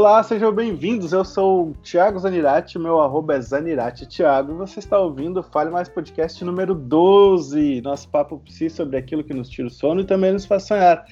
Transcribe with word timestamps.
Olá, 0.00 0.22
sejam 0.22 0.50
bem-vindos. 0.50 1.12
Eu 1.12 1.22
sou 1.26 1.68
o 1.68 1.74
Thiago 1.82 2.18
Zanirati, 2.18 2.78
meu 2.78 3.02
arroba 3.02 3.34
é 3.34 3.40
Zanirati 3.42 4.08
Thiago. 4.08 4.56
Você 4.56 4.78
está 4.78 4.98
ouvindo 4.98 5.40
o 5.40 5.42
Fale 5.42 5.70
Mais 5.70 5.90
Podcast 5.90 6.42
número 6.42 6.74
12, 6.74 7.82
nosso 7.82 8.08
papo 8.08 8.38
psi 8.38 8.70
sobre 8.70 8.96
aquilo 8.96 9.22
que 9.22 9.34
nos 9.34 9.50
tira 9.50 9.68
o 9.68 9.70
sono 9.70 10.00
e 10.00 10.06
também 10.06 10.32
nos 10.32 10.46
faz 10.46 10.62
sonhar. 10.62 11.04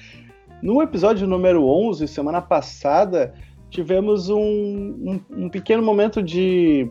No 0.59 0.81
episódio 0.81 1.27
número 1.27 1.67
11, 1.67 2.07
semana 2.07 2.41
passada, 2.41 3.31
tivemos 3.69 4.27
um, 4.27 4.39
um, 4.39 5.21
um 5.29 5.49
pequeno 5.51 5.83
momento 5.83 6.23
de, 6.23 6.89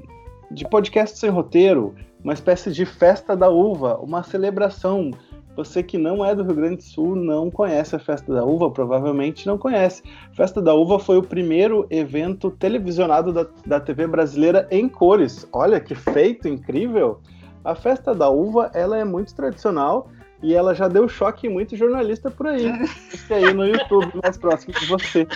de 0.52 0.69
podcast 0.69 1.19
sem 1.19 1.30
roteiro, 1.30 1.96
uma 2.23 2.33
espécie 2.33 2.70
de 2.70 2.87
festa 2.87 3.37
da 3.37 3.51
uva, 3.51 3.98
uma 3.98 4.23
celebração 4.23 5.10
você 5.59 5.83
que 5.83 5.98
não 5.98 6.25
é 6.25 6.37
do 6.37 6.45
Rio 6.45 6.55
Grande 6.55 6.77
do 6.77 6.83
Sul 6.85 7.17
não 7.17 7.51
conhece 7.51 7.97
a 7.97 7.98
Festa 7.98 8.33
da 8.33 8.45
Uva, 8.45 8.71
provavelmente 8.71 9.45
não 9.45 9.59
conhece. 9.59 10.05
Festa 10.33 10.62
da 10.62 10.73
Uva 10.73 11.01
foi 11.01 11.19
o 11.19 11.23
primeiro 11.23 11.84
evento 11.91 12.48
televisionado 12.48 13.33
da, 13.33 13.45
da 13.67 13.81
TV 13.81 14.07
brasileira 14.07 14.69
em 14.71 14.89
cores. 14.89 15.48
Olha 15.53 15.81
que 15.81 15.97
feito 15.97 16.47
incrível! 16.47 17.21
A 17.65 17.75
Festa 17.75 18.15
da 18.15 18.31
Uva 18.31 18.71
ela 18.73 18.97
é 18.98 19.05
muito 19.05 19.34
tradicional 19.34 20.09
e 20.41 20.55
ela 20.55 20.77
já 20.77 20.87
deu 20.87 21.09
choque 21.09 21.48
em 21.48 21.51
muito 21.51 21.75
jornalista 21.75 22.31
por 22.31 22.47
aí. 22.47 22.73
Fique 22.87 23.34
aí 23.34 23.53
no 23.53 23.67
YouTube 23.67 24.12
mais 24.23 24.39
próximo 24.39 24.73
de 24.79 24.87
você. 24.87 25.27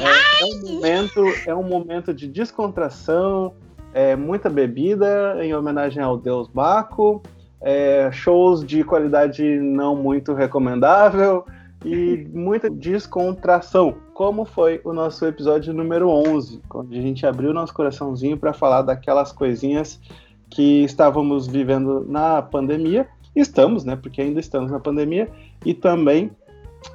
É, 0.00 0.42
é, 0.42 0.46
um 0.46 0.74
momento, 0.74 1.24
é 1.48 1.54
um 1.56 1.64
momento 1.64 2.14
de 2.14 2.28
descontração, 2.28 3.52
é, 3.92 4.14
muita 4.14 4.48
bebida 4.48 5.44
em 5.44 5.52
homenagem 5.52 6.00
ao 6.00 6.16
deus 6.16 6.46
Baco 6.46 7.20
é, 7.60 8.10
shows 8.12 8.64
de 8.64 8.82
qualidade 8.82 9.42
não 9.58 9.94
muito 9.94 10.32
recomendável 10.32 11.44
e 11.84 12.28
muita 12.32 12.68
descontração, 12.68 13.94
como 14.12 14.44
foi 14.44 14.80
o 14.84 14.92
nosso 14.92 15.24
episódio 15.26 15.72
número 15.72 16.08
11, 16.08 16.60
onde 16.74 16.98
a 16.98 17.02
gente 17.02 17.26
abriu 17.26 17.54
nosso 17.54 17.72
coraçãozinho 17.72 18.36
para 18.36 18.52
falar 18.52 18.82
daquelas 18.82 19.32
coisinhas 19.32 20.00
que 20.48 20.84
estávamos 20.84 21.46
vivendo 21.46 22.04
na 22.06 22.42
pandemia. 22.42 23.08
Estamos, 23.34 23.84
né? 23.84 23.96
Porque 23.96 24.20
ainda 24.20 24.40
estamos 24.40 24.70
na 24.70 24.80
pandemia 24.80 25.28
e 25.64 25.72
também 25.72 26.30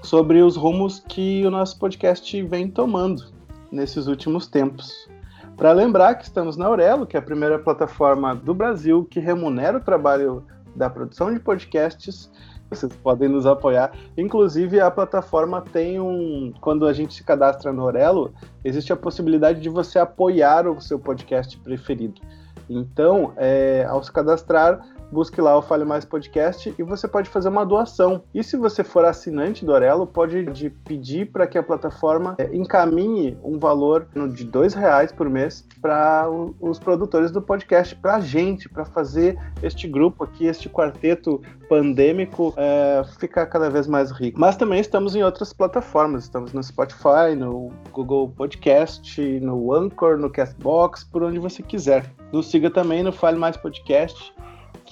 sobre 0.03 0.41
os 0.41 0.55
rumos 0.55 0.99
que 1.07 1.45
o 1.45 1.49
nosso 1.49 1.79
podcast 1.79 2.41
vem 2.43 2.67
tomando 2.69 3.25
nesses 3.71 4.07
últimos 4.07 4.45
tempos. 4.47 5.09
Para 5.57 5.71
lembrar 5.71 6.15
que 6.15 6.25
estamos 6.25 6.57
na 6.57 6.65
Aurelo, 6.65 7.07
que 7.07 7.15
é 7.15 7.19
a 7.19 7.23
primeira 7.23 7.57
plataforma 7.57 8.35
do 8.35 8.53
Brasil 8.53 9.07
que 9.09 9.21
remunera 9.21 9.77
o 9.77 9.81
trabalho 9.81 10.43
da 10.75 10.89
produção 10.89 11.33
de 11.33 11.39
podcasts. 11.39 12.29
Vocês 12.69 12.93
podem 12.97 13.29
nos 13.29 13.45
apoiar. 13.45 13.93
Inclusive, 14.17 14.81
a 14.81 14.91
plataforma 14.91 15.61
tem 15.61 15.99
um. 15.99 16.51
Quando 16.59 16.85
a 16.85 16.91
gente 16.91 17.13
se 17.13 17.23
cadastra 17.23 17.71
no 17.71 17.83
Orelo, 17.83 18.33
existe 18.65 18.91
a 18.91 18.97
possibilidade 18.97 19.61
de 19.61 19.69
você 19.69 19.97
apoiar 19.97 20.67
o 20.67 20.81
seu 20.81 20.99
podcast 20.99 21.57
preferido. 21.59 22.21
Então, 22.69 23.31
é, 23.37 23.85
ao 23.87 24.03
se 24.03 24.11
cadastrar, 24.11 24.85
busque 25.15 25.39
lá 25.39 25.57
o 25.57 25.61
Fale 25.61 25.85
Mais 25.85 26.03
Podcast 26.03 26.75
e 26.77 26.83
você 26.83 27.07
pode 27.07 27.29
fazer 27.29 27.47
uma 27.47 27.65
doação. 27.65 28.23
E 28.33 28.43
se 28.43 28.57
você 28.57 28.83
for 28.83 29.05
assinante 29.05 29.63
do 29.63 29.71
Orelo, 29.71 30.05
pode 30.05 30.43
pedir 30.83 31.31
para 31.31 31.47
que 31.47 31.57
a 31.57 31.63
plataforma 31.63 32.35
é, 32.37 32.53
encaminhe 32.53 33.37
um 33.41 33.57
valor 33.57 34.09
de 34.33 34.43
dois 34.43 34.73
reais 34.73 35.13
por 35.13 35.29
mês 35.29 35.65
para 35.81 36.27
os 36.59 36.77
produtores 36.79 37.31
do 37.31 37.41
podcast, 37.41 37.95
para 37.95 38.15
a 38.15 38.19
gente, 38.19 38.67
para 38.67 38.83
fazer 38.83 39.39
este 39.63 39.87
grupo 39.87 40.25
aqui, 40.25 40.47
este 40.47 40.67
quarteto 40.67 41.41
pandêmico 41.69 42.53
é, 42.57 43.01
ficar 43.17 43.45
cada 43.45 43.69
vez 43.69 43.87
mais 43.87 44.11
rico. 44.11 44.37
Mas 44.37 44.57
também 44.57 44.81
estamos 44.81 45.15
em 45.15 45.23
outras 45.23 45.53
plataformas, 45.53 46.23
estamos 46.23 46.51
no 46.51 46.61
Spotify, 46.61 47.33
no 47.37 47.71
Google 47.93 48.33
Podcast, 48.35 49.39
no 49.39 49.73
Anchor, 49.73 50.17
no 50.17 50.29
Castbox, 50.29 51.05
por 51.05 51.23
onde 51.23 51.39
você 51.39 51.63
quiser. 51.63 52.05
Nos 52.33 52.51
siga 52.51 52.69
também 52.69 53.01
no 53.01 53.13
Fale 53.13 53.37
Mais 53.37 53.55
Podcast 53.55 54.35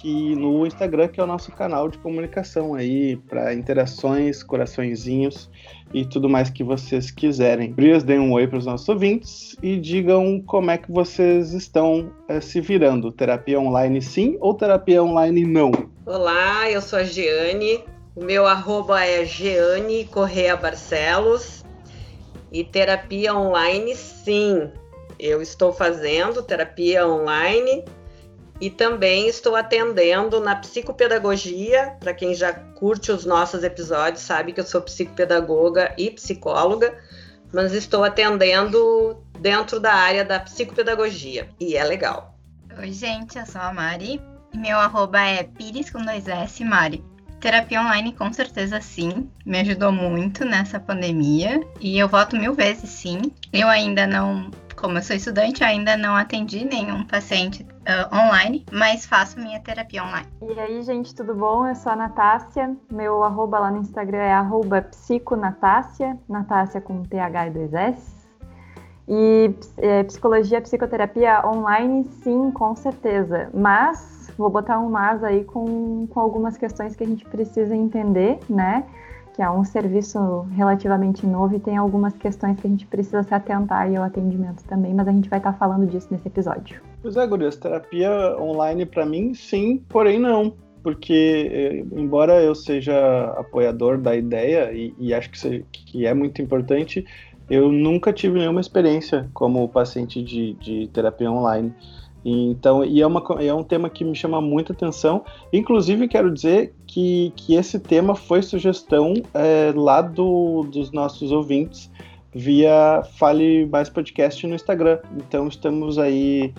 que 0.03 0.35
no 0.35 0.67
Instagram, 0.67 1.07
que 1.07 1.21
é 1.21 1.23
o 1.23 1.25
nosso 1.25 1.49
canal 1.53 1.87
de 1.87 1.97
comunicação 1.97 2.75
aí, 2.75 3.15
para 3.15 3.53
interações, 3.53 4.43
coraçõezinhos 4.43 5.49
e 5.93 6.05
tudo 6.05 6.27
mais 6.27 6.49
que 6.49 6.61
vocês 6.61 7.09
quiserem. 7.09 7.71
Brias, 7.71 8.03
deem 8.03 8.19
um 8.19 8.33
oi 8.33 8.45
para 8.45 8.57
os 8.57 8.65
nossos 8.65 8.89
ouvintes 8.89 9.55
e 9.63 9.77
digam 9.77 10.43
como 10.45 10.69
é 10.71 10.77
que 10.77 10.91
vocês 10.91 11.53
estão 11.53 12.11
é, 12.27 12.41
se 12.41 12.59
virando. 12.59 13.13
Terapia 13.13 13.57
online 13.57 14.01
sim 14.01 14.37
ou 14.41 14.53
terapia 14.53 15.01
online 15.01 15.45
não? 15.45 15.71
Olá, 16.05 16.69
eu 16.69 16.81
sou 16.81 16.99
a 16.99 17.03
Giane, 17.05 17.85
o 18.13 18.25
meu 18.25 18.45
arroba 18.45 19.05
é 19.05 19.23
Giane 19.23 20.03
Correia 20.03 20.57
Barcelos 20.57 21.63
e 22.51 22.65
terapia 22.65 23.33
online 23.33 23.95
sim. 23.95 24.69
Eu 25.17 25.41
estou 25.41 25.71
fazendo 25.71 26.43
terapia 26.43 27.07
online 27.07 27.85
e 28.63 28.69
também 28.69 29.27
estou 29.27 29.57
atendendo 29.57 30.39
na 30.39 30.55
psicopedagogia. 30.55 31.97
Para 31.99 32.13
quem 32.13 32.33
já 32.33 32.53
curte 32.53 33.11
os 33.11 33.25
nossos 33.25 33.61
episódios, 33.61 34.23
sabe 34.23 34.53
que 34.53 34.61
eu 34.61 34.65
sou 34.65 34.81
psicopedagoga 34.81 35.93
e 35.97 36.09
psicóloga, 36.09 36.97
mas 37.51 37.73
estou 37.73 38.05
atendendo 38.05 39.21
dentro 39.37 39.81
da 39.81 39.93
área 39.93 40.23
da 40.23 40.39
psicopedagogia 40.39 41.49
e 41.59 41.75
é 41.75 41.83
legal. 41.83 42.37
Oi, 42.79 42.93
gente, 42.93 43.37
eu 43.37 43.45
sou 43.45 43.59
a 43.59 43.73
Mari 43.73 44.21
e 44.53 44.57
meu 44.57 44.77
arroba 44.77 45.19
é 45.19 45.43
Pires 45.43 45.89
com 45.89 46.01
dois 46.01 46.25
S, 46.29 46.63
Mari. 46.63 47.03
Terapia 47.41 47.81
online, 47.81 48.13
com 48.13 48.31
certeza 48.31 48.79
sim, 48.79 49.29
me 49.45 49.59
ajudou 49.59 49.91
muito 49.91 50.45
nessa 50.45 50.79
pandemia 50.79 51.61
e 51.81 51.99
eu 51.99 52.07
voto 52.07 52.37
mil 52.37 52.53
vezes 52.53 52.89
sim. 52.89 53.23
Eu 53.51 53.67
ainda 53.67 54.07
não 54.07 54.49
como 54.83 54.97
eu 54.97 55.01
sou 55.01 55.15
estudante, 55.15 55.63
ainda 55.63 55.95
não 55.95 56.13
atendi 56.13 56.65
nenhum 56.65 57.05
paciente 57.05 57.63
uh, 57.63 58.13
online, 58.13 58.65
mas 58.69 59.05
faço 59.05 59.39
minha 59.39 59.57
terapia 59.61 60.03
online. 60.03 60.27
E 60.41 60.59
aí, 60.59 60.81
gente, 60.83 61.15
tudo 61.15 61.33
bom? 61.33 61.65
Eu 61.65 61.73
sou 61.73 61.93
a 61.93 61.95
Natácia. 61.95 62.75
Meu 62.91 63.23
arroba 63.23 63.59
lá 63.59 63.71
no 63.71 63.77
Instagram 63.77 64.17
é 64.17 64.33
arroba 64.33 64.81
psiconatácia, 64.81 66.19
Natácia 66.27 66.81
com 66.81 67.01
TH 67.01 67.47
e 67.47 67.49
dois 67.51 67.73
S. 67.73 68.27
E 69.07 69.55
é, 69.77 70.03
psicologia, 70.03 70.59
psicoterapia 70.59 71.47
online, 71.47 72.03
sim, 72.21 72.51
com 72.51 72.75
certeza. 72.75 73.49
Mas, 73.53 74.29
vou 74.37 74.49
botar 74.49 74.79
um 74.79 74.89
mas 74.89 75.23
aí 75.23 75.45
com, 75.45 76.07
com 76.07 76.19
algumas 76.19 76.57
questões 76.57 76.93
que 76.93 77.05
a 77.05 77.07
gente 77.07 77.23
precisa 77.23 77.73
entender, 77.73 78.37
né? 78.49 78.83
Que 79.33 79.41
é 79.41 79.49
um 79.49 79.63
serviço 79.63 80.41
relativamente 80.55 81.25
novo 81.25 81.55
e 81.55 81.59
tem 81.59 81.75
algumas 81.75 82.13
questões 82.13 82.59
que 82.59 82.67
a 82.67 82.69
gente 82.69 82.85
precisa 82.85 83.23
se 83.23 83.33
atentar 83.33 83.91
e 83.91 83.97
o 83.97 84.03
atendimento 84.03 84.63
também, 84.65 84.93
mas 84.93 85.07
a 85.07 85.11
gente 85.11 85.29
vai 85.29 85.39
estar 85.39 85.53
falando 85.53 85.87
disso 85.87 86.07
nesse 86.11 86.27
episódio. 86.27 86.81
Pois 87.01 87.17
é, 87.17 87.25
Gurias, 87.25 87.57
terapia 87.57 88.37
online 88.39 88.85
para 88.85 89.05
mim, 89.05 89.33
sim, 89.33 89.83
porém 89.89 90.19
não. 90.19 90.53
Porque, 90.83 91.49
eh, 91.51 91.85
embora 91.97 92.41
eu 92.41 92.53
seja 92.53 92.93
apoiador 93.37 93.97
da 93.97 94.13
ideia 94.15 94.71
e, 94.73 94.93
e 94.99 95.13
acho 95.13 95.29
que, 95.31 95.65
que 95.71 96.05
é 96.05 96.13
muito 96.13 96.41
importante, 96.41 97.05
eu 97.49 97.71
nunca 97.71 98.11
tive 98.11 98.39
nenhuma 98.39 98.61
experiência 98.61 99.29
como 99.33 99.67
paciente 99.69 100.21
de, 100.21 100.53
de 100.55 100.89
terapia 100.89 101.31
online. 101.31 101.73
Então, 102.25 102.85
e 102.85 103.01
é, 103.01 103.07
uma, 103.07 103.21
é 103.39 103.53
um 103.53 103.63
tema 103.63 103.89
que 103.89 104.03
me 104.03 104.15
chama 104.15 104.39
muita 104.39 104.71
atenção. 104.71 105.23
Inclusive, 105.51 106.07
quero 106.07 106.33
dizer 106.33 106.73
que, 106.87 107.33
que 107.35 107.55
esse 107.55 107.79
tema 107.79 108.15
foi 108.15 108.41
sugestão 108.41 109.13
é, 109.33 109.73
lá 109.75 110.01
do, 110.01 110.63
dos 110.63 110.91
nossos 110.91 111.31
ouvintes 111.31 111.91
via 112.33 113.03
Fale 113.17 113.65
Mais 113.65 113.89
Podcast 113.89 114.45
no 114.47 114.55
Instagram. 114.55 114.99
Então, 115.17 115.47
estamos 115.47 115.99
aí 115.99 116.53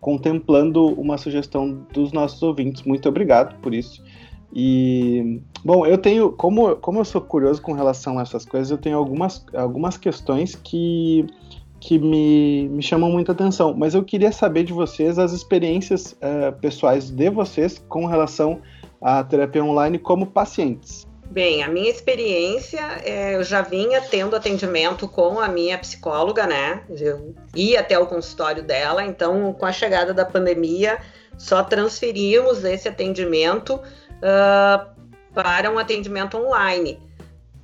contemplando 0.00 0.86
uma 0.86 1.16
sugestão 1.16 1.86
dos 1.92 2.12
nossos 2.12 2.42
ouvintes. 2.42 2.82
Muito 2.82 3.08
obrigado 3.08 3.58
por 3.60 3.74
isso. 3.74 4.02
E, 4.54 5.40
bom, 5.64 5.84
eu 5.84 5.98
tenho, 5.98 6.32
como, 6.32 6.76
como 6.76 7.00
eu 7.00 7.04
sou 7.04 7.20
curioso 7.20 7.60
com 7.60 7.72
relação 7.72 8.18
a 8.18 8.22
essas 8.22 8.44
coisas, 8.44 8.70
eu 8.70 8.78
tenho 8.78 8.96
algumas, 8.96 9.44
algumas 9.54 9.96
questões 9.96 10.54
que 10.54 11.26
que 11.80 11.98
me, 11.98 12.68
me 12.68 12.82
chamam 12.82 13.10
muita 13.10 13.32
atenção, 13.32 13.74
mas 13.74 13.94
eu 13.94 14.02
queria 14.02 14.32
saber 14.32 14.64
de 14.64 14.72
vocês 14.72 15.18
as 15.18 15.32
experiências 15.32 16.12
uh, 16.12 16.52
pessoais 16.60 17.10
de 17.10 17.30
vocês 17.30 17.82
com 17.88 18.06
relação 18.06 18.60
à 19.00 19.22
terapia 19.22 19.64
online 19.64 19.98
como 19.98 20.26
pacientes. 20.26 21.06
Bem, 21.30 21.62
a 21.62 21.68
minha 21.68 21.90
experiência, 21.90 22.80
é, 23.04 23.34
eu 23.34 23.42
já 23.42 23.60
vinha 23.60 24.00
tendo 24.00 24.36
atendimento 24.36 25.08
com 25.08 25.40
a 25.40 25.48
minha 25.48 25.76
psicóloga, 25.76 26.46
né? 26.46 26.82
Eu 26.88 27.34
ia 27.54 27.80
até 27.80 27.98
o 27.98 28.06
consultório 28.06 28.62
dela, 28.62 29.04
então, 29.04 29.52
com 29.52 29.66
a 29.66 29.72
chegada 29.72 30.14
da 30.14 30.24
pandemia, 30.24 30.98
só 31.36 31.64
transferimos 31.64 32.64
esse 32.64 32.88
atendimento 32.88 33.74
uh, 33.74 34.86
para 35.34 35.70
um 35.70 35.78
atendimento 35.78 36.36
online. 36.38 36.98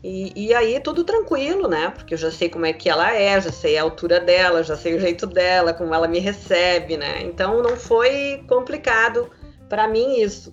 E, 0.03 0.33
e, 0.35 0.53
aí 0.53 0.81
tudo 0.81 1.05
tranquilo, 1.05 1.69
né? 1.69 1.91
Porque 1.91 2.15
eu 2.15 2.19
já 2.19 2.31
sei 2.31 2.49
como 2.49 2.67
é 2.67 2.73
que 2.73 2.89
ela 2.89 3.15
é, 3.15 3.41
já 3.41 3.53
sei 3.53 3.79
a 3.79 3.83
altura 3.83 4.19
dela, 4.19 4.63
já 4.65 4.77
sei 4.77 4.95
o 4.97 5.01
jeito 5.01 5.27
dela, 5.27 5.73
como 5.73 5.95
ela 5.95 6.09
me 6.09 6.19
recebe, 6.19 6.97
né? 6.97 7.23
Então 7.23 7.63
não 7.63 7.77
foi 7.77 8.45
complicado 8.49 9.31
para 9.69 9.87
mim 9.87 10.21
isso. 10.21 10.53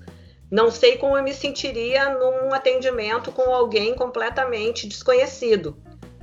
Não 0.51 0.69
sei 0.69 0.97
como 0.97 1.17
eu 1.17 1.23
me 1.23 1.33
sentiria 1.33 2.09
num 2.09 2.53
atendimento 2.53 3.31
com 3.31 3.53
alguém 3.53 3.95
completamente 3.95 4.87
desconhecido. 4.87 5.75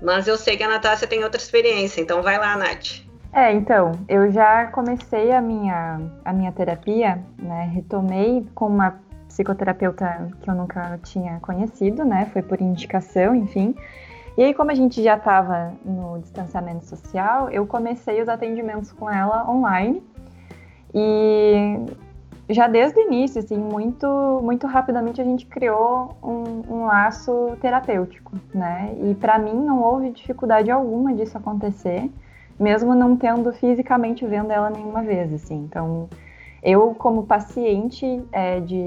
Mas 0.02 0.28
eu 0.28 0.36
sei 0.36 0.56
que 0.56 0.62
a 0.62 0.68
Natácia 0.68 1.06
tem 1.06 1.24
outra 1.24 1.40
experiência, 1.40 2.00
então 2.00 2.22
vai 2.22 2.38
lá, 2.38 2.56
Nath. 2.56 3.06
É, 3.32 3.52
então, 3.52 3.92
eu 4.08 4.30
já 4.30 4.66
comecei 4.68 5.30
a 5.32 5.42
minha, 5.42 6.00
a 6.24 6.32
minha 6.32 6.50
terapia, 6.52 7.22
né? 7.38 7.70
Retomei 7.74 8.46
com 8.54 8.66
uma 8.66 8.98
psicoterapeuta 9.36 10.30
que 10.40 10.48
eu 10.48 10.54
nunca 10.54 10.98
tinha 11.02 11.38
conhecido, 11.40 12.04
né? 12.04 12.26
Foi 12.32 12.40
por 12.40 12.60
indicação, 12.60 13.34
enfim. 13.34 13.74
E 14.36 14.42
aí, 14.42 14.54
como 14.54 14.70
a 14.70 14.74
gente 14.74 15.02
já 15.02 15.16
estava 15.16 15.72
no 15.84 16.18
distanciamento 16.20 16.84
social, 16.86 17.50
eu 17.50 17.66
comecei 17.66 18.20
os 18.22 18.28
atendimentos 18.28 18.92
com 18.92 19.10
ela 19.10 19.50
online. 19.50 20.02
E 20.94 21.78
já 22.48 22.66
desde 22.66 22.98
o 22.98 23.02
início, 23.02 23.40
assim, 23.40 23.58
muito, 23.58 24.40
muito 24.42 24.66
rapidamente 24.66 25.20
a 25.20 25.24
gente 25.24 25.44
criou 25.46 26.16
um, 26.22 26.74
um 26.74 26.86
laço 26.86 27.56
terapêutico, 27.60 28.32
né? 28.54 28.94
E 29.02 29.14
para 29.14 29.38
mim 29.38 29.54
não 29.54 29.82
houve 29.82 30.10
dificuldade 30.10 30.70
alguma 30.70 31.12
disso 31.12 31.36
acontecer, 31.36 32.10
mesmo 32.58 32.94
não 32.94 33.16
tendo 33.16 33.52
fisicamente 33.52 34.24
vendo 34.26 34.50
ela 34.50 34.70
nenhuma 34.70 35.02
vez, 35.02 35.32
assim. 35.32 35.56
Então, 35.56 36.08
eu 36.62 36.94
como 36.94 37.26
paciente 37.26 38.22
é, 38.32 38.60
de, 38.60 38.84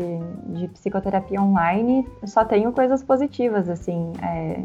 de 0.47 0.67
psicoterapia 0.69 1.41
online 1.41 2.07
só 2.25 2.43
tenho 2.43 2.71
coisas 2.71 3.03
positivas, 3.03 3.69
assim. 3.69 4.13
É, 4.21 4.63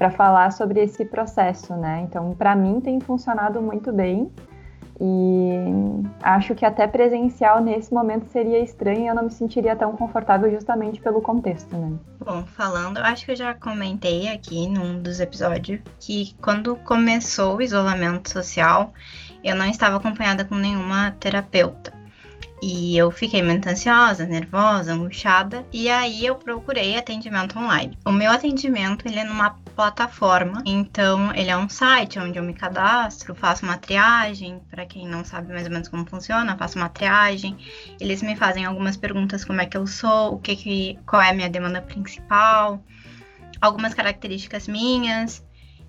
para 0.00 0.10
falar 0.10 0.50
sobre 0.50 0.80
esse 0.82 1.04
processo, 1.04 1.74
né? 1.74 2.00
Então, 2.08 2.34
para 2.34 2.56
mim 2.56 2.80
tem 2.80 2.98
funcionado 3.00 3.60
muito 3.60 3.92
bem 3.92 4.32
e 4.98 5.50
acho 6.22 6.54
que 6.54 6.64
até 6.64 6.86
presencial 6.86 7.62
nesse 7.62 7.92
momento 7.92 8.26
seria 8.30 8.58
estranho 8.60 9.08
eu 9.08 9.14
não 9.14 9.24
me 9.24 9.30
sentiria 9.30 9.76
tão 9.76 9.92
confortável 9.96 10.50
justamente 10.50 11.00
pelo 11.02 11.20
contexto, 11.20 11.76
né? 11.76 11.98
Bom, 12.18 12.44
falando, 12.44 12.96
eu 12.96 13.04
acho 13.04 13.26
que 13.26 13.32
eu 13.32 13.36
já 13.36 13.52
comentei 13.52 14.28
aqui 14.28 14.66
num 14.68 15.02
dos 15.02 15.20
episódios 15.20 15.80
que 15.98 16.34
quando 16.40 16.76
começou 16.76 17.56
o 17.56 17.62
isolamento 17.62 18.30
social, 18.30 18.94
eu 19.44 19.54
não 19.54 19.66
estava 19.66 19.96
acompanhada 19.96 20.46
com 20.46 20.54
nenhuma 20.54 21.10
terapeuta. 21.20 21.99
E 22.62 22.96
eu 22.96 23.10
fiquei 23.10 23.42
muito 23.42 23.66
ansiosa, 23.68 24.26
nervosa, 24.26 24.92
angustiada. 24.92 25.64
E 25.72 25.88
aí 25.88 26.26
eu 26.26 26.34
procurei 26.34 26.96
atendimento 26.96 27.58
online. 27.58 27.96
O 28.04 28.12
meu 28.12 28.30
atendimento 28.30 29.08
ele 29.08 29.18
é 29.18 29.24
numa 29.24 29.50
plataforma, 29.74 30.62
então 30.66 31.34
ele 31.34 31.50
é 31.50 31.56
um 31.56 31.68
site 31.68 32.18
onde 32.18 32.38
eu 32.38 32.42
me 32.42 32.52
cadastro, 32.52 33.34
faço 33.34 33.64
uma 33.64 33.78
triagem. 33.78 34.60
Para 34.70 34.84
quem 34.84 35.08
não 35.08 35.24
sabe 35.24 35.52
mais 35.52 35.64
ou 35.64 35.72
menos 35.72 35.88
como 35.88 36.04
funciona, 36.04 36.56
faço 36.56 36.76
uma 36.76 36.90
triagem. 36.90 37.56
Eles 37.98 38.22
me 38.22 38.36
fazem 38.36 38.66
algumas 38.66 38.96
perguntas 38.96 39.42
como 39.44 39.60
é 39.60 39.66
que 39.66 39.76
eu 39.76 39.86
sou, 39.86 40.34
o 40.34 40.38
que, 40.38 40.54
que 40.54 40.98
qual 41.06 41.22
é 41.22 41.30
a 41.30 41.34
minha 41.34 41.48
demanda 41.48 41.80
principal, 41.80 42.82
algumas 43.58 43.94
características 43.94 44.68
minhas. 44.68 45.42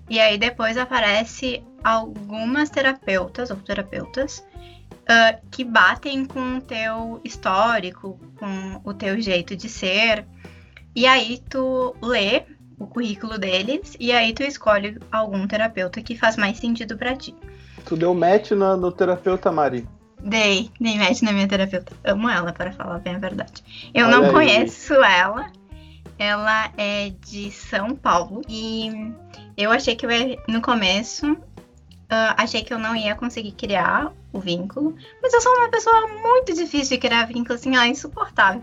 E 0.08 0.18
aí 0.18 0.38
depois 0.38 0.78
aparece 0.78 1.62
algumas 1.84 2.70
terapeutas 2.70 3.50
ou 3.50 3.56
terapeutas 3.56 4.42
uh, 5.02 5.40
que 5.50 5.64
batem 5.64 6.24
com 6.24 6.58
o 6.58 6.60
teu 6.60 7.20
histórico, 7.24 8.18
com 8.38 8.80
o 8.84 8.94
teu 8.94 9.20
jeito 9.20 9.56
de 9.56 9.68
ser. 9.68 10.26
E 10.94 11.06
aí 11.06 11.42
tu 11.48 11.94
lê 12.02 12.44
o 12.78 12.86
currículo 12.86 13.38
deles 13.38 13.96
e 13.98 14.12
aí 14.12 14.32
tu 14.32 14.42
escolhe 14.42 14.98
algum 15.10 15.46
terapeuta 15.46 16.02
que 16.02 16.16
faz 16.16 16.36
mais 16.36 16.58
sentido 16.58 16.96
para 16.96 17.16
ti. 17.16 17.34
Tu 17.84 17.96
deu 17.96 18.14
match 18.14 18.50
no, 18.52 18.76
no 18.76 18.92
terapeuta, 18.92 19.50
Mari? 19.50 19.86
Dei, 20.20 20.70
dei 20.80 20.98
match 20.98 21.22
na 21.22 21.32
minha 21.32 21.48
terapeuta. 21.48 21.92
Amo 22.04 22.28
ela, 22.28 22.52
para 22.52 22.72
falar 22.72 22.98
bem 22.98 23.16
a 23.16 23.18
verdade. 23.18 23.90
Eu 23.92 24.06
Olha 24.06 24.16
não 24.16 24.24
aí. 24.26 24.32
conheço 24.32 24.94
ela. 24.94 25.50
Ela 26.18 26.70
é 26.76 27.10
de 27.26 27.50
São 27.50 27.96
Paulo 27.96 28.42
e 28.48 29.12
eu 29.56 29.72
achei 29.72 29.96
que 29.96 30.06
eu 30.06 30.10
ia, 30.10 30.38
no 30.46 30.60
começo 30.60 31.36
Uh, 32.12 32.34
achei 32.36 32.62
que 32.62 32.74
eu 32.74 32.78
não 32.78 32.94
ia 32.94 33.14
conseguir 33.14 33.52
criar 33.52 34.12
o 34.34 34.38
vínculo, 34.38 34.94
mas 35.22 35.32
eu 35.32 35.40
sou 35.40 35.50
uma 35.56 35.70
pessoa 35.70 36.08
muito 36.08 36.52
difícil 36.52 36.96
de 36.96 36.98
criar 36.98 37.24
vínculo, 37.24 37.54
assim, 37.54 37.74
ó, 37.74 37.84
insuportável. 37.84 38.62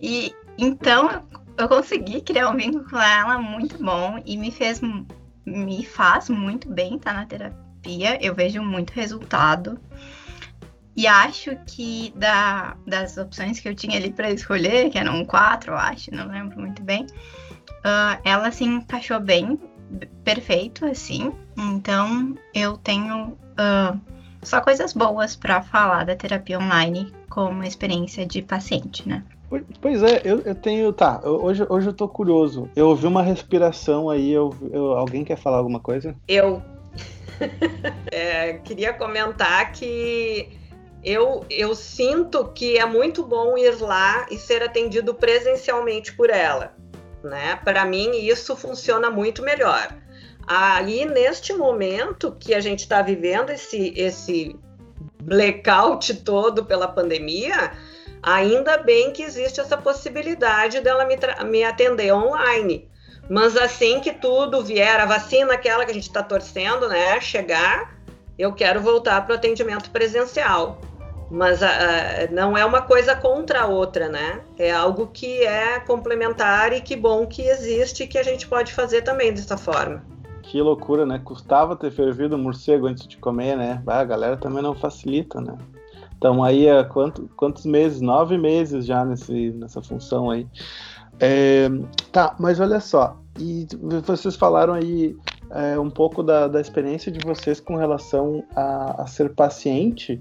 E 0.00 0.32
então 0.56 1.24
eu 1.56 1.68
consegui 1.68 2.20
criar 2.20 2.50
um 2.50 2.56
vínculo 2.56 2.88
com 2.88 2.96
ela 2.96 3.36
muito 3.36 3.82
bom 3.82 4.22
e 4.24 4.36
me 4.36 4.52
fez, 4.52 4.80
me 5.44 5.84
faz 5.84 6.28
muito 6.28 6.68
bem 6.68 6.94
estar 6.94 7.14
tá 7.14 7.18
na 7.18 7.26
terapia. 7.26 8.24
Eu 8.24 8.32
vejo 8.32 8.62
muito 8.62 8.92
resultado. 8.92 9.80
E 10.94 11.04
acho 11.08 11.56
que 11.66 12.12
da, 12.14 12.76
das 12.86 13.16
opções 13.16 13.58
que 13.58 13.68
eu 13.68 13.74
tinha 13.74 13.96
ali 13.96 14.12
para 14.12 14.30
escolher, 14.30 14.88
que 14.90 14.98
eram 14.98 15.24
quatro, 15.24 15.72
eu 15.72 15.76
acho, 15.76 16.14
não 16.14 16.28
lembro 16.28 16.60
muito 16.60 16.80
bem, 16.80 17.02
uh, 17.04 18.20
ela 18.24 18.52
se 18.52 18.62
encaixou 18.62 19.18
bem 19.18 19.58
perfeito, 20.24 20.84
assim. 20.86 21.32
Então, 21.56 22.36
eu 22.54 22.76
tenho 22.76 23.28
uh, 23.28 23.98
só 24.42 24.60
coisas 24.60 24.92
boas 24.92 25.34
para 25.34 25.62
falar 25.62 26.04
da 26.04 26.14
terapia 26.14 26.58
online 26.58 27.12
como 27.28 27.62
experiência 27.64 28.26
de 28.26 28.42
paciente, 28.42 29.08
né? 29.08 29.24
Pois 29.80 30.02
é, 30.02 30.20
eu, 30.24 30.40
eu 30.40 30.54
tenho. 30.54 30.92
Tá, 30.92 31.20
hoje, 31.24 31.64
hoje 31.68 31.88
eu 31.88 31.92
tô 31.94 32.06
curioso. 32.06 32.68
Eu 32.76 32.88
ouvi 32.88 33.06
uma 33.06 33.22
respiração 33.22 34.10
aí. 34.10 34.30
Eu, 34.30 34.54
eu 34.70 34.92
alguém 34.92 35.24
quer 35.24 35.36
falar 35.36 35.56
alguma 35.56 35.80
coisa? 35.80 36.14
Eu. 36.28 36.62
é, 38.12 38.54
queria 38.58 38.92
comentar 38.92 39.72
que 39.72 40.50
eu, 41.02 41.46
eu 41.48 41.74
sinto 41.74 42.44
que 42.52 42.76
é 42.76 42.84
muito 42.84 43.24
bom 43.24 43.56
ir 43.56 43.80
lá 43.80 44.26
e 44.30 44.36
ser 44.36 44.62
atendido 44.62 45.14
presencialmente 45.14 46.14
por 46.14 46.28
ela 46.28 46.74
né? 47.22 47.56
Para 47.64 47.84
mim, 47.84 48.10
isso 48.16 48.56
funciona 48.56 49.10
muito 49.10 49.42
melhor. 49.42 49.94
Aí, 50.46 51.04
neste 51.04 51.52
momento 51.52 52.34
que 52.38 52.54
a 52.54 52.60
gente 52.60 52.80
está 52.80 53.02
vivendo 53.02 53.50
esse, 53.50 53.92
esse 53.96 54.56
blackout 55.22 56.14
todo 56.22 56.64
pela 56.64 56.88
pandemia, 56.88 57.72
ainda 58.22 58.78
bem 58.78 59.12
que 59.12 59.22
existe 59.22 59.60
essa 59.60 59.76
possibilidade 59.76 60.80
dela 60.80 61.04
me, 61.04 61.16
me 61.50 61.64
atender 61.64 62.12
online. 62.12 62.88
Mas 63.28 63.56
assim 63.56 64.00
que 64.00 64.12
tudo 64.12 64.64
vier, 64.64 64.98
a 64.98 65.04
vacina, 65.04 65.52
aquela 65.52 65.84
que 65.84 65.90
a 65.90 65.94
gente 65.94 66.08
está 66.08 66.22
torcendo, 66.22 66.88
né, 66.88 67.20
chegar, 67.20 67.94
eu 68.38 68.52
quero 68.54 68.80
voltar 68.80 69.20
para 69.26 69.34
o 69.34 69.36
atendimento 69.36 69.90
presencial. 69.90 70.80
Mas 71.30 71.62
a, 71.62 71.68
a, 71.68 72.26
não 72.30 72.56
é 72.56 72.64
uma 72.64 72.82
coisa 72.82 73.14
contra 73.14 73.62
a 73.62 73.66
outra, 73.66 74.08
né? 74.08 74.40
É 74.58 74.72
algo 74.72 75.08
que 75.08 75.42
é 75.42 75.78
complementar 75.80 76.72
e 76.72 76.80
que 76.80 76.96
bom 76.96 77.26
que 77.26 77.42
existe 77.42 78.04
e 78.04 78.06
que 78.06 78.18
a 78.18 78.22
gente 78.22 78.48
pode 78.48 78.72
fazer 78.72 79.02
também 79.02 79.32
dessa 79.32 79.56
forma. 79.56 80.02
Que 80.42 80.62
loucura, 80.62 81.04
né? 81.04 81.20
Custava 81.22 81.76
ter 81.76 81.90
fervido 81.90 82.36
o 82.36 82.38
morcego 82.38 82.86
antes 82.86 83.06
de 83.06 83.18
comer, 83.18 83.56
né? 83.56 83.82
Ah, 83.86 84.00
a 84.00 84.04
galera 84.04 84.36
também 84.36 84.62
não 84.62 84.74
facilita, 84.74 85.40
né? 85.40 85.56
Então 86.16 86.42
aí 86.42 86.68
há 86.68 86.82
quanto, 86.84 87.28
quantos 87.36 87.66
meses? 87.66 88.00
Nove 88.00 88.38
meses 88.38 88.86
já 88.86 89.04
nesse, 89.04 89.50
nessa 89.50 89.82
função 89.82 90.30
aí. 90.30 90.46
É, 91.20 91.68
tá, 92.10 92.34
mas 92.38 92.60
olha 92.60 92.80
só, 92.80 93.18
e 93.38 93.66
vocês 94.02 94.36
falaram 94.36 94.74
aí 94.74 95.16
é, 95.50 95.78
um 95.78 95.90
pouco 95.90 96.22
da, 96.22 96.48
da 96.48 96.60
experiência 96.60 97.10
de 97.10 97.24
vocês 97.24 97.60
com 97.60 97.76
relação 97.76 98.42
a, 98.54 99.02
a 99.02 99.06
ser 99.06 99.34
paciente. 99.34 100.20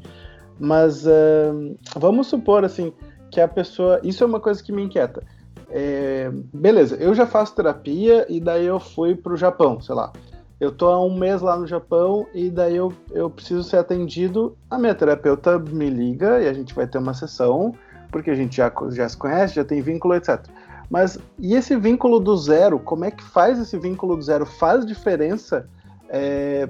Mas 0.59 1.05
uh, 1.05 1.77
vamos 1.95 2.27
supor 2.27 2.65
assim 2.65 2.93
que 3.31 3.39
a 3.39 3.47
pessoa. 3.47 3.99
Isso 4.03 4.23
é 4.23 4.27
uma 4.27 4.39
coisa 4.39 4.61
que 4.63 4.71
me 4.71 4.83
inquieta. 4.83 5.23
É, 5.69 6.31
beleza, 6.53 6.95
eu 6.95 7.13
já 7.13 7.27
faço 7.27 7.53
terapia 7.53 8.25
e 8.29 8.39
daí 8.39 8.65
eu 8.65 8.79
fui 8.79 9.15
para 9.15 9.33
o 9.33 9.37
Japão, 9.37 9.81
sei 9.81 9.95
lá. 9.95 10.11
Eu 10.59 10.71
tô 10.71 10.87
há 10.87 11.03
um 11.03 11.15
mês 11.15 11.41
lá 11.41 11.55
no 11.55 11.67
Japão 11.67 12.25
e 12.33 12.49
daí 12.49 12.75
eu, 12.75 12.91
eu 13.11 13.29
preciso 13.29 13.63
ser 13.63 13.77
atendido. 13.77 14.57
A 14.69 14.77
minha 14.77 14.95
terapeuta 14.95 15.59
me 15.59 15.89
liga 15.89 16.41
e 16.41 16.47
a 16.47 16.53
gente 16.53 16.73
vai 16.73 16.87
ter 16.87 16.97
uma 16.97 17.13
sessão, 17.13 17.75
porque 18.11 18.31
a 18.31 18.35
gente 18.35 18.57
já, 18.57 18.71
já 18.89 19.07
se 19.07 19.17
conhece, 19.17 19.55
já 19.55 19.63
tem 19.63 19.81
vínculo, 19.81 20.15
etc. 20.15 20.43
Mas 20.89 21.19
e 21.37 21.53
esse 21.53 21.75
vínculo 21.75 22.19
do 22.19 22.35
zero? 22.37 22.79
Como 22.79 23.05
é 23.05 23.11
que 23.11 23.23
faz 23.23 23.59
esse 23.59 23.77
vínculo 23.77 24.15
do 24.15 24.21
zero? 24.21 24.45
Faz 24.45 24.85
diferença 24.85 25.67
é, 26.09 26.67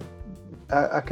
a, 0.70 1.00
a, 1.00 1.04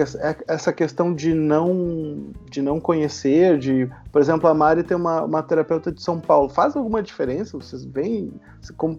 essa 0.48 0.74
questão 0.74 1.14
de 1.14 1.34
não 1.34 2.32
de 2.50 2.62
não 2.62 2.80
conhecer, 2.80 3.58
de, 3.58 3.90
por 4.12 4.22
exemplo, 4.22 4.50
a 4.50 4.54
Mari 4.54 4.84
tem 4.84 4.98
uma, 4.98 5.24
uma 5.24 5.44
terapeuta 5.44 5.92
de 5.92 6.02
São 6.02 6.20
Paulo. 6.20 6.50
Faz 6.50 6.76
alguma 6.76 7.02
diferença? 7.02 7.58
Vocês 7.58 7.86
veem, 7.86 8.34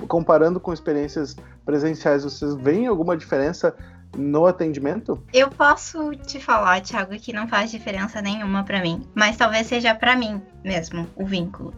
comparando 0.09 0.59
com 0.59 0.73
experiências 0.73 1.37
presenciais, 1.65 2.25
vocês 2.25 2.55
veem 2.55 2.87
alguma 2.87 3.17
diferença 3.17 3.75
no 4.17 4.47
atendimento? 4.47 5.23
Eu 5.33 5.51
posso 5.51 6.11
te 6.17 6.41
falar, 6.41 6.81
Thiago, 6.81 7.19
que 7.19 7.33
não 7.33 7.47
faz 7.47 7.71
diferença 7.71 8.23
nenhuma 8.23 8.65
para 8.65 8.81
mim, 8.81 9.03
mas 9.15 9.37
talvez 9.37 9.67
seja 9.67 9.95
para 9.95 10.17
mim 10.17 10.41
mesmo 10.65 11.07
o 11.17 11.27
vínculo. 11.27 11.75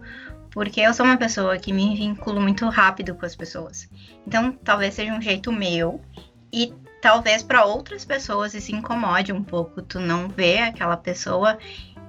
Porque 0.50 0.80
eu 0.80 0.94
sou 0.94 1.04
uma 1.04 1.16
pessoa 1.16 1.58
que 1.58 1.72
me 1.72 1.94
vinculo 1.94 2.40
muito 2.40 2.68
rápido 2.68 3.14
com 3.14 3.26
as 3.26 3.36
pessoas. 3.36 3.88
Então, 4.26 4.52
talvez 4.64 4.94
seja 4.94 5.12
um 5.12 5.20
jeito 5.20 5.52
meu. 5.52 6.00
E 6.52 6.72
talvez 7.00 7.42
para 7.42 7.64
outras 7.64 8.04
pessoas 8.04 8.54
isso 8.54 8.74
incomode 8.74 9.32
um 9.32 9.42
pouco, 9.42 9.82
tu 9.82 10.00
não 10.00 10.28
vê 10.28 10.58
aquela 10.58 10.96
pessoa 10.96 11.58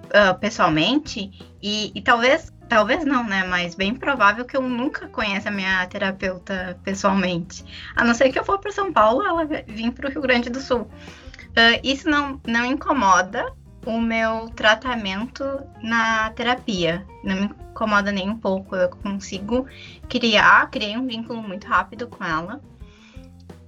uh, 0.06 0.38
pessoalmente 0.40 1.32
e, 1.62 1.92
e, 1.94 2.02
talvez 2.02 2.52
talvez 2.68 3.04
não, 3.04 3.24
né? 3.24 3.44
Mas 3.44 3.74
bem 3.74 3.96
provável 3.96 4.46
que 4.46 4.56
eu 4.56 4.62
nunca 4.62 5.08
conheça 5.08 5.50
a 5.50 5.52
minha 5.52 5.86
terapeuta 5.88 6.80
pessoalmente. 6.84 7.66
A 7.96 8.04
não 8.04 8.14
ser 8.14 8.32
que 8.32 8.38
eu 8.38 8.46
for 8.46 8.60
para 8.60 8.72
São 8.72 8.94
Paulo, 8.94 9.24
ela 9.24 9.44
vir 9.44 9.92
para 9.92 10.08
o 10.08 10.12
Rio 10.12 10.22
Grande 10.22 10.50
do 10.52 10.60
Sul. 10.60 10.82
Uh, 10.82 11.80
isso 11.84 12.08
não, 12.08 12.40
não 12.46 12.64
incomoda 12.64 13.52
o 13.86 14.00
meu 14.00 14.50
tratamento 14.50 15.44
na 15.82 16.30
terapia. 16.32 17.04
Não 17.24 17.36
me 17.36 17.46
incomoda 17.72 18.12
nem 18.12 18.30
um 18.30 18.38
pouco. 18.38 18.76
Eu 18.76 18.90
consigo 18.90 19.66
criar, 20.08 20.70
criei 20.70 20.96
um 20.96 21.08
vínculo 21.08 21.42
muito 21.42 21.66
rápido 21.66 22.08
com 22.08 22.24
ela. 22.24 22.62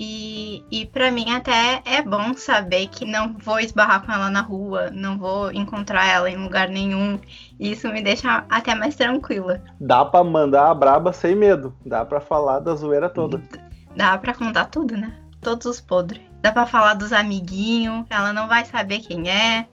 E, 0.03 0.65
e 0.71 0.87
para 0.87 1.11
mim 1.11 1.31
até 1.31 1.79
é 1.85 2.01
bom 2.01 2.33
saber 2.33 2.87
que 2.87 3.05
não 3.05 3.37
vou 3.37 3.59
esbarrar 3.59 4.03
com 4.03 4.11
ela 4.11 4.31
na 4.31 4.41
rua, 4.41 4.89
não 4.89 5.15
vou 5.15 5.51
encontrar 5.51 6.07
ela 6.07 6.27
em 6.27 6.37
lugar 6.37 6.69
nenhum. 6.69 7.19
Isso 7.59 7.87
me 7.87 8.01
deixa 8.01 8.43
até 8.49 8.73
mais 8.73 8.95
tranquila. 8.95 9.61
Dá 9.79 10.03
para 10.03 10.23
mandar 10.23 10.71
a 10.71 10.73
braba 10.73 11.13
sem 11.13 11.35
medo, 11.35 11.75
dá 11.85 12.03
para 12.03 12.19
falar 12.19 12.61
da 12.61 12.73
zoeira 12.73 13.11
toda. 13.11 13.39
Dá 13.95 14.17
para 14.17 14.33
contar 14.33 14.65
tudo, 14.65 14.97
né? 14.97 15.15
Todos 15.39 15.67
os 15.67 15.79
podres. 15.79 16.23
Dá 16.41 16.51
para 16.51 16.65
falar 16.65 16.95
dos 16.95 17.13
amiguinhos, 17.13 18.07
ela 18.09 18.33
não 18.33 18.47
vai 18.47 18.65
saber 18.65 19.01
quem 19.01 19.29
é. 19.29 19.67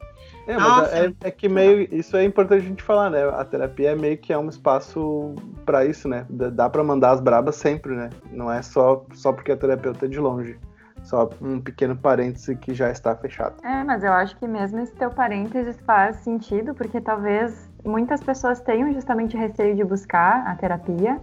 É, 0.48 0.56
mas 0.56 0.92
é, 0.94 1.12
é, 1.24 1.30
que 1.30 1.46
meio. 1.46 1.86
Isso 1.94 2.16
é 2.16 2.24
importante 2.24 2.64
a 2.64 2.68
gente 2.68 2.82
falar, 2.82 3.10
né? 3.10 3.22
A 3.28 3.44
terapia 3.44 3.90
é 3.90 3.94
meio 3.94 4.16
que 4.16 4.32
é 4.32 4.38
um 4.38 4.48
espaço 4.48 5.34
para 5.66 5.84
isso, 5.84 6.08
né? 6.08 6.24
Dá 6.30 6.70
para 6.70 6.82
mandar 6.82 7.10
as 7.10 7.20
brabas 7.20 7.56
sempre, 7.56 7.94
né? 7.94 8.08
Não 8.32 8.50
é 8.50 8.62
só, 8.62 9.04
só 9.12 9.30
porque 9.30 9.52
a 9.52 9.56
terapeuta 9.58 10.06
é 10.06 10.08
de 10.08 10.18
longe. 10.18 10.58
Só 11.02 11.28
um 11.42 11.60
pequeno 11.60 11.94
parêntese 11.94 12.56
que 12.56 12.72
já 12.72 12.90
está 12.90 13.14
fechado. 13.14 13.56
É, 13.62 13.84
mas 13.84 14.02
eu 14.02 14.12
acho 14.12 14.36
que 14.38 14.48
mesmo 14.48 14.78
esse 14.80 14.94
teu 14.94 15.10
parênteses 15.10 15.78
faz 15.80 16.16
sentido, 16.16 16.74
porque 16.74 16.98
talvez 16.98 17.70
muitas 17.84 18.22
pessoas 18.22 18.58
tenham 18.60 18.90
justamente 18.94 19.36
receio 19.36 19.76
de 19.76 19.84
buscar 19.84 20.46
a 20.46 20.54
terapia 20.56 21.20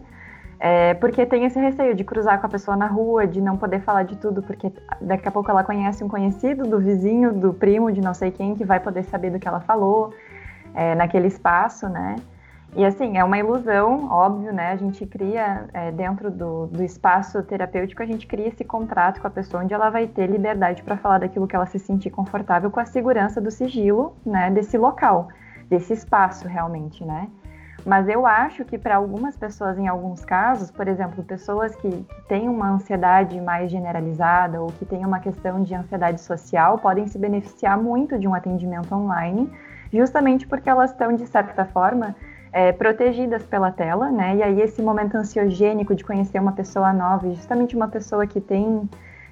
é, 0.59 0.93
porque 0.95 1.25
tem 1.25 1.45
esse 1.45 1.59
receio 1.59 1.93
de 1.93 2.03
cruzar 2.03 2.39
com 2.39 2.47
a 2.47 2.49
pessoa 2.49 2.77
na 2.77 2.87
rua, 2.87 3.27
de 3.27 3.41
não 3.41 3.57
poder 3.57 3.81
falar 3.81 4.03
de 4.03 4.15
tudo, 4.15 4.41
porque 4.41 4.71
daqui 5.01 5.27
a 5.27 5.31
pouco 5.31 5.51
ela 5.51 5.63
conhece 5.63 6.03
um 6.03 6.07
conhecido 6.07 6.63
do 6.63 6.79
vizinho, 6.79 7.33
do 7.33 7.53
primo, 7.53 7.91
de 7.91 8.01
não 8.01 8.13
sei 8.13 8.31
quem, 8.31 8.55
que 8.55 8.63
vai 8.63 8.79
poder 8.79 9.03
saber 9.03 9.31
do 9.31 9.39
que 9.39 9.47
ela 9.47 9.59
falou 9.59 10.13
é, 10.73 10.95
naquele 10.95 11.27
espaço, 11.27 11.89
né? 11.89 12.15
E 12.75 12.83
assim, 12.83 13.17
é 13.17 13.23
uma 13.23 13.37
ilusão, 13.37 14.09
óbvio, 14.11 14.51
né? 14.51 14.71
A 14.71 14.75
gente 14.75 15.05
cria, 15.05 15.65
é, 15.73 15.91
dentro 15.91 16.29
do, 16.29 16.67
do 16.67 16.83
espaço 16.83 17.41
terapêutico, 17.43 18.03
a 18.03 18.05
gente 18.05 18.27
cria 18.27 18.49
esse 18.49 18.65
contrato 18.65 19.21
com 19.21 19.27
a 19.27 19.29
pessoa 19.29 19.63
onde 19.63 19.73
ela 19.73 19.89
vai 19.89 20.07
ter 20.07 20.27
liberdade 20.27 20.83
para 20.83 20.97
falar 20.97 21.19
daquilo 21.19 21.47
que 21.47 21.55
ela 21.55 21.65
se 21.65 21.79
sentir 21.79 22.09
confortável 22.09 22.69
com 22.69 22.79
a 22.79 22.85
segurança 22.85 23.39
do 23.39 23.49
sigilo, 23.49 24.17
né? 24.25 24.51
Desse 24.51 24.77
local, 24.77 25.29
desse 25.69 25.93
espaço 25.93 26.49
realmente, 26.49 27.05
né? 27.05 27.29
Mas 27.85 28.09
eu 28.09 28.25
acho 28.25 28.65
que 28.65 28.79
para 28.79 28.95
algumas 28.95 29.37
pessoas, 29.37 29.77
em 29.77 29.87
alguns 29.87 30.25
casos, 30.25 30.71
por 30.71 30.87
exemplo, 30.87 31.23
pessoas 31.23 31.75
que, 31.75 31.89
que 31.89 32.21
têm 32.27 32.49
uma 32.49 32.71
ansiedade 32.71 33.39
mais 33.39 33.69
generalizada 33.69 34.59
ou 34.59 34.67
que 34.67 34.85
têm 34.85 35.05
uma 35.05 35.19
questão 35.19 35.61
de 35.61 35.75
ansiedade 35.75 36.19
social, 36.19 36.79
podem 36.79 37.05
se 37.05 37.19
beneficiar 37.19 37.77
muito 37.77 38.17
de 38.17 38.27
um 38.27 38.33
atendimento 38.33 38.91
online, 38.93 39.51
justamente 39.93 40.47
porque 40.47 40.67
elas 40.67 40.89
estão, 40.89 41.13
de 41.15 41.27
certa 41.27 41.63
forma, 41.63 42.15
é, 42.51 42.71
protegidas 42.71 43.43
pela 43.43 43.71
tela, 43.71 44.09
né? 44.09 44.37
E 44.37 44.41
aí 44.41 44.61
esse 44.61 44.81
momento 44.81 45.15
ansiogênico 45.15 45.93
de 45.93 46.03
conhecer 46.03 46.39
uma 46.39 46.53
pessoa 46.53 46.91
nova, 46.91 47.29
justamente 47.35 47.75
uma 47.75 47.87
pessoa 47.87 48.25
que 48.25 48.41
tem 48.41 48.89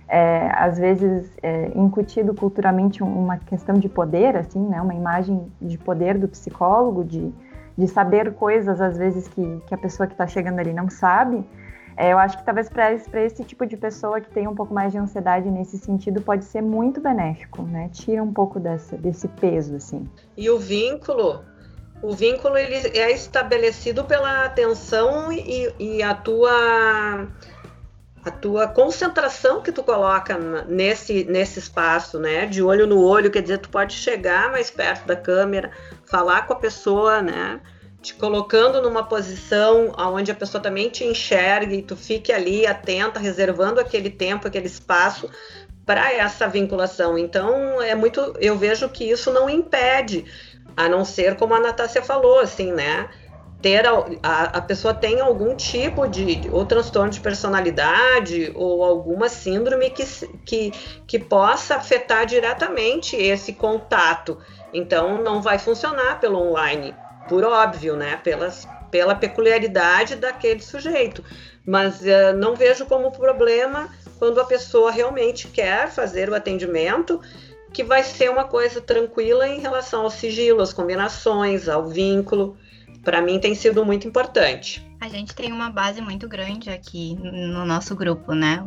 é, 0.07 0.51
às 0.53 0.77
vezes 0.77 1.31
é, 1.41 1.71
incutido 1.73 2.35
culturalmente 2.35 3.01
uma 3.01 3.37
questão 3.37 3.73
de 3.75 3.89
poder, 3.89 4.37
assim, 4.37 4.59
né? 4.67 4.79
Uma 4.79 4.93
imagem 4.93 5.51
de 5.59 5.75
poder 5.75 6.19
do 6.19 6.27
psicólogo, 6.27 7.03
de 7.03 7.33
de 7.77 7.87
saber 7.87 8.33
coisas, 8.33 8.79
às 8.79 8.97
vezes, 8.97 9.27
que, 9.27 9.61
que 9.67 9.73
a 9.73 9.77
pessoa 9.77 10.07
que 10.07 10.13
está 10.13 10.27
chegando 10.27 10.59
ali 10.59 10.73
não 10.73 10.89
sabe, 10.89 11.43
é, 11.95 12.11
eu 12.11 12.17
acho 12.17 12.37
que 12.37 12.43
talvez 12.43 12.69
para 12.69 12.91
esse, 12.91 13.09
esse 13.17 13.43
tipo 13.43 13.65
de 13.65 13.77
pessoa 13.77 14.19
que 14.19 14.29
tem 14.29 14.47
um 14.47 14.55
pouco 14.55 14.73
mais 14.73 14.91
de 14.91 14.97
ansiedade 14.97 15.49
nesse 15.49 15.77
sentido 15.77 16.21
pode 16.21 16.45
ser 16.45 16.61
muito 16.61 16.99
benéfico, 16.99 17.61
né? 17.63 17.89
Tira 17.91 18.23
um 18.23 18.33
pouco 18.33 18.59
dessa, 18.59 18.97
desse 18.97 19.27
peso, 19.27 19.75
assim. 19.75 20.09
E 20.35 20.49
o 20.49 20.57
vínculo, 20.57 21.43
o 22.01 22.13
vínculo 22.13 22.57
ele 22.57 22.97
é 22.97 23.11
estabelecido 23.11 24.03
pela 24.05 24.45
atenção 24.45 25.31
e, 25.31 25.71
e 25.79 26.03
a 26.03 26.15
tua 26.15 27.27
a 28.25 28.31
tua 28.31 28.67
concentração 28.67 29.61
que 29.61 29.71
tu 29.71 29.83
coloca 29.83 30.37
nesse, 30.67 31.25
nesse 31.25 31.59
espaço, 31.59 32.19
né? 32.19 32.45
De 32.45 32.63
olho 32.63 32.87
no 32.87 33.01
olho, 33.01 33.29
quer 33.29 33.41
dizer, 33.41 33.57
tu 33.57 33.69
pode 33.69 33.93
chegar 33.93 34.49
mais 34.51 34.71
perto 34.71 35.05
da 35.05 35.15
câmera, 35.15 35.71
falar 36.05 36.47
com 36.47 36.53
a 36.53 36.57
pessoa, 36.57 37.21
né? 37.21 37.59
Te 38.01 38.13
colocando 38.13 38.81
numa 38.81 39.03
posição 39.03 39.93
onde 39.97 40.31
a 40.31 40.35
pessoa 40.35 40.61
também 40.61 40.89
te 40.89 41.03
enxergue 41.03 41.77
e 41.77 41.81
tu 41.81 41.95
fique 41.95 42.31
ali 42.31 42.65
atenta, 42.65 43.19
reservando 43.19 43.79
aquele 43.79 44.09
tempo, 44.09 44.47
aquele 44.47 44.67
espaço 44.67 45.29
para 45.85 46.13
essa 46.13 46.47
vinculação. 46.47 47.17
Então, 47.17 47.81
é 47.81 47.93
muito. 47.93 48.35
Eu 48.39 48.57
vejo 48.57 48.87
que 48.89 49.03
isso 49.09 49.31
não 49.31 49.49
impede, 49.49 50.25
a 50.77 50.87
não 50.87 51.03
ser 51.03 51.35
como 51.35 51.53
a 51.53 51.59
Natácia 51.59 52.01
falou, 52.01 52.39
assim, 52.39 52.71
né? 52.71 53.09
Ter 53.63 53.87
a, 53.87 54.43
a, 54.57 54.61
pessoa 54.61 54.93
tem 54.93 55.21
algum 55.21 55.55
tipo 55.55 56.05
de 56.05 56.41
ou 56.51 56.65
transtorno 56.65 57.09
de 57.09 57.21
personalidade 57.21 58.51
ou 58.53 58.83
alguma 58.83 59.29
síndrome 59.29 59.89
que, 59.89 60.03
que, 60.45 60.71
que 61.07 61.17
possa 61.17 61.75
afetar 61.75 62.25
diretamente 62.25 63.15
esse 63.15 63.53
contato. 63.53 64.37
Então 64.73 65.23
não 65.23 65.41
vai 65.41 65.57
funcionar 65.57 66.19
pelo 66.19 66.39
online, 66.39 66.93
por 67.29 67.45
óbvio, 67.45 67.95
né? 67.95 68.19
Pelas, 68.21 68.67
pela 68.91 69.15
peculiaridade 69.15 70.17
daquele 70.17 70.61
sujeito. 70.61 71.23
Mas 71.65 72.01
uh, 72.01 72.35
não 72.35 72.55
vejo 72.55 72.85
como 72.85 73.13
problema 73.13 73.89
quando 74.19 74.41
a 74.41 74.45
pessoa 74.45 74.91
realmente 74.91 75.47
quer 75.47 75.89
fazer 75.89 76.29
o 76.29 76.35
atendimento, 76.35 77.21
que 77.71 77.81
vai 77.81 78.03
ser 78.03 78.29
uma 78.29 78.43
coisa 78.43 78.81
tranquila 78.81 79.47
em 79.47 79.61
relação 79.61 80.01
ao 80.01 80.09
sigilo, 80.09 80.61
às 80.61 80.73
combinações, 80.73 81.69
ao 81.69 81.87
vínculo 81.87 82.57
para 83.03 83.21
mim 83.21 83.39
tem 83.39 83.53
sido 83.53 83.85
muito 83.85 84.07
importante. 84.07 84.85
A 84.99 85.09
gente 85.09 85.35
tem 85.35 85.51
uma 85.51 85.69
base 85.69 86.01
muito 86.01 86.27
grande 86.27 86.69
aqui 86.69 87.15
no 87.15 87.65
nosso 87.65 87.95
grupo, 87.95 88.33
né? 88.33 88.65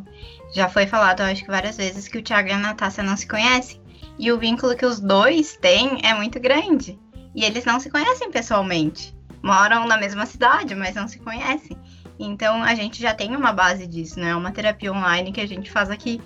Já 0.55 0.69
foi 0.69 0.87
falado, 0.87 1.23
acho 1.23 1.43
que 1.43 1.51
várias 1.51 1.77
vezes, 1.77 2.07
que 2.07 2.19
o 2.19 2.23
Thiago 2.23 2.49
e 2.49 2.53
a 2.53 2.59
Natácia 2.59 3.03
não 3.03 3.17
se 3.17 3.27
conhecem. 3.27 3.81
E 4.19 4.31
o 4.31 4.39
vínculo 4.39 4.77
que 4.77 4.85
os 4.85 5.01
dois 5.01 5.57
têm 5.57 5.99
é 6.05 6.15
muito 6.15 6.39
grande. 6.39 6.99
E 7.35 7.45
eles 7.45 7.65
não 7.65 7.81
se 7.81 7.91
conhecem 7.91 8.31
pessoalmente. 8.31 9.17
Moram 9.43 9.87
na 9.87 9.97
mesma 9.97 10.27
cidade, 10.27 10.75
mas 10.75 10.95
não 10.95 11.09
se 11.09 11.19
conhecem. 11.19 11.77
Então 12.19 12.63
a 12.63 12.75
gente 12.75 13.01
já 13.01 13.15
tem 13.15 13.35
uma 13.35 13.53
base 13.53 13.87
disso, 13.87 14.19
né? 14.21 14.35
Uma 14.35 14.53
terapia 14.53 14.93
online 14.93 15.33
que 15.33 15.41
a 15.41 15.49
gente 15.49 15.71
faz 15.71 15.91
aqui. 15.91 16.21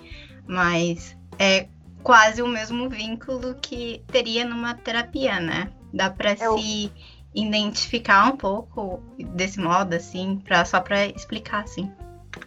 Mas 0.47 1.17
é 1.39 1.67
quase 2.03 2.41
o 2.41 2.47
mesmo 2.47 2.89
vínculo 2.89 3.55
que 3.61 4.03
teria 4.07 4.45
numa 4.45 4.73
terapia, 4.73 5.39
né? 5.39 5.69
Dá 5.93 6.09
para 6.09 6.31
é 6.31 6.35
se 6.35 6.91
identificar 7.33 8.31
um 8.31 8.37
pouco 8.37 8.99
desse 9.35 9.59
modo, 9.59 9.93
assim, 9.93 10.41
pra, 10.43 10.65
só 10.65 10.79
para 10.79 11.05
explicar, 11.07 11.63
assim. 11.63 11.91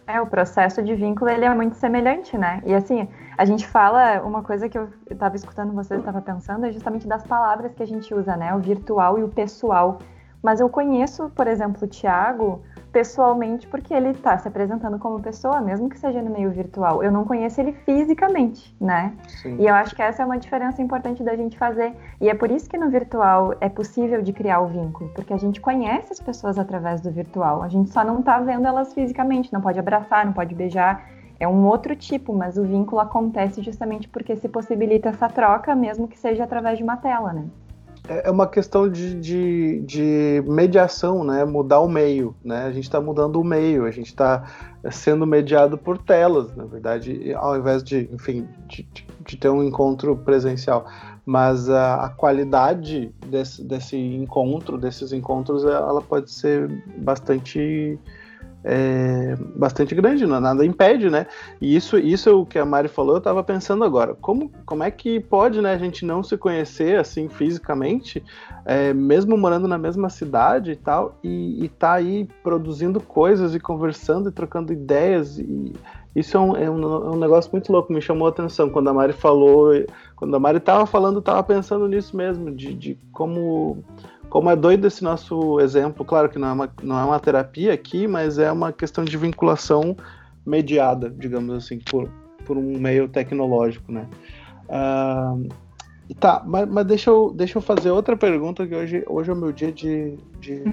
É, 0.07 0.21
o 0.21 0.27
processo 0.27 0.83
de 0.83 0.95
vínculo, 0.95 1.29
ele 1.29 1.45
é 1.45 1.53
muito 1.53 1.75
semelhante, 1.75 2.37
né? 2.37 2.61
E 2.65 2.73
assim, 2.73 3.07
a 3.37 3.45
gente 3.45 3.67
fala, 3.67 4.21
uma 4.21 4.43
coisa 4.43 4.69
que 4.69 4.77
eu 4.77 4.89
estava 5.09 5.35
escutando 5.35 5.73
vocês, 5.73 5.99
estava 5.99 6.21
pensando, 6.21 6.65
é 6.65 6.71
justamente 6.71 7.07
das 7.07 7.23
palavras 7.23 7.73
que 7.73 7.81
a 7.81 7.87
gente 7.87 8.13
usa, 8.13 8.35
né? 8.35 8.53
O 8.53 8.59
virtual 8.59 9.17
e 9.19 9.23
o 9.23 9.29
pessoal. 9.29 9.99
Mas 10.41 10.59
eu 10.59 10.69
conheço, 10.69 11.29
por 11.35 11.47
exemplo, 11.47 11.83
o 11.83 11.87
Thiago 11.87 12.61
pessoalmente 12.95 13.67
porque 13.67 13.93
ele 13.93 14.11
está 14.11 14.37
se 14.37 14.47
apresentando 14.47 14.97
como 14.97 15.19
pessoa, 15.19 15.59
mesmo 15.59 15.89
que 15.89 15.99
seja 15.99 16.21
no 16.21 16.29
meio 16.29 16.49
virtual. 16.49 17.03
Eu 17.03 17.11
não 17.11 17.25
conheço 17.25 17.59
ele 17.59 17.73
fisicamente, 17.73 18.73
né? 18.79 19.11
Sim. 19.27 19.57
E 19.59 19.67
eu 19.67 19.75
acho 19.75 19.93
que 19.93 20.01
essa 20.01 20.23
é 20.23 20.25
uma 20.25 20.37
diferença 20.37 20.81
importante 20.81 21.21
da 21.21 21.35
gente 21.35 21.57
fazer. 21.57 21.93
E 22.21 22.29
é 22.29 22.33
por 22.33 22.49
isso 22.49 22.69
que 22.69 22.77
no 22.77 22.89
virtual 22.89 23.53
é 23.59 23.67
possível 23.67 24.21
de 24.21 24.31
criar 24.31 24.61
o 24.61 24.67
vínculo, 24.67 25.09
porque 25.13 25.33
a 25.33 25.37
gente 25.37 25.59
conhece 25.59 26.13
as 26.13 26.21
pessoas 26.21 26.57
através 26.57 27.01
do 27.01 27.11
virtual. 27.11 27.63
A 27.63 27.67
gente 27.67 27.89
só 27.89 28.01
não 28.01 28.19
está 28.19 28.39
vendo 28.39 28.65
elas 28.65 28.93
fisicamente, 28.93 29.51
não 29.51 29.59
pode 29.59 29.77
abraçar, 29.77 30.25
não 30.25 30.31
pode 30.31 30.55
beijar. 30.55 31.05
É 31.37 31.45
um 31.45 31.65
outro 31.65 31.97
tipo, 31.97 32.33
mas 32.33 32.57
o 32.57 32.63
vínculo 32.63 33.01
acontece 33.01 33.61
justamente 33.61 34.07
porque 34.07 34.37
se 34.37 34.47
possibilita 34.47 35.09
essa 35.09 35.27
troca, 35.27 35.75
mesmo 35.75 36.07
que 36.07 36.17
seja 36.17 36.45
através 36.45 36.77
de 36.77 36.83
uma 36.85 36.95
tela, 36.95 37.33
né? 37.33 37.43
É, 38.07 38.27
é 38.27 38.31
uma 38.31 38.47
questão 38.47 38.89
de, 38.89 39.15
de, 39.15 39.81
de, 39.81 40.43
mediação, 40.45 41.23
né? 41.23 41.43
Mudar 41.45 41.79
o 41.79 41.87
meio, 41.87 42.35
né? 42.43 42.65
A 42.65 42.71
gente 42.71 42.83
está 42.83 43.01
mudando 43.01 43.39
o 43.39 43.43
meio, 43.43 43.85
a 43.85 43.91
gente 43.91 44.07
está 44.07 44.43
sendo 44.91 45.25
mediado 45.25 45.77
por 45.77 45.97
telas, 45.97 46.55
na 46.55 46.65
verdade, 46.65 47.33
ao 47.33 47.57
invés 47.57 47.83
de, 47.83 48.09
enfim, 48.13 48.47
de, 48.67 48.87
de 49.25 49.37
ter 49.37 49.49
um 49.49 49.63
encontro 49.63 50.15
presencial. 50.15 50.85
Mas 51.25 51.69
a, 51.69 52.05
a 52.05 52.09
qualidade 52.09 53.11
desse, 53.25 53.63
desse, 53.63 53.97
encontro, 53.97 54.77
desses 54.77 55.11
encontros, 55.11 55.63
ela 55.63 56.01
pode 56.01 56.31
ser 56.31 56.69
bastante 56.97 57.97
é 58.67 59.37
bastante 59.55 59.93
grande, 59.93 60.25
nada 60.25 60.65
impede, 60.65 61.07
né? 61.07 61.27
E 61.61 61.75
isso, 61.75 61.99
isso 61.99 62.27
é 62.27 62.31
o 62.33 62.45
que 62.45 62.57
a 62.57 62.65
Mari 62.65 62.87
falou, 62.87 63.13
eu 63.13 63.19
estava 63.19 63.43
pensando 63.43 63.83
agora, 63.83 64.15
como, 64.15 64.51
como 64.65 64.83
é 64.83 64.89
que 64.89 65.19
pode, 65.19 65.61
né, 65.61 65.73
a 65.73 65.77
gente 65.77 66.03
não 66.03 66.23
se 66.23 66.35
conhecer 66.35 66.99
assim 66.99 67.29
fisicamente, 67.29 68.23
é, 68.65 68.91
mesmo 68.91 69.37
morando 69.37 69.67
na 69.67 69.77
mesma 69.77 70.09
cidade 70.09 70.71
e 70.71 70.75
tal, 70.75 71.19
e, 71.23 71.63
e 71.63 71.69
tá 71.69 71.93
aí 71.93 72.27
produzindo 72.41 72.99
coisas 72.99 73.53
e 73.53 73.59
conversando 73.59 74.29
e 74.29 74.31
trocando 74.31 74.73
ideias 74.73 75.37
e 75.37 75.71
isso 76.15 76.37
é 76.37 76.39
um, 76.39 76.55
é, 76.55 76.69
um, 76.69 76.81
é 76.81 77.09
um, 77.09 77.19
negócio 77.19 77.51
muito 77.51 77.71
louco, 77.71 77.91
me 77.91 78.01
chamou 78.01 78.25
a 78.25 78.29
atenção 78.29 78.69
quando 78.69 78.87
a 78.87 78.93
Mari 78.93 79.11
falou, 79.11 79.73
quando 80.15 80.33
a 80.33 80.39
Mari 80.39 80.57
estava 80.57 80.85
falando, 80.85 81.19
estava 81.19 81.43
pensando 81.43 81.89
nisso 81.89 82.15
mesmo, 82.15 82.49
de, 82.55 82.73
de 82.73 82.97
como 83.11 83.83
como 84.29 84.49
é 84.49 84.55
doido 84.55 84.87
esse 84.87 85.03
nosso 85.03 85.59
exemplo, 85.59 86.03
claro 86.03 86.29
que 86.29 86.37
não 86.37 86.47
é, 86.47 86.51
uma, 86.51 86.73
não 86.83 86.99
é 86.99 87.03
uma 87.03 87.19
terapia 87.19 87.73
aqui, 87.73 88.07
mas 88.07 88.37
é 88.37 88.51
uma 88.51 88.71
questão 88.71 89.03
de 89.03 89.17
vinculação 89.17 89.95
mediada, 90.45 91.09
digamos 91.09 91.55
assim, 91.55 91.79
por, 91.79 92.09
por 92.45 92.57
um 92.57 92.77
meio 92.77 93.07
tecnológico, 93.07 93.91
né? 93.91 94.07
Uh, 94.67 95.47
tá, 96.19 96.43
mas, 96.45 96.67
mas, 96.67 96.85
deixa, 96.85 97.09
eu, 97.09 97.33
deixa 97.35 97.57
eu 97.57 97.61
fazer 97.61 97.91
outra 97.91 98.15
pergunta, 98.15 98.67
que 98.67 98.75
hoje, 98.75 99.03
hoje 99.07 99.29
é 99.29 99.33
o 99.33 99.37
meu 99.37 99.51
dia 99.51 99.71
de, 99.71 100.17
de 100.39 100.63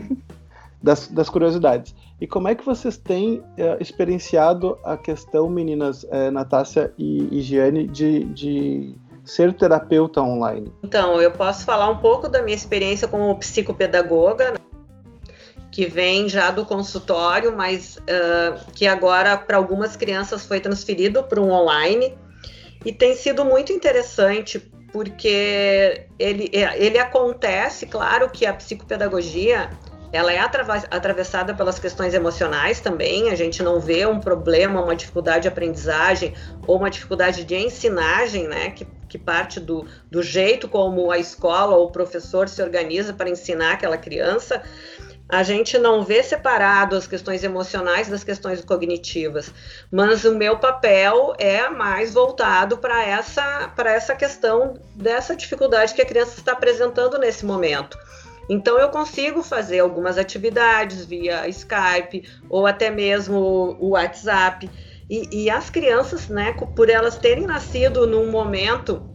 das, 0.83 1.09
das, 1.09 1.29
curiosidades. 1.29 1.95
E 2.21 2.27
como 2.27 2.49
é 2.49 2.55
que 2.55 2.65
vocês 2.65 2.97
têm 2.97 3.39
uh, 3.39 3.81
experienciado 3.81 4.79
a 4.85 4.97
questão, 4.97 5.49
meninas, 5.49 6.05
uh, 6.05 6.31
Natácia 6.33 6.93
e, 6.99 7.39
e 7.39 7.41
Giane, 7.41 7.87
de, 7.87 8.25
de 8.25 8.95
ser 9.25 9.53
terapeuta 9.55 10.21
online? 10.21 10.73
Então, 10.83 11.21
eu 11.21 11.31
posso 11.31 11.65
falar 11.65 11.89
um 11.89 11.99
pouco 11.99 12.29
da 12.29 12.43
minha 12.43 12.57
experiência 12.57 13.07
como 13.07 13.37
psicopedagoga, 13.39 14.53
né? 14.53 14.59
que 15.71 15.87
vem 15.87 16.29
já 16.29 16.51
do 16.51 16.67
consultório, 16.67 17.57
mas 17.57 17.97
uh, 17.97 18.73
que 18.75 18.87
agora 18.87 19.39
para 19.39 19.57
algumas 19.57 19.97
crianças 19.97 20.45
foi 20.45 20.61
transferido 20.61 21.23
para 21.23 21.41
um 21.41 21.51
online 21.51 22.15
e 22.85 22.93
tem 22.93 23.17
sido 23.17 23.43
muito 23.43 23.73
interessante 23.73 24.59
porque 24.93 26.07
ele, 26.19 26.51
ele 26.53 26.99
acontece, 26.99 27.87
claro 27.87 28.29
que 28.29 28.45
a 28.45 28.53
psicopedagogia 28.53 29.71
ela 30.13 30.31
é 30.31 30.39
atravessada 30.39 31.55
pelas 31.55 31.79
questões 31.79 32.13
emocionais 32.13 32.81
também. 32.81 33.31
A 33.31 33.35
gente 33.35 33.63
não 33.63 33.81
vê 33.81 34.05
um 34.07 34.21
problema, 34.21 34.83
uma 34.83 34.95
dificuldade 34.95 35.43
de 35.43 35.49
aprendizagem 35.49 36.35
ou 36.67 36.77
uma 36.77 36.91
dificuldade 36.91 37.45
de 37.45 37.57
ensinagem, 37.57 38.47
né? 38.47 38.71
Que, 38.71 38.87
que 39.09 39.19
parte 39.19 39.59
do, 39.59 39.87
do 40.11 40.23
jeito 40.23 40.69
como 40.69 41.11
a 41.11 41.19
escola 41.19 41.75
ou 41.77 41.87
o 41.87 41.91
professor 41.91 42.47
se 42.49 42.63
organiza 42.63 43.15
para 43.15 43.31
ensinar 43.31 43.73
aquela 43.73 43.97
criança. 43.97 44.63
A 45.33 45.43
gente 45.43 45.79
não 45.79 46.05
vê 46.05 46.23
separado 46.23 46.95
as 46.95 47.07
questões 47.07 47.43
emocionais 47.43 48.07
das 48.07 48.23
questões 48.23 48.63
cognitivas, 48.63 49.51
mas 49.91 50.27
o 50.27 50.35
meu 50.35 50.59
papel 50.59 51.33
é 51.39 51.71
mais 51.71 52.13
voltado 52.13 52.77
para 52.77 53.03
essa, 53.03 53.73
essa 53.87 54.15
questão 54.15 54.75
dessa 54.95 55.35
dificuldade 55.35 55.95
que 55.95 56.03
a 56.03 56.07
criança 56.07 56.39
está 56.39 56.53
apresentando 56.53 57.17
nesse 57.17 57.47
momento. 57.47 57.97
Então 58.49 58.79
eu 58.79 58.89
consigo 58.89 59.43
fazer 59.43 59.81
algumas 59.81 60.19
atividades 60.19 61.05
via 61.05 61.49
Skype 61.49 62.29
ou 62.51 62.67
até 62.67 62.91
mesmo 62.91 63.77
o 63.81 63.91
WhatsApp. 63.91 64.71
E, 65.09 65.45
e 65.45 65.51
as 65.51 65.71
crianças, 65.71 66.29
né, 66.29 66.55
por 66.75 66.89
elas 66.89 67.17
terem 67.19 67.47
nascido 67.47 68.07
num 68.07 68.31
momento 68.31 69.09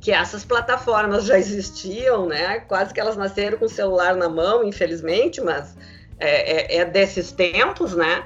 que 0.00 0.12
essas 0.12 0.44
plataformas 0.44 1.24
já 1.24 1.38
existiam, 1.38 2.26
né? 2.26 2.60
Quase 2.60 2.94
que 2.94 3.00
elas 3.00 3.16
nasceram 3.16 3.58
com 3.58 3.64
o 3.64 3.68
celular 3.68 4.14
na 4.14 4.28
mão, 4.28 4.62
infelizmente, 4.62 5.40
mas 5.40 5.76
é, 6.18 6.76
é, 6.76 6.80
é 6.80 6.84
desses 6.84 7.32
tempos, 7.32 7.94
né? 7.94 8.22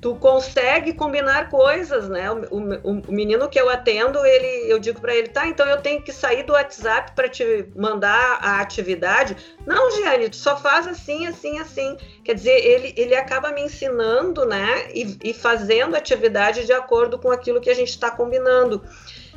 Tu 0.00 0.14
consegue 0.14 0.94
combinar 0.94 1.50
coisas, 1.50 2.08
né? 2.08 2.30
O, 2.30 2.36
o, 2.50 3.00
o, 3.08 3.12
menino 3.12 3.48
que 3.50 3.60
eu 3.60 3.68
atendo, 3.68 4.24
ele, 4.24 4.72
eu 4.72 4.78
digo 4.78 4.98
para 4.98 5.14
ele, 5.14 5.28
tá, 5.28 5.46
então 5.46 5.66
eu 5.66 5.82
tenho 5.82 6.00
que 6.00 6.10
sair 6.10 6.42
do 6.42 6.54
WhatsApp 6.54 7.12
para 7.14 7.28
te 7.28 7.66
mandar 7.76 8.38
a 8.40 8.60
atividade. 8.60 9.36
Não, 9.66 9.90
Giane, 9.90 10.30
tu 10.30 10.36
só 10.36 10.56
faz 10.56 10.86
assim, 10.86 11.26
assim, 11.26 11.58
assim. 11.58 11.98
Quer 12.24 12.34
dizer, 12.34 12.64
ele, 12.64 12.94
ele 12.96 13.14
acaba 13.14 13.52
me 13.52 13.62
ensinando, 13.62 14.46
né? 14.46 14.88
E, 14.94 15.18
e 15.22 15.34
fazendo 15.34 15.94
atividade 15.94 16.64
de 16.64 16.72
acordo 16.72 17.18
com 17.18 17.30
aquilo 17.30 17.60
que 17.60 17.68
a 17.68 17.74
gente 17.74 17.90
está 17.90 18.10
combinando. 18.10 18.82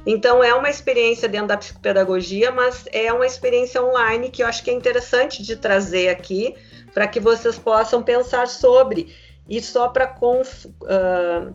Então 0.05 0.43
é 0.43 0.53
uma 0.53 0.69
experiência 0.69 1.27
dentro 1.27 1.47
da 1.47 1.57
psicopedagogia, 1.57 2.51
mas 2.51 2.85
é 2.91 3.11
uma 3.11 3.25
experiência 3.25 3.81
online 3.81 4.29
que 4.29 4.43
eu 4.43 4.47
acho 4.47 4.63
que 4.63 4.69
é 4.69 4.73
interessante 4.73 5.41
de 5.41 5.55
trazer 5.55 6.09
aqui 6.09 6.55
para 6.93 7.07
que 7.07 7.19
vocês 7.19 7.57
possam 7.57 8.03
pensar 8.03 8.47
sobre. 8.47 9.13
E 9.47 9.61
só 9.61 9.89
para 9.89 10.15
uh, 10.21 11.53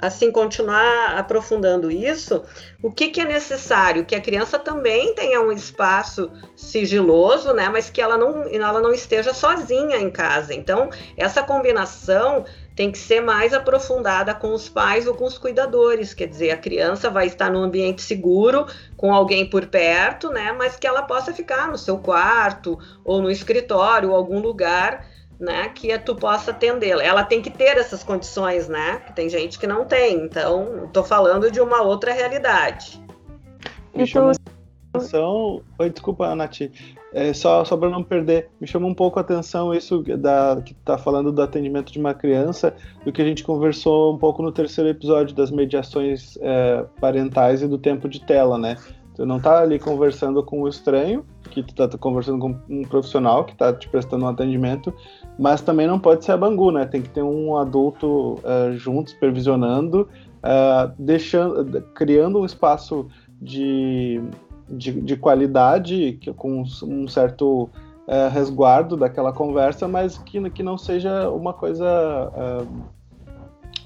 assim 0.00 0.30
continuar 0.30 1.16
aprofundando 1.16 1.90
isso, 1.90 2.42
o 2.82 2.90
que, 2.90 3.08
que, 3.08 3.20
é 3.20 3.24
necessário? 3.24 4.04
Que 4.04 4.14
a 4.14 4.20
criança 4.20 4.58
também 4.58 5.14
tenha 5.14 5.40
um 5.40 5.50
espaço 5.50 6.30
sigiloso, 6.54 7.52
né? 7.54 7.68
Mas 7.68 7.88
que 7.88 8.00
ela 8.00 8.18
não, 8.18 8.42
ela 8.42 8.80
não 8.80 8.92
esteja 8.92 9.32
sozinha 9.32 9.96
em 9.96 10.10
casa. 10.10 10.52
Então, 10.52 10.90
essa 11.16 11.42
combinação 11.42 12.44
tem 12.76 12.90
que 12.90 12.98
ser 12.98 13.20
mais 13.20 13.54
aprofundada 13.54 14.34
com 14.34 14.52
os 14.52 14.68
pais 14.68 15.06
ou 15.06 15.14
com 15.14 15.24
os 15.24 15.38
cuidadores. 15.38 16.12
Quer 16.12 16.26
dizer, 16.26 16.50
a 16.50 16.56
criança 16.56 17.08
vai 17.08 17.26
estar 17.26 17.50
num 17.50 17.62
ambiente 17.62 18.02
seguro, 18.02 18.66
com 18.96 19.14
alguém 19.14 19.48
por 19.48 19.66
perto, 19.66 20.28
né? 20.28 20.52
Mas 20.52 20.76
que 20.76 20.86
ela 20.86 21.02
possa 21.02 21.32
ficar 21.32 21.68
no 21.68 21.78
seu 21.78 21.98
quarto 21.98 22.78
ou 23.04 23.22
no 23.22 23.30
escritório, 23.30 24.10
ou 24.10 24.16
algum 24.16 24.40
lugar 24.40 25.13
né, 25.38 25.68
que 25.68 25.96
tu 25.98 26.14
possa 26.14 26.50
atendê-la. 26.50 27.02
Ela 27.02 27.24
tem 27.24 27.42
que 27.42 27.50
ter 27.50 27.76
essas 27.76 28.02
condições, 28.02 28.68
né? 28.68 29.02
Tem 29.14 29.28
gente 29.28 29.58
que 29.58 29.66
não 29.66 29.84
tem. 29.84 30.24
Então, 30.24 30.84
estou 30.86 31.04
falando 31.04 31.50
de 31.50 31.60
uma 31.60 31.82
outra 31.82 32.12
realidade. 32.12 33.02
Me 33.94 34.06
chamou 34.06 34.30
a 34.30 34.98
atenção. 34.98 35.62
Oi, 35.78 35.90
desculpa, 35.90 36.34
Nath. 36.34 36.60
É, 37.12 37.32
só 37.32 37.64
só 37.64 37.76
para 37.76 37.88
não 37.88 38.02
perder, 38.02 38.50
me 38.60 38.66
chamou 38.66 38.90
um 38.90 38.94
pouco 38.94 39.20
a 39.20 39.22
atenção 39.22 39.72
isso 39.72 40.02
da 40.18 40.60
que 40.64 40.72
está 40.72 40.98
falando 40.98 41.30
do 41.30 41.40
atendimento 41.40 41.92
de 41.92 41.98
uma 42.00 42.12
criança, 42.12 42.74
do 43.04 43.12
que 43.12 43.22
a 43.22 43.24
gente 43.24 43.44
conversou 43.44 44.12
um 44.12 44.18
pouco 44.18 44.42
no 44.42 44.50
terceiro 44.50 44.90
episódio 44.90 45.34
das 45.34 45.52
mediações 45.52 46.36
é, 46.40 46.84
parentais 47.00 47.62
e 47.62 47.68
do 47.68 47.78
tempo 47.78 48.08
de 48.08 48.20
tela, 48.20 48.58
né? 48.58 48.76
Tu 49.14 49.24
não 49.24 49.38
tá 49.38 49.60
ali 49.60 49.78
conversando 49.78 50.42
com 50.42 50.62
o 50.62 50.68
estranho, 50.68 51.24
que 51.48 51.62
tu 51.62 51.72
tá 51.72 51.86
conversando 51.96 52.40
com 52.40 52.58
um 52.68 52.82
profissional 52.82 53.44
que 53.44 53.54
tá 53.54 53.72
te 53.72 53.88
prestando 53.88 54.24
um 54.24 54.28
atendimento, 54.28 54.92
mas 55.38 55.60
também 55.60 55.86
não 55.86 55.98
pode 55.98 56.24
ser 56.24 56.32
a 56.32 56.36
Bangu, 56.36 56.70
né? 56.70 56.84
Tem 56.86 57.02
que 57.02 57.08
ter 57.08 57.22
um 57.22 57.56
adulto 57.56 58.34
uh, 58.34 58.72
junto, 58.74 59.10
supervisionando, 59.10 60.08
uh, 60.42 60.92
deixando, 60.98 61.82
criando 61.94 62.40
um 62.40 62.44
espaço 62.44 63.08
de, 63.40 64.22
de, 64.68 65.00
de 65.00 65.16
qualidade, 65.16 66.18
que, 66.20 66.32
com 66.32 66.62
um 66.82 67.08
certo 67.08 67.64
uh, 68.06 68.30
resguardo 68.30 68.96
daquela 68.96 69.32
conversa, 69.32 69.88
mas 69.88 70.18
que, 70.18 70.50
que 70.50 70.62
não 70.62 70.78
seja 70.78 71.28
uma 71.30 71.52
coisa. 71.52 71.84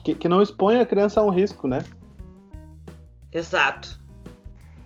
que, 0.05 0.15
que 0.15 0.29
não 0.29 0.43
exponha 0.43 0.83
a 0.83 0.87
criança 0.87 1.21
a 1.21 1.25
um 1.25 1.31
risco, 1.31 1.67
né? 1.67 1.83
Exato. 3.33 3.98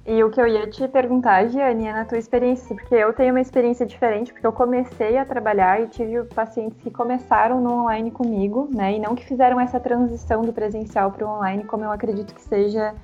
E 0.04 0.24
o 0.24 0.30
que 0.30 0.40
eu 0.40 0.48
ia 0.48 0.66
te 0.66 0.88
perguntar, 0.88 1.46
Giane, 1.46 1.86
é 1.86 1.92
na 1.92 2.04
tua 2.04 2.18
experiência, 2.18 2.74
porque 2.74 2.94
eu 2.94 3.12
tenho 3.12 3.32
uma 3.32 3.40
experiência 3.40 3.86
diferente, 3.86 4.32
porque 4.32 4.44
eu 4.44 4.52
comecei 4.52 5.16
a 5.16 5.24
trabalhar 5.24 5.80
e 5.80 5.86
tive 5.86 6.24
pacientes 6.24 6.76
que 6.82 6.90
começaram 6.90 7.60
no 7.60 7.70
online 7.82 8.10
comigo, 8.10 8.68
né, 8.74 8.94
e 8.94 8.98
não 8.98 9.14
que 9.14 9.24
fizeram 9.24 9.60
essa 9.60 9.78
transição 9.78 10.42
do 10.42 10.52
presencial 10.52 11.12
para 11.12 11.24
o 11.24 11.30
online, 11.30 11.62
como 11.62 11.84
eu 11.84 11.92
acredito 11.92 12.34
que 12.34 12.42
seja 12.42 12.96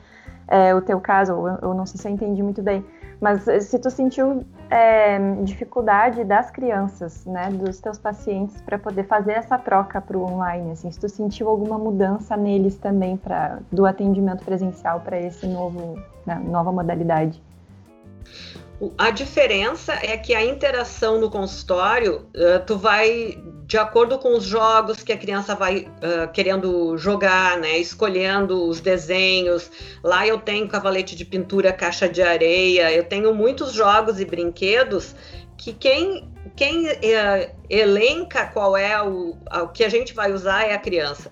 é, 0.48 0.74
o 0.74 0.82
teu 0.82 1.00
caso, 1.00 1.36
ou 1.36 1.48
eu 1.48 1.72
não 1.72 1.86
sei 1.86 2.00
se 2.00 2.08
eu 2.08 2.12
entendi 2.12 2.42
muito 2.42 2.62
bem. 2.62 2.84
Mas 3.20 3.42
se 3.42 3.78
tu 3.78 3.90
sentiu 3.90 4.44
é, 4.70 5.18
dificuldade 5.42 6.22
das 6.24 6.50
crianças, 6.50 7.24
né, 7.26 7.50
dos 7.50 7.80
teus 7.80 7.98
pacientes, 7.98 8.60
para 8.62 8.78
poder 8.78 9.04
fazer 9.04 9.32
essa 9.32 9.58
troca 9.58 10.00
para 10.00 10.16
o 10.16 10.22
online, 10.22 10.72
assim, 10.72 10.90
se 10.90 11.00
tu 11.00 11.08
sentiu 11.08 11.48
alguma 11.48 11.76
mudança 11.76 12.36
neles 12.36 12.76
também 12.76 13.16
para 13.16 13.58
do 13.72 13.86
atendimento 13.86 14.44
presencial 14.44 15.00
para 15.00 15.18
esse 15.18 15.46
novo, 15.46 16.00
né, 16.24 16.40
nova 16.44 16.70
modalidade? 16.70 17.42
A 18.96 19.10
diferença 19.10 19.92
é 19.94 20.16
que 20.16 20.34
a 20.34 20.44
interação 20.44 21.20
no 21.20 21.28
consultório, 21.28 22.28
uh, 22.36 22.64
tu 22.64 22.78
vai 22.78 23.36
de 23.66 23.76
acordo 23.76 24.18
com 24.18 24.36
os 24.36 24.44
jogos 24.44 25.02
que 25.02 25.12
a 25.12 25.16
criança 25.16 25.54
vai 25.54 25.80
uh, 25.80 26.30
querendo 26.32 26.96
jogar, 26.96 27.58
né? 27.58 27.76
Escolhendo 27.78 28.68
os 28.68 28.80
desenhos. 28.80 29.70
Lá 30.02 30.26
eu 30.26 30.38
tenho 30.38 30.68
cavalete 30.68 31.16
de 31.16 31.24
pintura, 31.24 31.72
caixa 31.72 32.08
de 32.08 32.22
areia. 32.22 32.92
Eu 32.92 33.04
tenho 33.04 33.34
muitos 33.34 33.72
jogos 33.72 34.20
e 34.20 34.24
brinquedos 34.24 35.14
que 35.56 35.72
quem 35.72 36.30
quem 36.56 36.86
uh, 36.86 37.50
elenca 37.68 38.46
qual 38.46 38.76
é 38.76 39.02
o, 39.02 39.36
o 39.62 39.68
que 39.68 39.84
a 39.84 39.88
gente 39.88 40.14
vai 40.14 40.32
usar 40.32 40.64
é 40.64 40.72
a 40.72 40.78
criança. 40.78 41.30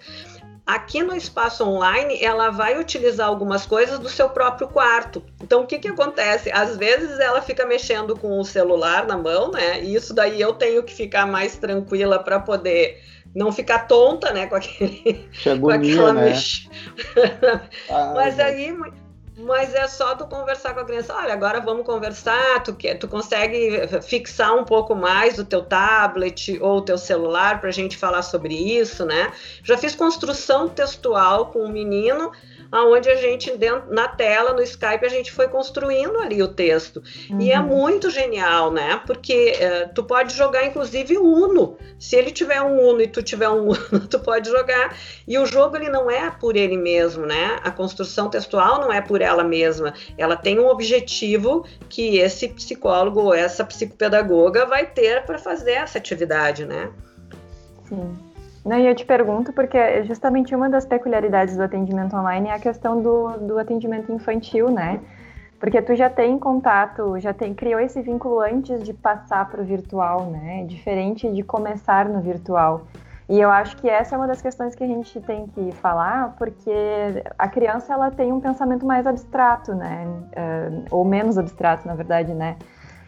Aqui 0.66 1.00
no 1.00 1.14
espaço 1.14 1.62
online, 1.64 2.18
ela 2.20 2.50
vai 2.50 2.76
utilizar 2.76 3.28
algumas 3.28 3.64
coisas 3.64 4.00
do 4.00 4.08
seu 4.08 4.28
próprio 4.28 4.66
quarto. 4.66 5.22
Então, 5.40 5.62
o 5.62 5.66
que, 5.66 5.78
que 5.78 5.86
acontece? 5.86 6.50
Às 6.50 6.76
vezes 6.76 7.20
ela 7.20 7.40
fica 7.40 7.64
mexendo 7.64 8.16
com 8.16 8.40
o 8.40 8.44
celular 8.44 9.06
na 9.06 9.16
mão, 9.16 9.52
né? 9.52 9.80
E 9.80 9.94
isso 9.94 10.12
daí 10.12 10.40
eu 10.40 10.52
tenho 10.52 10.82
que 10.82 10.92
ficar 10.92 11.24
mais 11.24 11.56
tranquila 11.56 12.18
para 12.18 12.40
poder 12.40 13.00
não 13.32 13.52
ficar 13.52 13.86
tonta, 13.86 14.32
né, 14.32 14.46
com 14.46 14.56
aquele 14.56 15.28
agonia, 15.46 15.60
com 15.60 15.70
aquela 15.70 16.12
né? 16.14 16.24
mex... 16.30 16.68
ah, 17.88 18.12
Mas 18.14 18.40
aí 18.40 18.74
mas 19.36 19.74
é 19.74 19.86
só 19.86 20.14
tu 20.14 20.26
conversar 20.26 20.72
com 20.72 20.80
a 20.80 20.84
criança. 20.84 21.14
Olha, 21.14 21.34
agora 21.34 21.60
vamos 21.60 21.84
conversar. 21.84 22.62
Tu, 22.62 22.74
quer, 22.74 22.94
tu 22.94 23.06
consegue 23.06 23.86
fixar 24.02 24.54
um 24.54 24.64
pouco 24.64 24.94
mais 24.94 25.38
o 25.38 25.44
teu 25.44 25.62
tablet 25.62 26.58
ou 26.60 26.78
o 26.78 26.82
teu 26.82 26.96
celular 26.96 27.60
para 27.60 27.68
a 27.68 27.72
gente 27.72 27.98
falar 27.98 28.22
sobre 28.22 28.54
isso, 28.54 29.04
né? 29.04 29.30
Já 29.62 29.76
fiz 29.76 29.94
construção 29.94 30.68
textual 30.68 31.46
com 31.46 31.58
o 31.58 31.64
um 31.66 31.68
menino 31.68 32.32
aonde 32.70 33.08
a 33.08 33.16
gente 33.16 33.56
dentro, 33.56 33.92
na 33.92 34.08
tela 34.08 34.52
no 34.52 34.62
Skype 34.62 35.04
a 35.04 35.08
gente 35.08 35.32
foi 35.32 35.48
construindo 35.48 36.18
ali 36.18 36.42
o 36.42 36.48
texto 36.48 37.02
uhum. 37.30 37.40
e 37.40 37.50
é 37.50 37.58
uhum. 37.58 37.66
muito 37.66 38.10
genial, 38.10 38.70
né? 38.70 39.00
Porque 39.06 39.52
uh, 39.52 39.94
tu 39.94 40.04
pode 40.04 40.34
jogar 40.34 40.64
inclusive 40.64 41.16
Uno. 41.16 41.76
Se 41.98 42.16
ele 42.16 42.30
tiver 42.30 42.60
um 42.62 42.80
Uno 42.80 43.02
e 43.02 43.06
tu 43.06 43.22
tiver 43.22 43.48
um 43.48 43.68
Uno, 43.70 44.06
tu 44.08 44.18
pode 44.18 44.50
jogar. 44.50 44.96
E 45.26 45.38
o 45.38 45.46
jogo 45.46 45.76
ele 45.76 45.88
não 45.88 46.10
é 46.10 46.30
por 46.30 46.56
ele 46.56 46.76
mesmo, 46.76 47.26
né? 47.26 47.58
A 47.62 47.70
construção 47.70 48.28
textual 48.28 48.80
não 48.80 48.92
é 48.92 49.00
por 49.00 49.20
ela 49.20 49.44
mesma. 49.44 49.94
Ela 50.18 50.36
tem 50.36 50.58
um 50.58 50.66
objetivo 50.66 51.64
que 51.88 52.18
esse 52.18 52.48
psicólogo 52.48 53.20
ou 53.20 53.34
essa 53.34 53.64
psicopedagoga 53.64 54.66
vai 54.66 54.86
ter 54.86 55.24
para 55.24 55.38
fazer 55.38 55.72
essa 55.72 55.98
atividade, 55.98 56.64
né? 56.64 56.90
Sim. 57.88 58.25
Não, 58.66 58.76
e 58.76 58.84
eu 58.84 58.96
te 58.96 59.06
pergunto 59.06 59.52
porque 59.52 60.02
justamente 60.02 60.52
uma 60.52 60.68
das 60.68 60.84
peculiaridades 60.84 61.56
do 61.56 61.62
atendimento 61.62 62.16
online 62.16 62.48
é 62.48 62.52
a 62.52 62.58
questão 62.58 63.00
do, 63.00 63.28
do 63.38 63.58
atendimento 63.60 64.10
infantil, 64.10 64.68
né? 64.68 64.98
Porque 65.60 65.80
tu 65.80 65.94
já 65.94 66.10
tem 66.10 66.36
contato, 66.36 67.16
já 67.20 67.32
tem, 67.32 67.54
criou 67.54 67.78
esse 67.78 68.02
vínculo 68.02 68.40
antes 68.40 68.82
de 68.82 68.92
passar 68.92 69.48
para 69.48 69.62
o 69.62 69.64
virtual, 69.64 70.26
né? 70.26 70.64
Diferente 70.64 71.30
de 71.30 71.44
começar 71.44 72.08
no 72.08 72.20
virtual. 72.20 72.88
E 73.28 73.40
eu 73.40 73.50
acho 73.50 73.76
que 73.76 73.88
essa 73.88 74.16
é 74.16 74.18
uma 74.18 74.26
das 74.26 74.42
questões 74.42 74.74
que 74.74 74.82
a 74.82 74.86
gente 74.88 75.20
tem 75.20 75.46
que 75.46 75.70
falar, 75.70 76.34
porque 76.36 76.72
a 77.38 77.46
criança 77.46 77.92
ela 77.92 78.10
tem 78.10 78.32
um 78.32 78.40
pensamento 78.40 78.84
mais 78.84 79.06
abstrato, 79.06 79.76
né? 79.76 80.08
Uh, 80.08 80.84
ou 80.90 81.04
menos 81.04 81.38
abstrato, 81.38 81.86
na 81.86 81.94
verdade, 81.94 82.34
né? 82.34 82.56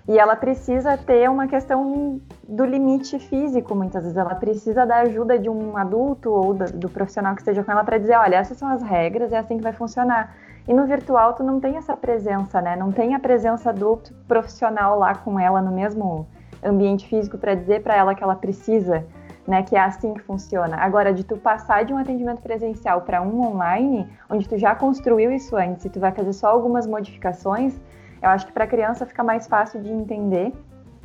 E 0.09 0.19
ela 0.19 0.35
precisa 0.35 0.97
ter 0.97 1.29
uma 1.29 1.47
questão 1.47 2.19
do 2.49 2.65
limite 2.65 3.19
físico, 3.19 3.75
muitas 3.75 4.05
vezes. 4.05 4.17
Ela 4.17 4.35
precisa 4.35 4.87
da 4.87 5.01
ajuda 5.01 5.39
de 5.39 5.51
um 5.51 5.77
adulto 5.77 6.31
ou 6.31 6.55
do, 6.55 6.65
do 6.73 6.89
profissional 6.89 7.35
que 7.35 7.43
esteja 7.43 7.63
com 7.63 7.71
ela 7.71 7.85
para 7.85 7.99
dizer: 7.99 8.17
olha, 8.17 8.37
essas 8.37 8.57
são 8.57 8.69
as 8.69 8.83
regras, 8.83 9.35
é 9.35 9.37
assim 9.37 9.59
que 9.59 9.63
vai 9.63 9.75
funcionar. 9.75 10.35
E 10.67 10.73
no 10.73 10.87
virtual, 10.87 11.35
tu 11.35 11.45
não 11.45 11.61
tem 11.61 11.77
essa 11.77 11.95
presença, 11.95 12.59
né? 12.63 12.75
Não 12.75 12.91
tem 12.91 13.15
a 13.15 13.21
presença 13.21 13.71
do 13.71 13.99
profissional 14.27 14.99
lá 14.99 15.15
com 15.15 15.39
ela 15.39 15.61
no 15.61 15.71
mesmo 15.71 16.27
ambiente 16.65 17.07
físico 17.07 17.37
para 17.37 17.55
dizer 17.55 17.83
para 17.83 17.95
ela 17.95 18.15
que 18.15 18.25
ela 18.25 18.35
precisa, 18.35 19.05
né? 19.47 19.63
Que 19.63 19.77
é 19.77 19.81
assim 19.81 20.15
que 20.15 20.23
funciona. 20.23 20.79
Agora, 20.79 21.13
de 21.13 21.23
tu 21.23 21.37
passar 21.37 21.85
de 21.85 21.93
um 21.93 21.99
atendimento 21.99 22.41
presencial 22.41 23.03
para 23.03 23.21
um 23.21 23.47
online, 23.47 24.11
onde 24.31 24.49
tu 24.49 24.57
já 24.57 24.75
construiu 24.75 25.31
isso 25.31 25.55
antes 25.55 25.85
e 25.85 25.91
tu 25.91 26.01
vai 26.01 26.13
fazer 26.13 26.33
só 26.33 26.49
algumas 26.49 26.87
modificações 26.87 27.79
eu 28.23 28.29
acho 28.29 28.47
que 28.47 28.53
para 28.53 28.65
a 28.65 28.67
criança 28.67 29.07
fica 29.07 29.23
mais 29.23 29.47
fácil 29.47 29.83
de 29.83 29.91
entender 29.91 30.53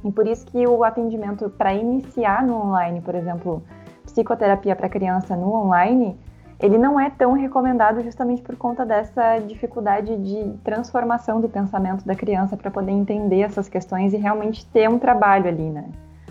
e 0.04 0.12
por 0.12 0.28
isso 0.28 0.46
que 0.46 0.68
o 0.68 0.84
atendimento 0.84 1.50
para 1.50 1.74
iniciar 1.74 2.44
no 2.46 2.56
online, 2.56 3.02
por 3.02 3.16
exemplo, 3.16 3.64
psicoterapia 4.06 4.76
para 4.76 4.90
criança 4.90 5.36
no 5.36 5.54
online, 5.54 6.18
ele 6.60 6.78
não 6.78 7.00
é 7.00 7.10
tão 7.10 7.34
recomendado 7.34 8.02
justamente 8.02 8.42
por 8.42 8.56
conta 8.56 8.86
dessa 8.86 9.40
dificuldade 9.40 10.16
de 10.18 10.58
transformação 10.64 11.42
do 11.42 11.50
pensamento 11.50 12.06
da 12.06 12.16
criança 12.16 12.56
para 12.56 12.72
poder 12.72 12.92
entender 12.92 13.42
essas 13.42 13.68
questões 13.68 14.14
e 14.14 14.18
realmente 14.18 14.66
ter 14.68 14.90
um 14.90 15.00
trabalho 15.00 15.48
ali, 15.48 15.70
né? 15.70 15.86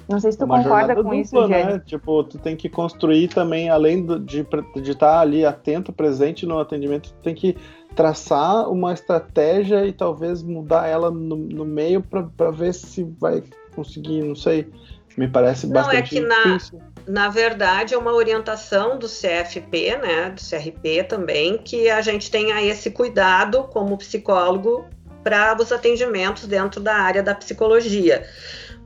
Não 0.08 0.18
sei 0.20 0.32
se 0.32 0.38
tu 0.38 0.44
Uma 0.44 0.62
concorda 0.62 0.94
com 0.94 1.02
dupla, 1.02 1.16
isso, 1.16 1.48
né? 1.48 1.78
Tipo, 1.80 2.24
tu 2.24 2.38
tem 2.38 2.56
que 2.56 2.68
construir 2.68 3.28
também, 3.28 3.70
além 3.70 4.04
de 4.24 4.40
estar 4.40 4.96
tá 4.96 5.20
ali 5.20 5.44
atento, 5.44 5.92
presente 5.92 6.44
no 6.44 6.58
atendimento, 6.58 7.10
tu 7.10 7.22
tem 7.22 7.34
que 7.34 7.56
traçar 7.94 8.68
uma 8.70 8.92
estratégia 8.92 9.86
e 9.86 9.92
talvez 9.92 10.42
mudar 10.42 10.86
ela 10.86 11.10
no, 11.10 11.36
no 11.36 11.64
meio 11.64 12.02
para 12.02 12.50
ver 12.50 12.74
se 12.74 13.04
vai 13.18 13.42
conseguir, 13.74 14.22
não 14.22 14.34
sei. 14.34 14.70
Me 15.16 15.28
parece 15.28 15.66
não, 15.66 15.72
é 15.72 15.82
bastante 15.82 16.16
é 16.16 16.20
que 16.20 16.26
difícil. 16.26 16.80
Na, 17.06 17.24
na 17.24 17.28
verdade, 17.28 17.92
é 17.92 17.98
uma 17.98 18.12
orientação 18.12 18.98
do 18.98 19.06
CFP, 19.06 19.98
né, 19.98 20.30
do 20.30 20.40
CRP 20.40 21.04
também, 21.04 21.58
que 21.58 21.90
a 21.90 22.00
gente 22.00 22.30
tenha 22.30 22.62
esse 22.62 22.90
cuidado 22.90 23.64
como 23.64 23.98
psicólogo 23.98 24.86
para 25.22 25.56
os 25.60 25.70
atendimentos 25.70 26.46
dentro 26.46 26.80
da 26.80 26.94
área 26.94 27.22
da 27.22 27.34
psicologia. 27.34 28.26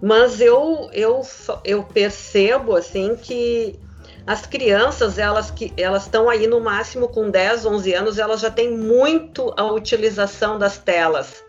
Mas 0.00 0.40
eu, 0.40 0.90
eu, 0.92 1.22
eu 1.64 1.82
percebo 1.82 2.76
assim 2.76 3.16
que 3.16 3.78
as 4.26 4.44
crianças, 4.44 5.18
elas 5.18 5.50
que 5.50 5.72
elas 5.76 6.02
estão 6.02 6.28
aí 6.28 6.46
no 6.46 6.60
máximo 6.60 7.08
com 7.08 7.30
10, 7.30 7.64
11 7.64 7.94
anos, 7.94 8.18
elas 8.18 8.40
já 8.40 8.50
têm 8.50 8.76
muito 8.76 9.54
a 9.56 9.64
utilização 9.64 10.58
das 10.58 10.78
telas. 10.78 11.44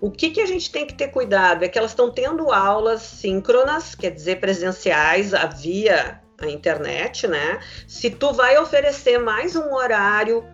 O 0.00 0.10
que, 0.10 0.30
que 0.30 0.40
a 0.40 0.46
gente 0.46 0.72
tem 0.72 0.86
que 0.86 0.94
ter 0.94 1.08
cuidado 1.08 1.62
é 1.62 1.68
que 1.68 1.78
elas 1.78 1.90
estão 1.90 2.10
tendo 2.10 2.50
aulas 2.50 3.02
síncronas, 3.02 3.94
quer 3.94 4.10
dizer, 4.10 4.40
presenciais, 4.40 5.32
via 5.58 6.20
a 6.38 6.46
internet, 6.48 7.28
né? 7.28 7.60
Se 7.86 8.10
tu 8.10 8.32
vai 8.32 8.56
oferecer 8.58 9.18
mais 9.18 9.54
um 9.54 9.74
horário 9.74 10.44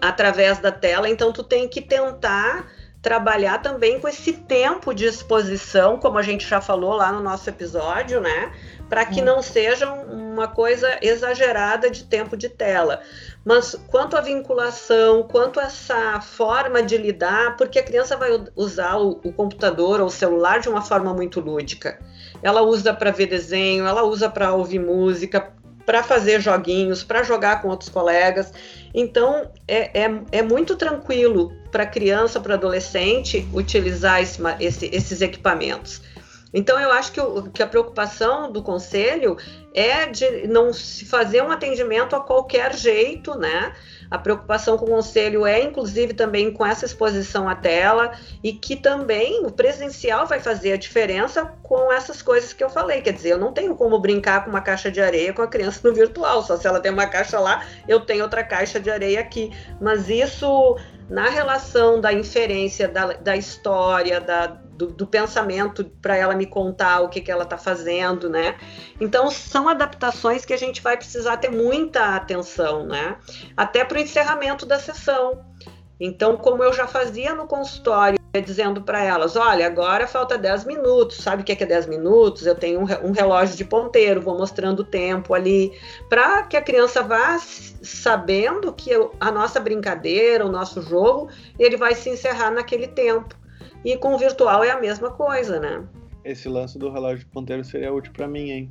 através 0.00 0.60
da 0.60 0.70
tela, 0.70 1.08
então 1.08 1.32
tu 1.32 1.42
tem 1.42 1.68
que 1.68 1.80
tentar 1.80 2.70
trabalhar 3.04 3.60
também 3.60 4.00
com 4.00 4.08
esse 4.08 4.32
tempo 4.32 4.94
de 4.94 5.04
exposição, 5.04 5.98
como 5.98 6.16
a 6.16 6.22
gente 6.22 6.48
já 6.48 6.58
falou 6.58 6.94
lá 6.94 7.12
no 7.12 7.20
nosso 7.20 7.50
episódio, 7.50 8.18
né? 8.18 8.50
Para 8.88 9.04
que 9.04 9.20
é. 9.20 9.22
não 9.22 9.42
seja 9.42 9.92
uma 9.92 10.48
coisa 10.48 10.88
exagerada 11.02 11.90
de 11.90 12.04
tempo 12.04 12.34
de 12.34 12.48
tela. 12.48 13.02
Mas 13.44 13.76
quanto 13.88 14.16
à 14.16 14.22
vinculação, 14.22 15.22
quanto 15.22 15.60
a 15.60 15.64
essa 15.64 16.18
forma 16.22 16.82
de 16.82 16.96
lidar, 16.96 17.58
porque 17.58 17.78
a 17.78 17.82
criança 17.82 18.16
vai 18.16 18.30
usar 18.56 18.96
o, 18.96 19.20
o 19.22 19.30
computador 19.34 20.00
ou 20.00 20.06
o 20.06 20.10
celular 20.10 20.60
de 20.60 20.70
uma 20.70 20.80
forma 20.80 21.12
muito 21.12 21.40
lúdica. 21.40 22.00
Ela 22.42 22.62
usa 22.62 22.94
para 22.94 23.10
ver 23.10 23.26
desenho, 23.26 23.86
ela 23.86 24.02
usa 24.02 24.30
para 24.30 24.54
ouvir 24.54 24.78
música, 24.78 25.52
para 25.84 26.02
fazer 26.02 26.40
joguinhos, 26.40 27.04
para 27.04 27.22
jogar 27.22 27.60
com 27.60 27.68
outros 27.68 27.90
colegas. 27.90 28.52
Então, 28.94 29.50
é, 29.66 30.02
é, 30.02 30.20
é 30.32 30.42
muito 30.42 30.76
tranquilo 30.76 31.52
para 31.70 31.84
criança, 31.84 32.40
para 32.40 32.54
adolescente, 32.54 33.46
utilizar 33.52 34.22
esse, 34.22 34.40
esse, 34.60 34.90
esses 34.92 35.20
equipamentos. 35.20 36.00
Então, 36.52 36.78
eu 36.78 36.92
acho 36.92 37.10
que, 37.10 37.20
o, 37.20 37.50
que 37.50 37.62
a 37.62 37.66
preocupação 37.66 38.50
do 38.50 38.62
conselho 38.62 39.36
é 39.74 40.06
de 40.06 40.46
não 40.46 40.72
se 40.72 41.04
fazer 41.04 41.42
um 41.42 41.50
atendimento 41.50 42.14
a 42.14 42.20
qualquer 42.20 42.72
jeito, 42.74 43.36
né? 43.36 43.74
A 44.14 44.18
preocupação 44.18 44.78
com 44.78 44.84
o 44.84 44.88
conselho 44.90 45.44
é, 45.44 45.60
inclusive, 45.60 46.14
também 46.14 46.52
com 46.52 46.64
essa 46.64 46.84
exposição 46.84 47.48
à 47.48 47.56
tela 47.56 48.12
e 48.44 48.52
que 48.52 48.76
também 48.76 49.44
o 49.44 49.50
presencial 49.50 50.24
vai 50.24 50.38
fazer 50.38 50.72
a 50.72 50.76
diferença 50.76 51.52
com 51.64 51.92
essas 51.92 52.22
coisas 52.22 52.52
que 52.52 52.62
eu 52.62 52.70
falei. 52.70 53.02
Quer 53.02 53.12
dizer, 53.12 53.30
eu 53.30 53.38
não 53.38 53.52
tenho 53.52 53.74
como 53.74 53.98
brincar 53.98 54.44
com 54.44 54.50
uma 54.50 54.60
caixa 54.60 54.88
de 54.88 55.00
areia 55.00 55.32
com 55.32 55.42
a 55.42 55.48
criança 55.48 55.80
no 55.82 55.92
virtual, 55.92 56.44
só 56.44 56.56
se 56.56 56.64
ela 56.64 56.78
tem 56.78 56.92
uma 56.92 57.08
caixa 57.08 57.40
lá, 57.40 57.64
eu 57.88 57.98
tenho 58.00 58.22
outra 58.22 58.44
caixa 58.44 58.78
de 58.78 58.88
areia 58.88 59.18
aqui. 59.18 59.50
Mas 59.80 60.08
isso 60.08 60.78
na 61.08 61.28
relação 61.28 62.00
da 62.00 62.12
inferência 62.12 62.86
da, 62.86 63.14
da 63.14 63.36
história, 63.36 64.20
da, 64.20 64.58
do, 64.76 64.86
do 64.88 65.06
pensamento 65.06 65.84
para 66.02 66.16
ela 66.16 66.34
me 66.34 66.46
contar 66.46 67.00
o 67.00 67.08
que, 67.08 67.20
que 67.20 67.30
ela 67.30 67.44
está 67.44 67.56
fazendo, 67.56 68.28
né? 68.28 68.56
Então 69.00 69.30
são 69.30 69.68
adaptações 69.68 70.44
que 70.44 70.52
a 70.52 70.58
gente 70.58 70.82
vai 70.82 70.96
precisar 70.96 71.36
ter 71.36 71.50
muita 71.50 72.16
atenção, 72.16 72.86
né? 72.86 73.16
Até 73.56 73.84
para 73.84 73.98
o 73.98 74.00
encerramento 74.00 74.66
da 74.66 74.78
sessão. 74.78 75.44
Então, 75.98 76.36
como 76.36 76.62
eu 76.62 76.72
já 76.72 76.88
fazia 76.88 77.34
no 77.34 77.46
consultório, 77.46 78.18
dizendo 78.44 78.82
para 78.82 79.02
elas: 79.02 79.36
olha, 79.36 79.66
agora 79.66 80.06
falta 80.06 80.36
10 80.36 80.64
minutos, 80.64 81.18
sabe 81.18 81.42
o 81.42 81.44
que 81.44 81.52
é 81.52 81.66
10 81.66 81.86
minutos? 81.86 82.46
Eu 82.46 82.54
tenho 82.54 82.80
um 82.80 83.12
relógio 83.12 83.56
de 83.56 83.64
ponteiro, 83.64 84.20
vou 84.20 84.36
mostrando 84.36 84.80
o 84.80 84.84
tempo 84.84 85.34
ali, 85.34 85.72
para 86.08 86.42
que 86.42 86.56
a 86.56 86.62
criança 86.62 87.02
vá 87.02 87.38
sabendo 87.38 88.72
que 88.72 88.90
a 89.20 89.30
nossa 89.30 89.60
brincadeira, 89.60 90.44
o 90.44 90.50
nosso 90.50 90.82
jogo, 90.82 91.28
ele 91.58 91.76
vai 91.76 91.94
se 91.94 92.10
encerrar 92.10 92.50
naquele 92.50 92.88
tempo. 92.88 93.36
E 93.84 93.96
com 93.96 94.14
o 94.14 94.18
virtual 94.18 94.64
é 94.64 94.70
a 94.70 94.80
mesma 94.80 95.10
coisa, 95.10 95.60
né? 95.60 95.84
Esse 96.24 96.48
lance 96.48 96.78
do 96.78 96.90
relógio 96.90 97.26
ponteiro 97.28 97.62
seria 97.64 97.92
útil 97.92 98.12
para 98.12 98.26
mim, 98.26 98.50
hein? 98.50 98.70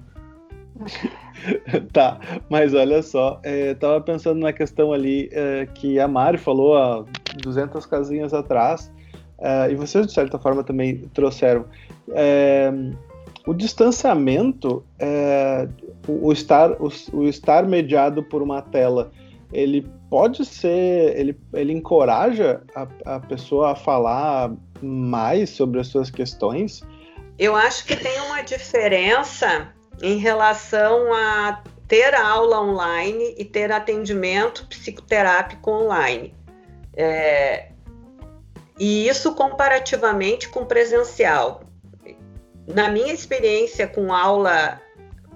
tá, 1.93 2.19
mas 2.49 2.73
olha 2.73 3.01
só, 3.03 3.39
é, 3.43 3.75
tava 3.75 4.01
pensando 4.01 4.39
na 4.39 4.51
questão 4.51 4.91
ali 4.91 5.29
é, 5.31 5.67
que 5.67 5.99
a 5.99 6.07
Mari 6.07 6.39
falou 6.39 6.75
há 6.75 7.05
200 7.43 7.85
casinhas 7.85 8.33
atrás, 8.33 8.91
é, 9.37 9.71
e 9.71 9.75
vocês 9.75 10.07
de 10.07 10.13
certa 10.13 10.39
forma 10.39 10.63
também 10.63 10.97
trouxeram. 11.13 11.65
É, 12.09 12.71
o 13.45 13.53
distanciamento, 13.53 14.83
é, 14.97 15.67
o, 16.07 16.27
o, 16.27 16.33
estar, 16.33 16.71
o, 16.81 16.89
o, 17.13 17.23
estar 17.25 17.67
mediado 17.67 18.23
por 18.23 18.41
uma 18.41 18.61
tela, 18.61 19.11
ele 19.51 19.87
pode 20.09 20.45
ser, 20.45 21.17
ele, 21.17 21.37
ele 21.53 21.73
encoraja 21.73 22.61
a, 22.73 23.15
a 23.15 23.19
pessoa 23.19 23.71
a 23.71 23.75
falar 23.75 24.51
mais 24.83 25.49
sobre 25.49 25.79
as 25.79 25.87
suas 25.87 26.09
questões? 26.09 26.81
Eu 27.37 27.55
acho 27.55 27.85
que 27.85 27.95
tem 27.95 28.19
uma 28.21 28.41
diferença 28.41 29.73
em 30.01 30.17
relação 30.17 31.13
a 31.13 31.63
ter 31.87 32.15
aula 32.15 32.61
online 32.61 33.35
e 33.37 33.45
ter 33.45 33.71
atendimento 33.71 34.65
psicoterápico 34.67 35.71
online. 35.71 36.33
É, 36.95 37.69
e 38.79 39.07
isso 39.07 39.33
comparativamente 39.35 40.49
com 40.49 40.65
presencial. 40.65 41.63
Na 42.67 42.89
minha 42.89 43.13
experiência 43.13 43.87
com 43.87 44.13
aula 44.13 44.81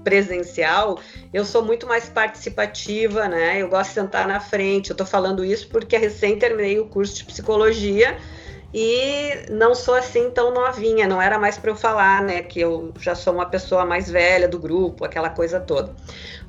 presencial, 0.04 1.00
eu 1.34 1.44
sou 1.44 1.64
muito 1.64 1.86
mais 1.86 2.08
participativa, 2.08 3.28
né? 3.28 3.62
Eu 3.62 3.68
gosto 3.68 3.90
de 3.90 3.96
sentar 3.96 4.28
na 4.28 4.40
frente. 4.40 4.90
Eu 4.90 4.94
estou 4.94 5.06
falando 5.06 5.44
isso 5.44 5.68
porque 5.68 5.98
recém 5.98 6.40
terminei 6.40 6.80
o 6.80 6.88
curso 6.88 7.16
de 7.16 7.26
psicologia 7.26 8.18
e 8.74 9.46
não 9.50 9.74
sou 9.74 9.96
assim 9.96 10.30
tão 10.30 10.54
novinha, 10.54 11.08
não 11.08 11.22
era 11.22 11.40
mais 11.40 11.58
para 11.58 11.72
eu 11.72 11.76
falar, 11.76 12.22
né? 12.22 12.42
Que 12.42 12.60
eu 12.60 12.94
já 13.00 13.16
sou 13.16 13.34
uma 13.34 13.46
pessoa 13.46 13.86
mais 13.86 14.10
velha 14.10 14.48
do 14.48 14.60
grupo, 14.60 15.06
aquela 15.06 15.30
coisa 15.30 15.60
toda. 15.60 15.96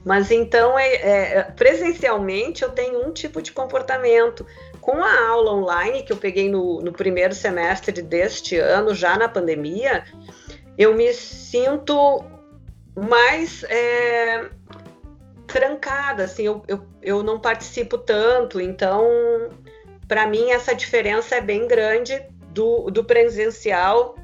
Mas 0.04 0.30
então, 0.30 0.78
é, 0.78 0.94
é, 0.94 1.42
presencialmente, 1.42 2.62
eu 2.62 2.70
tenho 2.70 3.06
um 3.06 3.12
tipo 3.12 3.40
de 3.40 3.52
comportamento. 3.52 4.44
Com 4.80 5.02
a 5.02 5.28
aula 5.28 5.52
online 5.52 6.02
que 6.02 6.12
eu 6.12 6.16
peguei 6.16 6.48
no, 6.48 6.80
no 6.80 6.92
primeiro 6.92 7.34
semestre 7.34 8.00
deste 8.02 8.56
ano, 8.56 8.94
já 8.94 9.16
na 9.16 9.28
pandemia, 9.28 10.04
eu 10.76 10.94
me 10.94 11.12
sinto 11.12 12.24
mais 12.96 13.64
é, 13.64 14.48
trancada, 15.46 16.24
assim, 16.24 16.44
eu, 16.44 16.62
eu, 16.66 16.86
eu 17.02 17.22
não 17.22 17.38
participo 17.38 17.98
tanto, 17.98 18.60
então, 18.60 19.50
para 20.08 20.26
mim, 20.26 20.50
essa 20.50 20.74
diferença 20.74 21.36
é 21.36 21.40
bem 21.40 21.68
grande 21.68 22.20
do, 22.50 22.90
do 22.90 23.04
presencial 23.04 24.16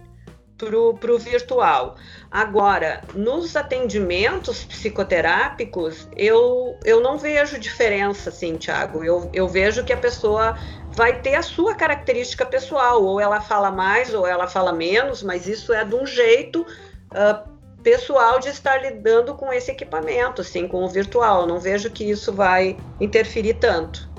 para 0.56 1.12
o 1.12 1.18
virtual. 1.18 1.96
Agora, 2.30 3.02
nos 3.14 3.54
atendimentos 3.54 4.64
psicoterápicos, 4.64 6.08
eu, 6.16 6.78
eu 6.84 7.00
não 7.00 7.18
vejo 7.18 7.58
diferença, 7.58 8.30
assim, 8.30 8.56
Tiago. 8.56 9.04
Eu, 9.04 9.30
eu 9.32 9.46
vejo 9.46 9.84
que 9.84 9.92
a 9.92 9.96
pessoa 9.96 10.56
vai 10.92 11.20
ter 11.20 11.34
a 11.34 11.42
sua 11.42 11.74
característica 11.74 12.46
pessoal, 12.46 13.02
ou 13.02 13.20
ela 13.20 13.40
fala 13.40 13.70
mais 13.70 14.14
ou 14.14 14.26
ela 14.26 14.46
fala 14.46 14.72
menos, 14.72 15.22
mas 15.22 15.46
isso 15.46 15.72
é 15.72 15.84
de 15.84 15.94
um 15.94 16.06
jeito 16.06 16.62
uh, 16.62 17.50
pessoal 17.82 18.38
de 18.38 18.48
estar 18.48 18.80
lidando 18.80 19.34
com 19.34 19.52
esse 19.52 19.70
equipamento, 19.70 20.40
assim, 20.40 20.66
com 20.66 20.82
o 20.84 20.88
virtual. 20.88 21.42
Eu 21.42 21.46
não 21.46 21.58
vejo 21.58 21.90
que 21.90 22.08
isso 22.08 22.32
vai 22.32 22.76
interferir 23.00 23.54
tanto. 23.54 24.13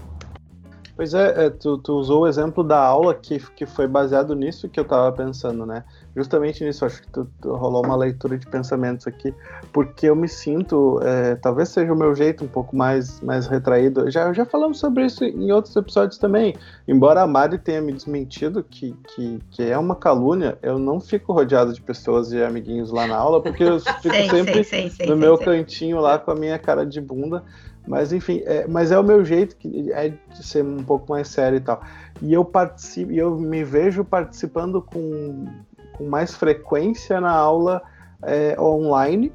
Pois 0.95 1.13
é, 1.13 1.47
é 1.47 1.49
tu, 1.49 1.77
tu, 1.77 1.93
usou 1.93 2.21
o 2.21 2.27
exemplo 2.27 2.63
da 2.63 2.79
aula 2.79 3.13
que, 3.13 3.38
que 3.53 3.65
foi 3.65 3.86
baseado 3.86 4.34
nisso 4.34 4.69
que 4.69 4.79
eu 4.79 4.84
estava 4.84 5.12
pensando, 5.12 5.65
né? 5.65 5.84
Justamente 6.15 6.63
nisso, 6.63 6.86
acho 6.86 7.01
que 7.01 7.08
tu, 7.10 7.29
tu, 7.41 7.53
rolou 7.53 7.86
uma 7.86 7.97
leitura 7.97 8.38
de 8.38 8.47
pensamentos 8.47 9.05
aqui, 9.05 9.34
porque 9.73 10.08
eu 10.08 10.15
me 10.15 10.29
sinto, 10.29 11.01
é, 11.03 11.36
talvez 11.36 11.67
seja 11.67 11.91
o 11.91 11.97
meu 11.97 12.15
jeito 12.15 12.45
um 12.45 12.47
pouco 12.47 12.73
mais, 12.77 13.19
mais 13.19 13.45
retraído. 13.45 14.10
Já, 14.10 14.31
já 14.31 14.45
falamos 14.45 14.79
sobre 14.79 15.05
isso 15.05 15.25
em 15.25 15.51
outros 15.51 15.75
episódios 15.75 16.17
também. 16.17 16.55
Embora 16.88 17.23
a 17.23 17.27
Mari 17.27 17.58
tenha 17.58 17.81
me 17.81 17.91
desmentido 17.91 18.63
que, 18.63 18.95
que, 19.13 19.39
que 19.51 19.63
é 19.63 19.77
uma 19.77 19.97
calúnia, 19.97 20.58
eu 20.62 20.79
não 20.79 21.01
fico 21.01 21.34
rodeado 21.34 21.73
de 21.73 21.81
pessoas 21.81 22.31
e 22.31 22.41
amiguinhos 22.41 22.89
lá 22.89 23.05
na 23.05 23.17
aula, 23.17 23.41
porque 23.41 23.63
eu 23.63 23.81
fico 24.01 24.15
sei, 24.15 24.29
sempre 24.29 24.63
sei, 24.63 24.89
sei, 24.89 25.08
no 25.08 25.17
meu 25.17 25.38
cantinho 25.38 25.99
lá 25.99 26.17
com 26.17 26.31
a 26.31 26.36
minha 26.36 26.58
cara 26.58 26.86
de 26.86 27.01
bunda. 27.01 27.43
Mas 27.88 28.12
enfim, 28.12 28.41
é, 28.45 28.67
mas 28.67 28.91
é 28.91 28.98
o 28.98 29.04
meu 29.04 29.24
jeito 29.24 29.56
que 29.58 29.91
é 29.91 30.10
de 30.10 30.43
ser 30.43 30.63
um 30.63 30.84
pouco 30.84 31.12
mais 31.12 31.28
sério 31.28 31.58
e 31.58 31.62
tal. 31.62 31.82
E 32.21 32.34
eu 32.34 32.43
participo, 32.43 33.12
eu 33.12 33.38
me 33.38 33.63
vejo 33.63 34.04
participando 34.04 34.82
com, 34.82 35.45
com 35.93 36.06
mais 36.06 36.34
frequência 36.34 37.21
na 37.21 37.32
aula 37.32 37.82
é, 38.24 38.60
online, 38.60 39.32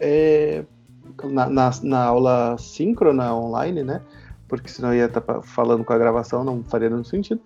é, 0.00 0.64
na, 1.24 1.48
na, 1.48 1.70
na, 1.82 2.04
aula 2.04 2.56
síncrona 2.58 3.34
online, 3.34 3.82
né? 3.82 4.00
Porque 4.48 4.68
senão 4.68 4.92
eu 4.92 5.00
ia 5.00 5.06
estar 5.06 5.22
falando 5.42 5.84
com 5.84 5.92
a 5.92 5.98
gravação, 5.98 6.44
não 6.44 6.62
faria 6.64 6.88
nenhum 6.88 7.04
sentido. 7.04 7.40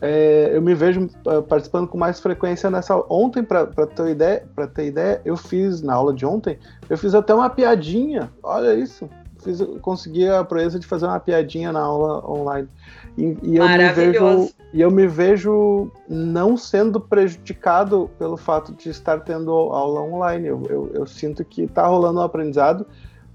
É, 0.00 0.50
eu 0.54 0.62
me 0.62 0.74
vejo 0.74 1.08
é, 1.26 1.40
participando 1.42 1.88
com 1.88 1.98
mais 1.98 2.20
frequência 2.20 2.70
nessa. 2.70 2.96
Ontem, 3.10 3.42
para 3.42 3.66
ter 3.66 4.08
ideia, 4.08 4.46
para 4.54 4.66
ter 4.66 4.86
ideia, 4.86 5.20
eu 5.26 5.36
fiz 5.36 5.82
na 5.82 5.94
aula 5.94 6.14
de 6.14 6.24
ontem, 6.24 6.58
eu 6.88 6.96
fiz 6.96 7.14
até 7.14 7.34
uma 7.34 7.50
piadinha. 7.50 8.30
Olha 8.42 8.74
isso 8.74 9.08
fiz, 9.42 9.60
consegui 9.80 10.28
a 10.28 10.44
proeza 10.44 10.78
de 10.78 10.86
fazer 10.86 11.06
uma 11.06 11.20
piadinha 11.20 11.72
na 11.72 11.80
aula 11.80 12.28
online. 12.28 12.68
E, 13.16 13.36
e 13.42 13.56
eu 13.56 13.68
me 13.68 13.92
vejo 13.92 14.50
e 14.72 14.80
eu 14.80 14.90
me 14.90 15.06
vejo 15.06 15.90
não 16.08 16.56
sendo 16.56 17.00
prejudicado 17.00 18.08
pelo 18.18 18.36
fato 18.36 18.72
de 18.72 18.88
estar 18.88 19.20
tendo 19.20 19.50
aula 19.50 20.00
online. 20.00 20.46
Eu, 20.46 20.62
eu, 20.68 20.90
eu 20.94 21.06
sinto 21.06 21.44
que 21.44 21.62
está 21.62 21.86
rolando 21.86 22.20
um 22.20 22.22
aprendizado 22.22 22.86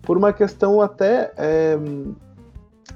por 0.01 0.17
uma 0.17 0.31
questão 0.31 0.81
até 0.81 1.33
é, 1.35 1.77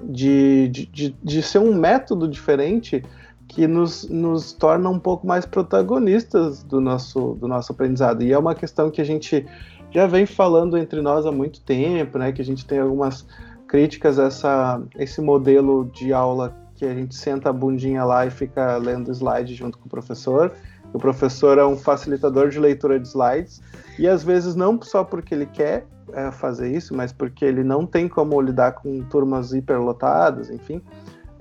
de, 0.03 0.69
de, 0.69 0.85
de, 0.85 1.15
de 1.21 1.43
ser 1.43 1.59
um 1.59 1.75
método 1.75 2.27
diferente 2.27 3.03
que 3.47 3.67
nos, 3.67 4.07
nos 4.07 4.53
torna 4.53 4.89
um 4.89 4.99
pouco 4.99 5.25
mais 5.25 5.45
protagonistas 5.45 6.63
do 6.63 6.79
nosso, 6.79 7.35
do 7.41 7.47
nosso 7.47 7.71
aprendizado. 7.71 8.21
E 8.21 8.31
é 8.31 8.37
uma 8.37 8.53
questão 8.53 8.91
que 8.91 9.01
a 9.01 9.03
gente 9.03 9.45
já 9.91 10.07
vem 10.07 10.25
falando 10.25 10.77
entre 10.77 11.01
nós 11.01 11.25
há 11.25 11.31
muito 11.31 11.61
tempo, 11.61 12.17
né? 12.17 12.31
Que 12.31 12.41
a 12.41 12.45
gente 12.45 12.65
tem 12.65 12.79
algumas 12.79 13.25
críticas 13.67 14.19
a 14.19 14.25
essa, 14.25 14.81
esse 14.97 15.21
modelo 15.21 15.89
de 15.93 16.11
aula 16.13 16.55
que 16.75 16.85
a 16.85 16.93
gente 16.93 17.15
senta 17.15 17.49
a 17.49 17.53
bundinha 17.53 18.03
lá 18.05 18.25
e 18.25 18.31
fica 18.31 18.77
lendo 18.77 19.11
slide 19.11 19.53
junto 19.53 19.77
com 19.77 19.85
o 19.85 19.89
professor. 19.89 20.53
O 20.93 20.97
professor 20.97 21.57
é 21.57 21.65
um 21.65 21.77
facilitador 21.77 22.49
de 22.49 22.59
leitura 22.59 22.99
de 22.99 23.07
slides 23.07 23.61
e 23.97 24.07
às 24.07 24.23
vezes 24.23 24.55
não 24.55 24.81
só 24.81 25.03
porque 25.03 25.35
ele 25.35 25.45
quer 25.45 25.85
é, 26.13 26.31
fazer 26.31 26.71
isso, 26.71 26.95
mas 26.95 27.11
porque 27.11 27.45
ele 27.45 27.63
não 27.63 27.85
tem 27.85 28.07
como 28.07 28.39
lidar 28.41 28.71
com 28.73 29.01
turmas 29.03 29.53
hiperlotadas, 29.53 30.49
enfim. 30.49 30.81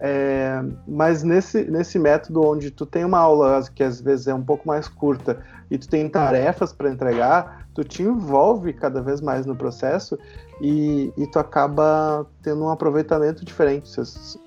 É, 0.00 0.62
mas 0.86 1.22
nesse, 1.22 1.64
nesse 1.64 1.98
método 1.98 2.46
onde 2.46 2.70
tu 2.70 2.86
tem 2.86 3.04
uma 3.04 3.18
aula 3.18 3.60
que 3.74 3.82
às 3.82 4.00
vezes 4.00 4.28
é 4.28 4.34
um 4.34 4.42
pouco 4.42 4.68
mais 4.68 4.86
curta 4.86 5.40
e 5.70 5.76
tu 5.76 5.88
tem 5.88 6.08
tarefas 6.08 6.72
para 6.72 6.90
entregar, 6.90 7.67
tu 7.78 7.84
te 7.84 8.02
envolve 8.02 8.72
cada 8.72 9.00
vez 9.00 9.20
mais 9.20 9.46
no 9.46 9.54
processo 9.54 10.18
e, 10.60 11.12
e 11.16 11.26
tu 11.28 11.38
acaba 11.38 12.26
tendo 12.42 12.64
um 12.64 12.70
aproveitamento 12.70 13.44
diferente. 13.44 13.88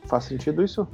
Faz 0.06 0.26
sentido 0.26 0.62
isso? 0.62 0.86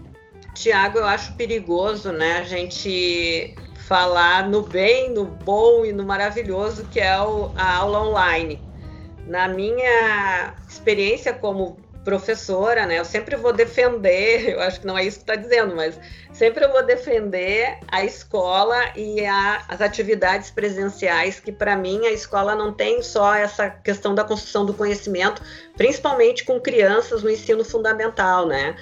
Tiago, 0.53 0.99
eu 0.99 1.05
acho 1.05 1.33
perigoso, 1.33 2.11
né? 2.11 2.37
A 2.37 2.43
gente 2.43 3.55
falar 3.87 4.47
no 4.47 4.61
bem, 4.61 5.11
no 5.11 5.25
bom 5.25 5.83
e 5.83 5.91
no 5.91 6.05
maravilhoso 6.05 6.85
que 6.91 6.99
é 6.99 7.19
o, 7.19 7.51
a 7.55 7.77
aula 7.77 8.03
online. 8.03 8.61
Na 9.25 9.47
minha 9.47 10.53
experiência 10.69 11.33
como 11.33 11.77
professora, 12.07 12.85
né? 12.85 12.99
Eu 12.99 13.03
sempre 13.03 13.35
vou 13.35 13.51
defender, 13.51 14.47
eu 14.55 14.61
acho 14.61 14.79
que 14.79 14.87
não 14.87 14.97
é 14.97 15.03
isso 15.03 15.17
que 15.17 15.23
está 15.23 15.35
dizendo, 15.35 15.75
mas 15.75 15.99
sempre 16.31 16.63
eu 16.63 16.71
vou 16.71 16.81
defender 16.81 17.79
a 17.85 18.05
escola 18.05 18.77
e 18.95 19.25
a, 19.25 19.65
as 19.67 19.81
atividades 19.81 20.49
presenciais, 20.49 21.41
que 21.41 21.51
para 21.51 21.75
mim 21.75 22.07
a 22.07 22.11
escola 22.13 22.55
não 22.55 22.71
tem 22.71 23.03
só 23.03 23.35
essa 23.35 23.69
questão 23.69 24.15
da 24.15 24.23
construção 24.23 24.65
do 24.65 24.73
conhecimento, 24.73 25.41
principalmente 25.75 26.45
com 26.45 26.61
crianças 26.61 27.23
no 27.23 27.29
ensino 27.29 27.65
fundamental, 27.65 28.47
né? 28.47 28.77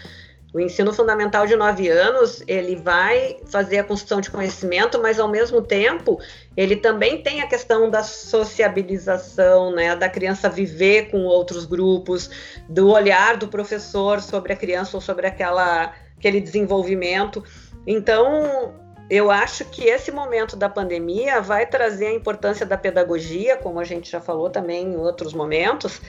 O 0.55 0.59
ensino 0.61 0.93
fundamental 0.93 1.45
de 1.45 1.53
nove 1.53 1.89
anos, 1.89 2.41
ele 2.47 2.77
vai 2.77 3.35
fazer 3.45 3.79
a 3.79 3.83
construção 3.83 4.21
de 4.21 4.31
conhecimento, 4.31 5.01
mas 5.01 5.19
ao 5.19 5.27
mesmo 5.27 5.61
tempo, 5.61 6.17
ele 6.55 6.77
também 6.77 7.21
tem 7.21 7.41
a 7.41 7.47
questão 7.47 7.89
da 7.89 8.01
sociabilização, 8.03 9.75
né, 9.75 9.97
da 9.97 10.07
criança 10.07 10.47
viver 10.47 11.11
com 11.11 11.25
outros 11.25 11.65
grupos, 11.65 12.29
do 12.69 12.89
olhar 12.89 13.35
do 13.35 13.49
professor 13.49 14.21
sobre 14.21 14.53
a 14.53 14.55
criança 14.55 14.95
ou 14.95 15.01
sobre 15.01 15.27
aquela, 15.27 15.93
aquele 16.17 16.39
desenvolvimento. 16.39 17.43
Então, 17.85 18.73
eu 19.09 19.29
acho 19.29 19.65
que 19.65 19.83
esse 19.83 20.09
momento 20.09 20.55
da 20.55 20.69
pandemia 20.69 21.41
vai 21.41 21.65
trazer 21.65 22.05
a 22.05 22.13
importância 22.13 22.65
da 22.65 22.77
pedagogia, 22.77 23.57
como 23.57 23.77
a 23.77 23.83
gente 23.83 24.09
já 24.09 24.21
falou 24.21 24.49
também 24.49 24.93
em 24.93 24.95
outros 24.95 25.33
momentos, 25.33 25.99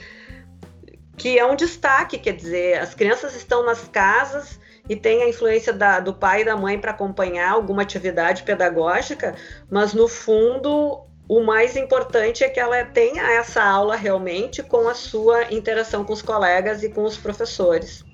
que 1.17 1.37
é 1.37 1.45
um 1.45 1.55
destaque, 1.55 2.19
quer 2.19 2.33
dizer, 2.33 2.79
as 2.79 2.93
crianças 2.93 3.35
estão 3.35 3.65
nas 3.65 3.87
casas 3.87 4.59
e 4.87 4.95
tem 4.95 5.23
a 5.23 5.29
influência 5.29 5.73
da, 5.73 5.99
do 5.99 6.13
pai 6.13 6.41
e 6.41 6.45
da 6.45 6.55
mãe 6.55 6.79
para 6.79 6.91
acompanhar 6.91 7.51
alguma 7.51 7.81
atividade 7.81 8.43
pedagógica, 8.43 9.35
mas 9.69 9.93
no 9.93 10.07
fundo 10.07 11.03
o 11.27 11.41
mais 11.41 11.75
importante 11.75 12.43
é 12.43 12.49
que 12.49 12.59
ela 12.59 12.85
tenha 12.85 13.23
essa 13.33 13.61
aula 13.61 13.95
realmente 13.95 14.63
com 14.63 14.87
a 14.87 14.93
sua 14.93 15.51
interação 15.51 16.05
com 16.05 16.13
os 16.13 16.21
colegas 16.21 16.83
e 16.83 16.89
com 16.89 17.03
os 17.03 17.17
professores. 17.17 18.05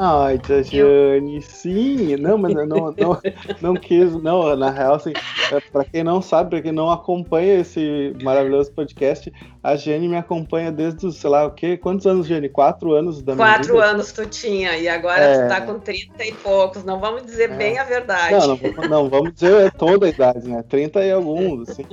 Ai, 0.00 0.38
Tia 0.38 0.62
Jane, 0.62 1.42
sim. 1.42 2.16
Não, 2.18 2.38
mas 2.38 2.54
eu 2.54 2.64
não, 2.64 2.94
não, 2.96 3.20
não 3.60 3.74
quis. 3.74 4.14
Não, 4.22 4.54
na 4.54 4.70
real, 4.70 4.94
assim, 4.94 5.12
é, 5.50 5.60
pra 5.72 5.84
quem 5.84 6.04
não 6.04 6.22
sabe, 6.22 6.50
pra 6.50 6.62
quem 6.62 6.70
não 6.70 6.88
acompanha 6.88 7.54
esse 7.58 8.14
maravilhoso 8.22 8.70
podcast, 8.70 9.32
a 9.60 9.74
Jane 9.74 10.06
me 10.06 10.16
acompanha 10.16 10.70
desde, 10.70 11.04
os, 11.04 11.16
sei 11.16 11.28
lá, 11.28 11.46
o 11.46 11.50
quê? 11.50 11.76
Quantos 11.76 12.06
anos, 12.06 12.28
Jane? 12.28 12.48
Quatro 12.48 12.92
anos 12.92 13.20
da 13.22 13.34
minha 13.34 13.44
Quatro 13.44 13.74
vida? 13.74 13.86
anos 13.86 14.12
tu 14.12 14.24
tinha, 14.24 14.78
e 14.78 14.86
agora 14.86 15.20
é... 15.20 15.42
tu 15.42 15.48
tá 15.48 15.60
com 15.62 15.80
trinta 15.80 16.24
e 16.24 16.32
poucos. 16.32 16.84
Não 16.84 17.00
vamos 17.00 17.24
dizer 17.24 17.50
é... 17.50 17.56
bem 17.56 17.76
a 17.76 17.82
verdade. 17.82 18.34
Não, 18.34 18.46
não, 18.46 18.88
não, 18.88 19.08
vamos 19.08 19.34
dizer 19.34 19.72
toda 19.72 20.06
a 20.06 20.10
idade, 20.10 20.48
né? 20.48 20.62
Trinta 20.68 21.04
e 21.04 21.10
alguns, 21.10 21.70
assim. 21.70 21.84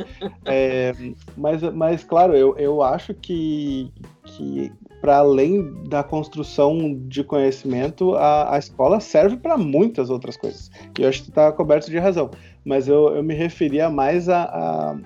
É, 0.46 0.94
mas, 1.36 1.60
mas, 1.74 2.04
claro, 2.04 2.36
eu, 2.36 2.56
eu 2.60 2.84
acho 2.84 3.16
que, 3.16 3.92
que 4.24 4.72
para 5.06 5.18
além 5.18 5.72
da 5.88 6.02
construção 6.02 7.00
de 7.08 7.24
conhecimento, 7.24 8.16
a, 8.16 8.56
a 8.56 8.58
escola 8.58 9.00
serve 9.00 9.38
para 9.38 9.56
muitas 9.56 10.10
outras 10.10 10.36
coisas. 10.36 10.72
E 10.98 11.04
eu 11.04 11.08
acho 11.08 11.22
que 11.22 11.30
está 11.30 11.52
coberto 11.52 11.92
de 11.92 12.00
razão. 12.00 12.32
Mas 12.66 12.88
eu, 12.88 13.16
eu 13.16 13.22
me 13.22 13.36
referia 13.36 13.88
mais 13.88 14.28
a. 14.28 14.46
a... 14.46 14.98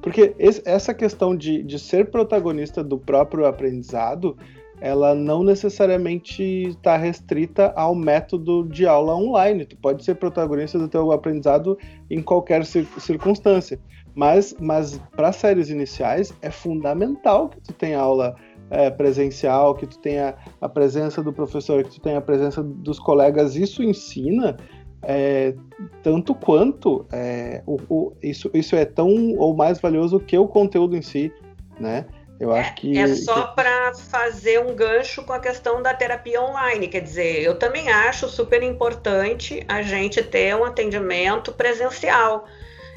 Porque 0.00 0.34
esse, 0.38 0.62
essa 0.64 0.94
questão 0.94 1.36
de, 1.36 1.62
de 1.62 1.78
ser 1.78 2.10
protagonista 2.10 2.82
do 2.82 2.96
próprio 2.96 3.44
aprendizado, 3.44 4.34
ela 4.80 5.14
não 5.14 5.44
necessariamente 5.44 6.42
está 6.42 6.96
restrita 6.96 7.70
ao 7.76 7.94
método 7.94 8.66
de 8.66 8.86
aula 8.86 9.14
online. 9.14 9.66
Tu 9.66 9.76
pode 9.76 10.02
ser 10.04 10.14
protagonista 10.14 10.78
do 10.78 10.88
teu 10.88 11.12
aprendizado 11.12 11.76
em 12.08 12.22
qualquer 12.22 12.64
circunstância. 12.64 13.78
Mas, 14.14 14.56
mas 14.58 14.98
para 15.14 15.32
séries 15.32 15.68
iniciais 15.68 16.32
é 16.40 16.50
fundamental 16.50 17.50
que 17.50 17.60
tu 17.60 17.74
tenha 17.74 18.00
aula 18.00 18.34
é, 18.70 18.90
presencial, 18.90 19.74
que 19.74 19.86
tu 19.86 19.98
tenha 19.98 20.34
a 20.60 20.68
presença 20.68 21.22
do 21.22 21.32
professor, 21.32 21.82
que 21.84 21.90
tu 21.90 22.00
tenha 22.00 22.18
a 22.18 22.22
presença 22.22 22.62
dos 22.62 22.98
colegas, 22.98 23.56
isso 23.56 23.82
ensina 23.82 24.56
é, 25.02 25.54
tanto 26.02 26.34
quanto 26.34 27.06
é, 27.12 27.62
o, 27.66 27.78
o, 27.88 28.12
isso, 28.22 28.50
isso 28.52 28.74
é 28.74 28.84
tão 28.84 29.34
ou 29.36 29.54
mais 29.54 29.80
valioso 29.80 30.18
que 30.20 30.36
o 30.36 30.48
conteúdo 30.48 30.96
em 30.96 31.02
si, 31.02 31.32
né? 31.78 32.06
Eu 32.40 32.52
acho 32.52 32.74
que. 32.76 32.96
É 32.96 33.06
só 33.16 33.48
que... 33.48 33.56
para 33.56 33.92
fazer 33.94 34.60
um 34.60 34.74
gancho 34.74 35.24
com 35.24 35.32
a 35.32 35.40
questão 35.40 35.82
da 35.82 35.92
terapia 35.92 36.40
online. 36.40 36.86
Quer 36.86 37.00
dizer, 37.00 37.42
eu 37.42 37.58
também 37.58 37.88
acho 37.88 38.28
super 38.28 38.62
importante 38.62 39.64
a 39.66 39.82
gente 39.82 40.22
ter 40.22 40.54
um 40.54 40.64
atendimento 40.64 41.52
presencial. 41.52 42.46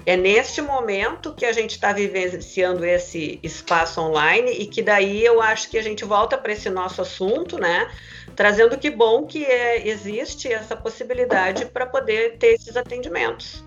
É 0.05 0.17
neste 0.17 0.61
momento 0.61 1.33
que 1.33 1.45
a 1.45 1.53
gente 1.53 1.71
está 1.71 1.93
vivenciando 1.93 2.83
esse 2.83 3.39
espaço 3.43 4.01
online 4.01 4.51
e 4.51 4.65
que 4.65 4.81
daí 4.81 5.23
eu 5.23 5.41
acho 5.41 5.69
que 5.69 5.77
a 5.77 5.83
gente 5.83 6.03
volta 6.03 6.37
para 6.37 6.51
esse 6.51 6.69
nosso 6.69 7.01
assunto, 7.01 7.59
né? 7.59 7.87
Trazendo 8.35 8.77
que 8.77 8.89
bom 8.89 9.25
que 9.25 9.43
é, 9.45 9.87
existe 9.87 10.51
essa 10.51 10.75
possibilidade 10.75 11.65
para 11.65 11.85
poder 11.85 12.37
ter 12.37 12.53
esses 12.53 12.75
atendimentos. 12.75 13.63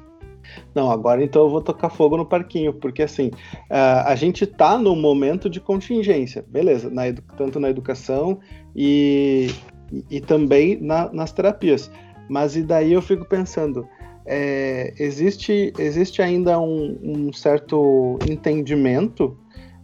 Não, 0.75 0.91
agora 0.91 1.23
então 1.23 1.43
eu 1.43 1.49
vou 1.49 1.61
tocar 1.61 1.89
fogo 1.89 2.17
no 2.17 2.27
parquinho, 2.27 2.73
porque 2.75 3.03
assim, 3.03 3.31
a, 3.71 4.15
gente 4.15 4.45
está 4.45 4.77
num 4.77 4.97
momento 4.97 5.49
de 5.49 5.61
contingência, 5.61 6.45
beleza, 6.49 6.91
na 6.91 7.03
tanto 7.37 7.61
na 7.61 7.71
educação 7.71 8.41
e, 8.75 9.51
e, 9.93 10.17
e 10.17 10.21
também 10.21 10.77
na, 10.81 11.13
nas 11.13 11.33
terapias. 11.33 11.91
Mas 12.29 12.57
e 12.57 12.63
daí 12.63 12.93
eu 12.93 13.03
fico 13.03 13.25
pensando, 13.25 13.87
é, 14.27 14.95
existe, 14.99 15.73
existe 15.79 16.23
ainda 16.23 16.59
um, 16.59 16.99
um 17.03 17.33
certo 17.33 18.19
entendimento 18.29 19.37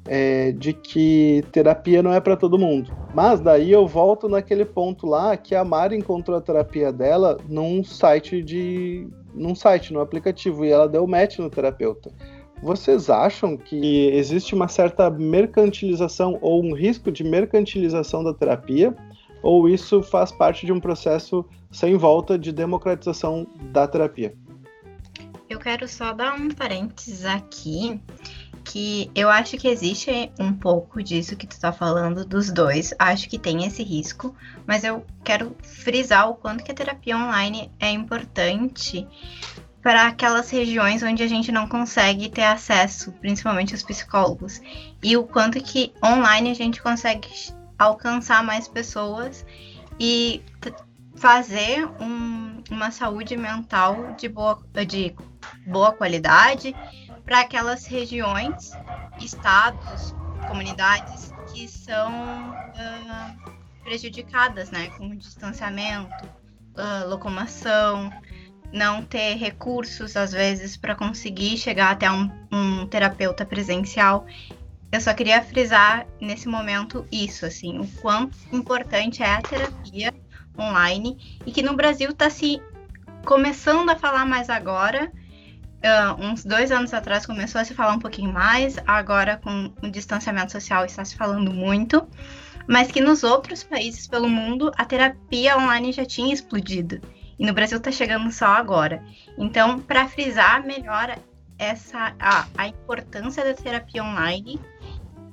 é, 0.07 0.53
de 0.53 0.73
que 0.73 1.45
terapia 1.53 2.03
não 2.03 2.13
é 2.13 2.21
para 2.21 2.37
todo 2.37 2.59
mundo. 2.59 2.91
Mas 3.15 3.41
daí 3.41 3.71
eu 3.71 3.87
volto 3.87 4.29
naquele 4.29 4.65
ponto 4.65 5.07
lá 5.07 5.37
que 5.37 5.55
a 5.55 5.65
Mari 5.65 5.97
encontrou 5.97 6.37
a 6.37 6.41
terapia 6.41 6.93
dela 6.93 7.39
num 7.49 7.85
site 7.85 8.43
de. 8.43 9.07
num 9.35 9.55
site, 9.55 9.93
no 9.93 10.01
aplicativo, 10.01 10.65
e 10.65 10.71
ela 10.71 10.89
deu 10.89 11.07
match 11.07 11.39
no 11.39 11.51
terapeuta. 11.51 12.11
Vocês 12.63 13.09
acham 13.09 13.57
que 13.57 14.09
existe 14.09 14.55
uma 14.55 14.69
certa 14.69 15.09
mercantilização 15.09 16.39
ou 16.43 16.63
um 16.63 16.75
risco 16.75 17.11
de 17.11 17.25
mercantilização 17.25 18.23
da 18.23 18.35
terapia? 18.35 18.95
Ou 19.43 19.67
isso 19.67 20.03
faz 20.03 20.31
parte 20.31 20.67
de 20.67 20.73
um 20.73 20.79
processo 20.79 21.45
sem 21.71 21.97
volta 21.97 22.39
de 22.39 22.53
democratização 22.53 23.47
da 23.73 23.87
terapia. 23.87 24.35
Eu 25.49 25.59
quero 25.59 25.89
só 25.89 26.13
dar 26.13 26.35
um 26.35 26.49
parênteses 26.49 27.25
aqui, 27.25 28.01
que 28.65 29.11
eu 29.15 29.29
acho 29.29 29.57
que 29.57 29.67
existe 29.67 30.31
um 30.39 30.53
pouco 30.53 31.03
disso 31.03 31.37
que 31.37 31.47
tu 31.47 31.59
tá 31.59 31.73
falando 31.73 32.25
dos 32.25 32.53
dois. 32.53 32.95
Acho 32.99 33.29
que 33.29 33.39
tem 33.39 33.65
esse 33.65 33.83
risco, 33.83 34.35
mas 34.67 34.85
eu 34.85 35.05
quero 35.25 35.57
frisar 35.63 36.29
o 36.29 36.35
quanto 36.35 36.63
que 36.63 36.71
a 36.71 36.75
terapia 36.75 37.17
online 37.17 37.71
é 37.81 37.91
importante 37.91 39.07
para 39.83 40.07
aquelas 40.07 40.51
regiões 40.51 41.03
onde 41.03 41.23
a 41.23 41.27
gente 41.27 41.51
não 41.51 41.67
consegue 41.67 42.29
ter 42.29 42.45
acesso, 42.45 43.13
principalmente 43.13 43.75
os 43.75 43.83
psicólogos, 43.83 44.61
e 45.03 45.17
o 45.17 45.25
quanto 45.25 45.61
que 45.61 45.93
online 46.05 46.51
a 46.51 46.55
gente 46.55 46.83
consegue 46.83 47.29
alcançar 47.79 48.45
mais 48.45 48.69
pessoas 48.69 49.45
e 49.99 50.43
fazer 51.21 51.87
um, 52.01 52.63
uma 52.71 52.91
saúde 52.91 53.37
mental 53.37 54.15
de 54.17 54.27
boa, 54.27 54.59
de 54.89 55.15
boa 55.67 55.93
qualidade 55.93 56.75
para 57.27 57.41
aquelas 57.41 57.85
regiões, 57.85 58.73
estados, 59.21 60.15
comunidades 60.49 61.31
que 61.53 61.69
são 61.69 62.11
uh, 62.51 63.53
prejudicadas, 63.85 64.71
né, 64.71 64.89
com 64.97 65.15
distanciamento, 65.15 66.25
uh, 66.25 67.07
locomoção, 67.07 68.11
não 68.73 69.03
ter 69.05 69.35
recursos 69.35 70.17
às 70.17 70.33
vezes 70.33 70.75
para 70.79 70.95
conseguir 70.95 71.59
chegar 71.59 71.91
até 71.91 72.11
um, 72.11 72.31
um 72.51 72.87
terapeuta 72.87 73.45
presencial. 73.45 74.25
Eu 74.91 75.03
só 75.03 75.13
queria 75.13 75.43
frisar 75.43 76.07
nesse 76.19 76.49
momento 76.49 77.07
isso, 77.13 77.45
assim, 77.45 77.79
o 77.79 77.87
quão 78.01 78.31
importante 78.51 79.23
é 79.23 79.35
a 79.35 79.43
terapia 79.43 80.15
online 80.63 81.39
e 81.47 81.53
que 81.53 81.63
no 81.63 81.75
Brasil 81.75 82.11
está 82.11 82.31
se 82.31 82.61
começando 83.25 83.91
a 83.91 83.97
falar 83.97 84.27
mais 84.27 84.51
agora. 84.51 85.11
Uh, 85.83 86.23
uns 86.23 86.45
dois 86.45 86.71
anos 86.71 86.93
atrás 86.93 87.25
começou 87.25 87.61
a 87.61 87.65
se 87.65 87.75
falar 87.75 87.95
um 87.95 87.99
pouquinho 87.99 88.31
mais, 88.31 88.77
agora 88.87 89.39
com 89.39 89.73
o 89.83 89.91
distanciamento 89.91 90.53
social 90.53 90.85
está 90.85 91.03
se 91.05 91.17
falando 91.17 91.55
muito, 91.55 92.07
mas 92.69 92.93
que 92.93 93.01
nos 93.01 93.25
outros 93.25 93.63
países 93.63 94.07
pelo 94.07 94.29
mundo 94.29 94.71
a 94.77 94.85
terapia 94.85 95.57
online 95.57 95.91
já 95.93 96.05
tinha 96.05 96.35
explodido 96.35 97.01
e 97.41 97.47
no 97.47 97.55
Brasil 97.55 97.79
está 97.79 97.91
chegando 97.91 98.31
só 98.31 98.49
agora. 98.49 99.03
Então, 99.39 99.81
para 99.81 100.07
frisar 100.07 100.63
melhor 100.63 101.19
essa 101.59 102.15
a, 102.21 102.47
a 102.57 102.69
importância 102.69 103.43
da 103.43 103.55
terapia 103.55 104.05
online 104.05 104.61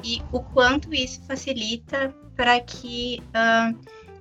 e 0.03 0.21
o 0.31 0.41
quanto 0.41 0.93
isso 0.93 1.21
facilita 1.27 2.15
para 2.35 2.59
que 2.61 3.21
uh, 3.29 3.77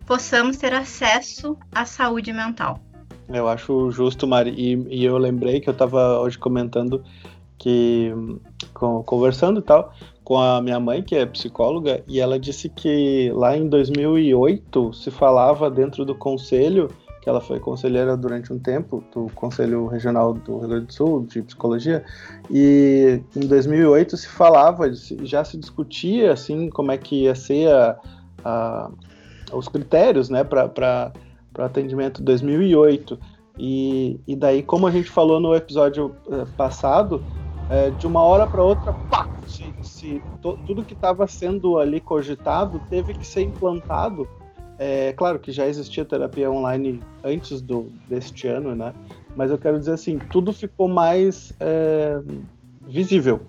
possamos 0.07 0.57
ter 0.57 0.73
acesso 0.73 1.57
à 1.75 1.85
saúde 1.85 2.33
mental. 2.33 2.81
Eu 3.29 3.49
acho 3.49 3.91
justo, 3.91 4.27
Mari. 4.27 4.55
E, 4.57 5.01
e 5.01 5.05
eu 5.05 5.19
lembrei 5.19 5.61
que 5.61 5.69
eu 5.69 5.73
estava 5.73 6.21
hoje 6.21 6.39
comentando 6.39 7.03
que, 7.59 8.13
com, 8.73 9.03
conversando 9.03 9.61
e 9.61 9.63
tal, 9.63 9.93
com 10.23 10.39
a 10.39 10.61
minha 10.63 10.79
mãe, 10.79 11.03
que 11.03 11.17
é 11.17 11.27
psicóloga, 11.27 12.03
e 12.07 12.21
ela 12.21 12.39
disse 12.39 12.69
que 12.69 13.31
lá 13.35 13.57
em 13.57 13.69
2008 13.69 14.93
se 14.93 15.11
falava 15.11 15.71
dentro 15.71 16.05
do 16.05 16.15
conselho, 16.15 16.89
que 17.21 17.29
ela 17.29 17.41
foi 17.41 17.59
conselheira 17.59 18.17
durante 18.17 18.53
um 18.53 18.59
tempo, 18.59 19.03
do 19.13 19.27
Conselho 19.35 19.87
Regional 19.87 20.33
do 20.33 20.59
Rio 20.59 20.69
Grande 20.69 20.87
do 20.87 20.93
Sul, 20.93 21.27
de 21.27 21.43
Psicologia, 21.43 22.05
e 22.49 23.21
em 23.35 23.47
2008 23.47 24.17
se 24.17 24.29
falava, 24.29 24.89
já 25.23 25.45
se 25.45 25.57
discutia, 25.57 26.33
assim, 26.33 26.71
como 26.71 26.93
é 26.93 26.99
que 26.99 27.25
ia 27.25 27.35
ser 27.35 27.69
a, 27.69 27.99
a 28.45 28.91
os 29.53 29.69
critérios 29.69 30.29
né, 30.29 30.45
para 30.45 31.13
atendimento 31.59 32.23
2008. 32.23 33.19
E, 33.59 34.21
e 34.27 34.37
daí, 34.37 34.63
como 34.63 34.87
a 34.87 34.91
gente 34.91 35.11
falou 35.11 35.41
no 35.41 35.55
episódio 35.55 36.15
uh, 36.27 36.47
passado, 36.57 37.25
é, 37.69 37.91
de 37.91 38.07
uma 38.07 38.23
hora 38.23 38.47
para 38.47 38.63
outra, 38.63 38.93
pá, 38.93 39.29
se, 39.47 39.75
se 39.83 40.23
to, 40.43 40.59
tudo 40.67 40.85
que 40.85 40.93
estava 40.93 41.27
sendo 41.27 41.79
ali 41.79 42.01
cogitado 42.01 42.81
teve 42.91 43.15
que 43.15 43.27
ser 43.27 43.43
implantado. 43.43 44.29
É 44.79 45.15
claro 45.15 45.39
que 45.39 45.51
já 45.51 45.67
existia 45.67 46.05
terapia 46.05 46.51
online 46.51 47.01
antes 47.25 47.63
do, 47.63 47.91
deste 48.07 48.47
ano, 48.47 48.75
né? 48.75 48.93
Mas 49.35 49.51
eu 49.51 49.57
quero 49.57 49.79
dizer 49.79 49.93
assim, 49.93 50.19
tudo 50.31 50.53
ficou 50.53 50.87
mais 50.87 51.53
é, 51.59 52.21
visível. 52.87 53.41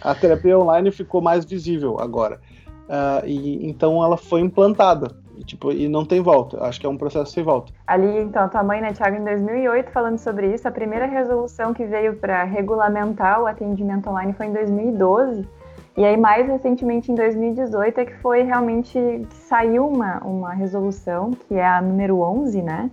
A 0.00 0.14
terapia 0.14 0.58
online 0.58 0.90
ficou 0.90 1.20
mais 1.20 1.44
visível 1.44 1.98
agora. 2.00 2.40
Uh, 2.88 3.26
e 3.26 3.68
então 3.68 4.02
ela 4.02 4.16
foi 4.16 4.40
implantada. 4.40 5.22
E, 5.36 5.44
tipo, 5.44 5.72
e 5.72 5.88
não 5.88 6.04
tem 6.04 6.20
volta. 6.20 6.62
Acho 6.64 6.78
que 6.78 6.86
é 6.86 6.88
um 6.88 6.96
processo 6.96 7.32
sem 7.32 7.42
volta. 7.42 7.72
Ali, 7.86 8.18
então, 8.18 8.48
tua 8.48 8.62
mãe, 8.62 8.80
né, 8.80 8.92
Thiago, 8.92 9.16
em 9.16 9.24
2008, 9.24 9.90
falando 9.90 10.18
sobre 10.18 10.52
isso, 10.54 10.68
a 10.68 10.70
primeira 10.70 11.06
resolução 11.06 11.72
que 11.72 11.84
veio 11.84 12.16
para 12.16 12.44
regulamentar 12.44 13.42
o 13.42 13.46
atendimento 13.46 14.08
online 14.08 14.32
foi 14.34 14.46
em 14.46 14.52
2012. 14.52 15.48
E 15.96 16.04
aí, 16.04 16.16
mais 16.16 16.46
recentemente, 16.46 17.10
em 17.10 17.14
2018, 17.14 18.00
é 18.00 18.04
que 18.04 18.14
foi 18.18 18.42
realmente 18.42 18.92
que 19.28 19.34
saiu 19.34 19.86
uma, 19.86 20.18
uma 20.24 20.52
resolução, 20.52 21.32
que 21.32 21.54
é 21.54 21.66
a 21.66 21.82
número 21.82 22.20
11, 22.20 22.62
né? 22.62 22.90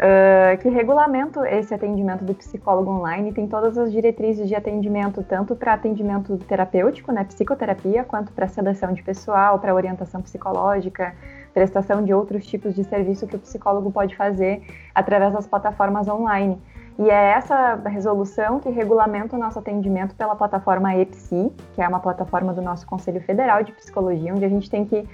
Uh, 0.00 0.56
que 0.62 0.70
regulamenta 0.70 1.46
esse 1.50 1.74
atendimento 1.74 2.24
do 2.24 2.32
psicólogo 2.32 2.90
online, 2.90 3.34
tem 3.34 3.46
todas 3.46 3.76
as 3.76 3.92
diretrizes 3.92 4.48
de 4.48 4.54
atendimento, 4.54 5.22
tanto 5.22 5.54
para 5.54 5.74
atendimento 5.74 6.38
terapêutico, 6.38 7.12
né, 7.12 7.22
psicoterapia, 7.22 8.02
quanto 8.02 8.32
para 8.32 8.48
seleção 8.48 8.94
de 8.94 9.02
pessoal, 9.02 9.58
para 9.58 9.74
orientação 9.74 10.22
psicológica, 10.22 11.14
prestação 11.52 12.02
de 12.02 12.14
outros 12.14 12.46
tipos 12.46 12.74
de 12.74 12.82
serviço 12.82 13.26
que 13.26 13.36
o 13.36 13.38
psicólogo 13.38 13.92
pode 13.92 14.16
fazer 14.16 14.62
através 14.94 15.34
das 15.34 15.46
plataformas 15.46 16.08
online. 16.08 16.58
E 16.98 17.10
é 17.10 17.32
essa 17.32 17.74
resolução 17.84 18.58
que 18.58 18.70
regulamenta 18.70 19.36
o 19.36 19.38
nosso 19.38 19.58
atendimento 19.58 20.14
pela 20.14 20.34
plataforma 20.34 20.96
EPSI, 20.96 21.52
que 21.74 21.82
é 21.82 21.86
uma 21.86 22.00
plataforma 22.00 22.54
do 22.54 22.62
nosso 22.62 22.86
Conselho 22.86 23.20
Federal 23.20 23.62
de 23.62 23.72
Psicologia, 23.72 24.32
onde 24.32 24.46
a 24.46 24.48
gente 24.48 24.70
tem 24.70 24.86
que 24.86 25.06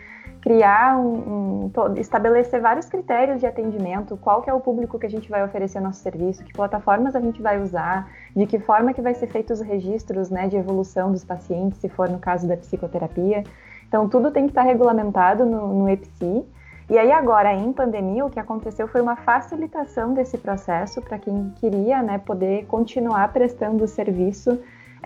criar 0.46 0.96
um, 0.96 1.72
um, 1.74 1.94
estabelecer 1.96 2.60
vários 2.60 2.86
critérios 2.86 3.40
de 3.40 3.46
atendimento, 3.46 4.16
qual 4.16 4.42
que 4.42 4.48
é 4.48 4.54
o 4.54 4.60
público 4.60 4.96
que 4.96 5.04
a 5.04 5.10
gente 5.10 5.28
vai 5.28 5.44
oferecer 5.44 5.80
nosso 5.80 5.98
serviço, 5.98 6.44
que 6.44 6.52
plataformas 6.52 7.16
a 7.16 7.20
gente 7.20 7.42
vai 7.42 7.60
usar, 7.60 8.08
de 8.34 8.46
que 8.46 8.60
forma 8.60 8.94
que 8.94 9.02
vai 9.02 9.12
ser 9.12 9.26
feitos 9.26 9.58
os 9.60 9.66
registros 9.66 10.30
né, 10.30 10.46
de 10.46 10.54
evolução 10.54 11.10
dos 11.10 11.24
pacientes, 11.24 11.80
se 11.80 11.88
for 11.88 12.08
no 12.08 12.20
caso 12.20 12.46
da 12.46 12.56
psicoterapia. 12.56 13.42
Então, 13.88 14.08
tudo 14.08 14.30
tem 14.30 14.44
que 14.44 14.52
estar 14.52 14.62
regulamentado 14.62 15.44
no, 15.44 15.80
no 15.80 15.88
EPSI. 15.88 16.46
E 16.88 16.96
aí 16.96 17.10
agora, 17.10 17.52
em 17.52 17.72
pandemia, 17.72 18.24
o 18.24 18.30
que 18.30 18.38
aconteceu 18.38 18.86
foi 18.86 19.00
uma 19.00 19.16
facilitação 19.16 20.14
desse 20.14 20.38
processo 20.38 21.02
para 21.02 21.18
quem 21.18 21.52
queria 21.56 22.00
né, 22.04 22.18
poder 22.18 22.66
continuar 22.66 23.32
prestando 23.32 23.82
o 23.82 23.88
serviço 23.88 24.56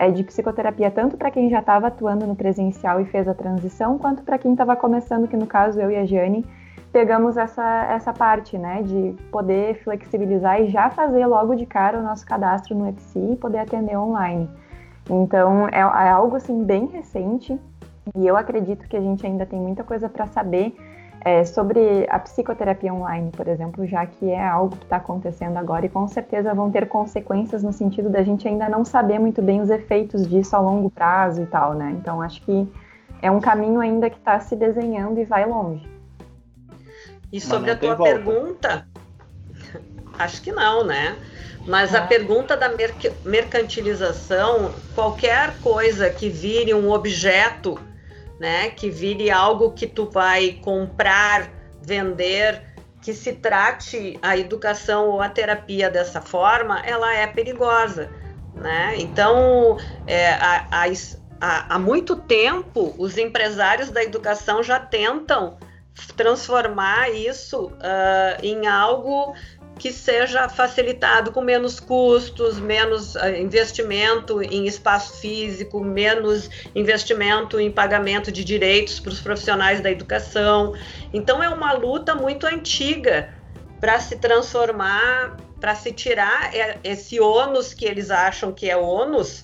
é, 0.01 0.09
de 0.09 0.23
psicoterapia, 0.23 0.89
tanto 0.89 1.15
para 1.15 1.29
quem 1.29 1.47
já 1.47 1.59
estava 1.59 1.85
atuando 1.85 2.25
no 2.25 2.35
presencial 2.35 2.99
e 2.99 3.05
fez 3.05 3.27
a 3.27 3.35
transição, 3.35 3.99
quanto 3.99 4.23
para 4.23 4.39
quem 4.39 4.53
estava 4.53 4.75
começando, 4.75 5.27
que 5.27 5.37
no 5.37 5.45
caso 5.45 5.79
eu 5.79 5.91
e 5.91 5.95
a 5.95 6.03
Jane 6.03 6.43
pegamos 6.91 7.37
essa, 7.37 7.85
essa 7.85 8.11
parte, 8.11 8.57
né, 8.57 8.81
de 8.81 9.15
poder 9.31 9.75
flexibilizar 9.83 10.59
e 10.59 10.69
já 10.69 10.89
fazer 10.89 11.23
logo 11.27 11.53
de 11.53 11.67
cara 11.67 11.99
o 11.99 12.01
nosso 12.01 12.25
cadastro 12.25 12.75
no 12.75 12.89
EPSI 12.89 13.33
e 13.33 13.35
poder 13.35 13.59
atender 13.59 13.95
online. 13.95 14.49
Então, 15.07 15.67
é, 15.67 15.81
é 15.81 16.09
algo 16.09 16.35
assim 16.35 16.63
bem 16.63 16.87
recente 16.87 17.55
e 18.15 18.25
eu 18.25 18.35
acredito 18.35 18.87
que 18.87 18.97
a 18.97 19.01
gente 19.01 19.23
ainda 19.23 19.45
tem 19.45 19.59
muita 19.59 19.83
coisa 19.83 20.09
para 20.09 20.25
saber 20.25 20.75
é, 21.23 21.45
sobre 21.45 22.05
a 22.09 22.17
psicoterapia 22.19 22.93
online, 22.93 23.31
por 23.31 23.47
exemplo, 23.47 23.85
já 23.85 24.05
que 24.05 24.29
é 24.29 24.45
algo 24.47 24.75
que 24.75 24.83
está 24.83 24.97
acontecendo 24.97 25.57
agora 25.57 25.85
e 25.85 25.89
com 25.89 26.07
certeza 26.07 26.53
vão 26.53 26.71
ter 26.71 26.87
consequências 26.87 27.61
no 27.61 27.71
sentido 27.71 28.09
da 28.09 28.23
gente 28.23 28.47
ainda 28.47 28.67
não 28.67 28.83
saber 28.83 29.19
muito 29.19 29.41
bem 29.41 29.61
os 29.61 29.69
efeitos 29.69 30.27
disso 30.27 30.55
a 30.55 30.59
longo 30.59 30.89
prazo 30.89 31.43
e 31.43 31.45
tal, 31.45 31.73
né? 31.73 31.95
Então 31.99 32.21
acho 32.21 32.41
que 32.41 32.67
é 33.21 33.29
um 33.29 33.39
caminho 33.39 33.79
ainda 33.79 34.09
que 34.09 34.17
está 34.17 34.39
se 34.39 34.55
desenhando 34.55 35.19
e 35.19 35.25
vai 35.25 35.45
longe. 35.45 35.87
E 37.31 37.39
sobre 37.39 37.71
a 37.71 37.77
tua 37.77 37.95
volta. 37.95 38.13
pergunta, 38.13 38.87
acho 40.17 40.41
que 40.41 40.51
não, 40.51 40.83
né? 40.83 41.15
Mas 41.67 41.93
a 41.93 41.99
é. 41.99 42.07
pergunta 42.07 42.57
da 42.57 42.71
mercantilização, 43.23 44.73
qualquer 44.95 45.53
coisa 45.61 46.09
que 46.09 46.27
vire 46.29 46.73
um 46.73 46.89
objeto 46.89 47.79
né? 48.41 48.71
Que 48.71 48.89
vire 48.89 49.29
algo 49.29 49.71
que 49.71 49.85
tu 49.85 50.09
vai 50.09 50.59
comprar, 50.63 51.47
vender, 51.79 52.59
que 52.99 53.13
se 53.13 53.33
trate 53.33 54.17
a 54.19 54.35
educação 54.35 55.09
ou 55.09 55.21
a 55.21 55.29
terapia 55.29 55.91
dessa 55.91 56.19
forma, 56.21 56.79
ela 56.79 57.13
é 57.13 57.27
perigosa, 57.27 58.09
né? 58.55 58.95
Então, 58.97 59.77
é, 60.07 60.33
há, 60.33 60.65
há, 61.39 61.75
há 61.75 61.79
muito 61.79 62.15
tempo, 62.15 62.95
os 62.97 63.15
empresários 63.15 63.91
da 63.91 64.03
educação 64.03 64.63
já 64.63 64.79
tentam 64.79 65.59
transformar 66.17 67.11
isso 67.11 67.67
uh, 67.67 68.41
em 68.41 68.65
algo 68.65 69.35
que 69.81 69.91
seja 69.91 70.47
facilitado 70.47 71.31
com 71.31 71.41
menos 71.41 71.79
custos, 71.79 72.59
menos 72.59 73.15
uh, 73.15 73.29
investimento 73.35 74.39
em 74.39 74.67
espaço 74.67 75.19
físico, 75.19 75.83
menos 75.83 76.51
investimento 76.75 77.59
em 77.59 77.71
pagamento 77.71 78.31
de 78.31 78.43
direitos 78.43 78.99
para 78.99 79.11
os 79.11 79.19
profissionais 79.19 79.81
da 79.81 79.89
educação. 79.89 80.75
Então 81.11 81.41
é 81.41 81.49
uma 81.49 81.73
luta 81.73 82.13
muito 82.13 82.45
antiga 82.45 83.33
para 83.79 83.99
se 83.99 84.17
transformar, 84.17 85.35
para 85.59 85.73
se 85.73 85.91
tirar 85.91 86.51
esse 86.83 87.19
ônus 87.19 87.73
que 87.73 87.85
eles 87.85 88.11
acham 88.11 88.53
que 88.53 88.69
é 88.69 88.77
ônus, 88.77 89.43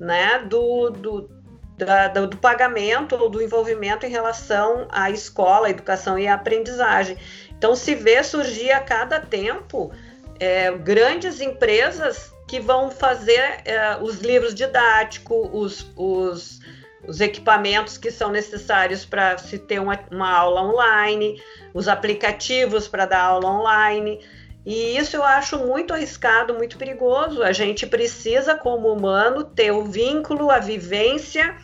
né, 0.00 0.40
do, 0.48 0.90
do, 0.90 1.30
da, 1.78 2.08
do, 2.08 2.36
pagamento 2.38 3.14
ou 3.14 3.30
do 3.30 3.40
envolvimento 3.40 4.04
em 4.04 4.10
relação 4.10 4.88
à 4.90 5.12
escola, 5.12 5.68
à 5.68 5.70
educação 5.70 6.18
e 6.18 6.26
à 6.26 6.34
aprendizagem. 6.34 7.16
Então, 7.58 7.74
se 7.74 7.94
vê 7.94 8.22
surgir 8.22 8.70
a 8.70 8.80
cada 8.80 9.20
tempo 9.20 9.90
é, 10.38 10.70
grandes 10.72 11.40
empresas 11.40 12.32
que 12.46 12.60
vão 12.60 12.90
fazer 12.90 13.60
é, 13.64 13.96
os 14.00 14.20
livros 14.20 14.54
didáticos, 14.54 15.48
os, 15.52 15.92
os, 15.96 16.60
os, 17.06 17.20
equipamentos 17.20 17.98
que 17.98 18.10
são 18.10 18.30
necessários 18.30 19.04
para 19.04 19.36
se 19.38 19.58
ter 19.58 19.80
uma, 19.80 19.98
uma 20.10 20.30
aula 20.30 20.62
online, 20.62 21.42
os 21.74 21.88
aplicativos 21.88 22.86
para 22.86 23.06
dar 23.06 23.22
aula 23.22 23.50
online. 23.50 24.20
E 24.64 24.96
isso 24.96 25.16
eu 25.16 25.24
acho 25.24 25.58
muito 25.58 25.94
arriscado, 25.94 26.54
muito 26.54 26.76
perigoso. 26.76 27.42
A 27.42 27.52
gente 27.52 27.86
precisa, 27.86 28.54
como 28.54 28.92
humano, 28.92 29.44
ter 29.44 29.70
o 29.70 29.84
vínculo, 29.84 30.50
a 30.50 30.58
vivência, 30.58 31.56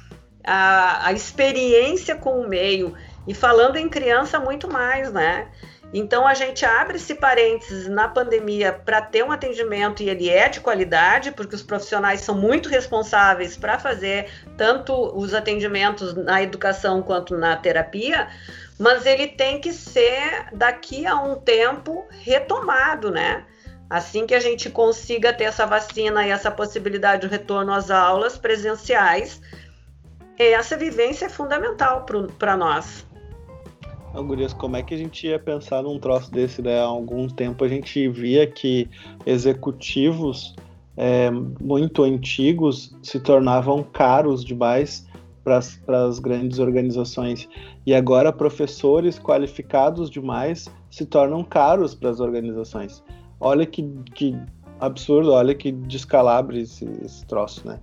a, 0.44 1.08
a 1.08 1.12
experiência 1.12 2.16
com 2.16 2.40
o 2.40 2.48
meio. 2.48 2.94
E 3.26 3.34
falando 3.34 3.76
em 3.76 3.88
criança, 3.88 4.40
muito 4.40 4.68
mais, 4.68 5.12
né? 5.12 5.48
Então 5.92 6.26
a 6.26 6.32
gente 6.32 6.64
abre 6.64 6.96
esse 6.96 7.14
parênteses 7.14 7.86
na 7.86 8.08
pandemia 8.08 8.72
para 8.72 9.02
ter 9.02 9.22
um 9.22 9.30
atendimento 9.30 10.02
e 10.02 10.08
ele 10.08 10.28
é 10.28 10.48
de 10.48 10.60
qualidade, 10.60 11.32
porque 11.32 11.54
os 11.54 11.62
profissionais 11.62 12.22
são 12.22 12.34
muito 12.34 12.70
responsáveis 12.70 13.56
para 13.56 13.78
fazer 13.78 14.30
tanto 14.56 14.94
os 15.14 15.34
atendimentos 15.34 16.14
na 16.14 16.42
educação 16.42 17.02
quanto 17.02 17.36
na 17.36 17.56
terapia, 17.56 18.28
mas 18.78 19.04
ele 19.04 19.28
tem 19.28 19.60
que 19.60 19.72
ser 19.72 20.46
daqui 20.52 21.06
a 21.06 21.16
um 21.16 21.34
tempo 21.34 22.06
retomado, 22.08 23.10
né? 23.10 23.44
Assim 23.90 24.26
que 24.26 24.34
a 24.34 24.40
gente 24.40 24.70
consiga 24.70 25.34
ter 25.34 25.44
essa 25.44 25.66
vacina 25.66 26.26
e 26.26 26.30
essa 26.30 26.50
possibilidade 26.50 27.22
de 27.22 27.28
retorno 27.28 27.70
às 27.74 27.90
aulas 27.90 28.38
presenciais, 28.38 29.42
essa 30.38 30.78
vivência 30.78 31.26
é 31.26 31.28
fundamental 31.28 32.06
para 32.38 32.56
nós. 32.56 33.04
Gurias, 34.20 34.52
como 34.52 34.76
é 34.76 34.82
que 34.82 34.94
a 34.94 34.98
gente 34.98 35.26
ia 35.26 35.38
pensar 35.38 35.82
num 35.82 35.98
troço 35.98 36.30
desse, 36.30 36.60
né? 36.60 36.78
Há 36.78 36.84
algum 36.84 37.28
tempo 37.28 37.64
a 37.64 37.68
gente 37.68 38.08
via 38.08 38.46
que 38.46 38.88
executivos 39.24 40.54
é, 40.96 41.30
muito 41.30 42.02
antigos 42.02 42.94
se 43.02 43.18
tornavam 43.18 43.82
caros 43.82 44.44
demais 44.44 45.06
para 45.42 45.58
as 46.06 46.18
grandes 46.18 46.58
organizações. 46.58 47.48
E 47.86 47.94
agora 47.94 48.32
professores 48.32 49.18
qualificados 49.18 50.10
demais 50.10 50.68
se 50.90 51.06
tornam 51.06 51.42
caros 51.42 51.94
para 51.94 52.10
as 52.10 52.20
organizações. 52.20 53.02
Olha 53.40 53.64
que, 53.66 53.82
que 54.14 54.36
absurdo, 54.78 55.32
olha 55.32 55.54
que 55.54 55.72
descalabre 55.72 56.60
esse, 56.60 56.84
esse 57.02 57.24
troço, 57.26 57.66
né? 57.66 57.80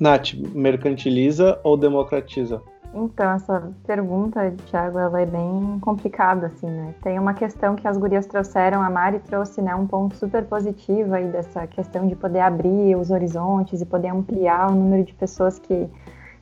Nath, 0.00 0.34
mercantiliza 0.34 1.58
ou 1.62 1.76
democratiza? 1.76 2.60
Então, 2.94 3.30
essa 3.32 3.72
pergunta, 3.86 4.52
Thiago, 4.66 4.98
ela 4.98 5.22
é 5.22 5.24
bem 5.24 5.78
complicada, 5.80 6.48
assim, 6.48 6.66
né? 6.66 6.94
Tem 7.02 7.18
uma 7.18 7.32
questão 7.32 7.74
que 7.74 7.88
as 7.88 7.96
gurias 7.96 8.26
trouxeram, 8.26 8.82
a 8.82 8.90
Mari 8.90 9.18
trouxe, 9.20 9.62
né, 9.62 9.74
um 9.74 9.86
ponto 9.86 10.14
super 10.16 10.44
positivo 10.44 11.14
aí 11.14 11.26
dessa 11.28 11.66
questão 11.66 12.06
de 12.06 12.14
poder 12.14 12.40
abrir 12.40 12.94
os 12.96 13.10
horizontes 13.10 13.80
e 13.80 13.86
poder 13.86 14.08
ampliar 14.08 14.70
o 14.70 14.74
número 14.74 15.04
de 15.04 15.14
pessoas 15.14 15.58
que, 15.58 15.88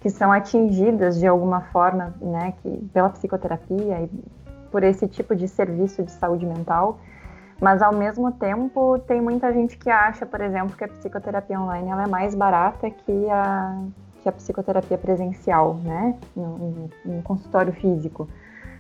que 0.01 0.11
são 0.11 0.33
atingidas 0.33 1.21
de 1.21 1.27
alguma 1.27 1.61
forma, 1.61 2.15
né, 2.21 2.53
que, 2.61 2.79
pela 2.93 3.11
psicoterapia 3.11 4.01
e 4.03 4.11
por 4.73 4.83
esse 4.83 5.07
tipo 5.07 5.37
de 5.37 5.47
serviço 5.47 6.03
de 6.03 6.11
saúde 6.11 6.45
mental. 6.45 6.99
Mas, 7.61 7.81
ao 7.81 7.95
mesmo 7.95 8.33
tempo, 8.33 8.99
tem 9.07 9.21
muita 9.21 9.53
gente 9.53 9.79
que 9.79 9.89
acha, 9.89 10.27
por 10.27 10.41
exemplo, 10.41 10.77
que 10.77 10.83
a 10.83 10.89
psicoterapia 10.89 11.61
online 11.61 11.91
ela 11.91 12.05
é 12.05 12.09
mais 12.09 12.35
barata 12.35 12.91
que 12.91 13.31
a 13.31 13.79
que 14.23 14.29
a 14.29 14.33
psicoterapia 14.33 14.99
presencial, 14.99 15.75
né, 15.83 16.17
no, 16.37 16.91
consultório 17.23 17.73
físico. 17.73 18.29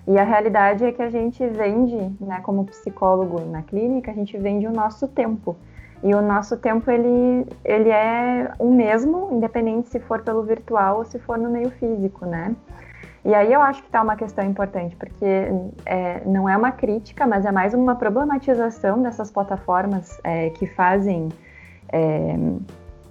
E 0.07 0.19
a 0.19 0.25
realidade 0.25 0.85
é 0.85 0.93
que 0.93 1.03
a 1.03 1.11
gente 1.11 1.47
vende, 1.47 1.97
né, 2.21 2.41
como 2.43 2.65
psicólogo 2.65 3.41
na 3.41 3.63
clínica, 3.63 4.11
a 4.11 4.15
gente 4.15 4.37
vende 4.39 4.67
o 4.67 4.73
nosso 4.73 5.07
tempo. 5.09 5.57
E 6.03 6.15
o 6.15 6.23
nosso 6.23 6.57
tempo 6.57 6.91
ele, 6.91 7.47
ele 7.63 7.91
é 7.91 8.53
o 8.59 8.71
mesmo, 8.71 9.29
independente 9.33 9.91
se 9.91 10.01
for 10.01 10.23
pelo 10.23 10.43
virtual 10.43 10.99
ou 10.99 11.05
se 11.05 11.19
for 11.19 11.37
no 11.37 11.51
meio 11.51 11.71
físico, 11.71 12.25
né? 12.25 12.57
E 13.23 13.35
aí 13.35 13.53
eu 13.53 13.61
acho 13.61 13.83
que 13.83 13.89
está 13.89 14.01
uma 14.01 14.17
questão 14.17 14.45
importante, 14.45 14.97
porque 14.97 15.49
é, 15.85 16.23
não 16.25 16.49
é 16.49 16.57
uma 16.57 16.73
crítica, 16.73 17.27
mas 17.27 17.45
é 17.45 17.53
mais 17.53 17.75
uma 17.75 17.95
problematização 17.95 19.03
dessas 19.03 19.31
plataformas 19.31 20.19
é, 20.25 20.49
que 20.51 20.67
fazem 20.67 21.29
é, 21.93 22.35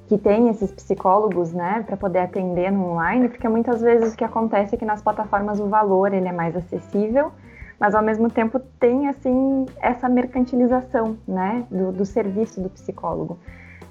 que 0.09 0.17
tem 0.17 0.49
esses 0.49 0.71
psicólogos, 0.71 1.53
né, 1.53 1.83
para 1.85 1.95
poder 1.95 2.17
atender 2.17 2.71
no 2.71 2.93
online, 2.93 3.29
porque 3.29 3.47
muitas 3.47 3.79
vezes 3.79 4.15
o 4.15 4.17
que 4.17 4.23
acontece 4.23 4.73
é 4.73 4.77
que 4.77 4.83
nas 4.83 5.03
plataformas 5.03 5.59
o 5.59 5.67
valor 5.67 6.11
ele 6.11 6.27
é 6.27 6.31
mais 6.31 6.55
acessível, 6.55 7.31
mas 7.79 7.93
ao 7.93 8.01
mesmo 8.01 8.27
tempo 8.27 8.59
tem 8.79 9.07
assim 9.07 9.67
essa 9.79 10.09
mercantilização, 10.09 11.15
né, 11.27 11.63
do, 11.69 11.91
do 11.91 12.05
serviço 12.07 12.59
do 12.59 12.69
psicólogo. 12.71 13.37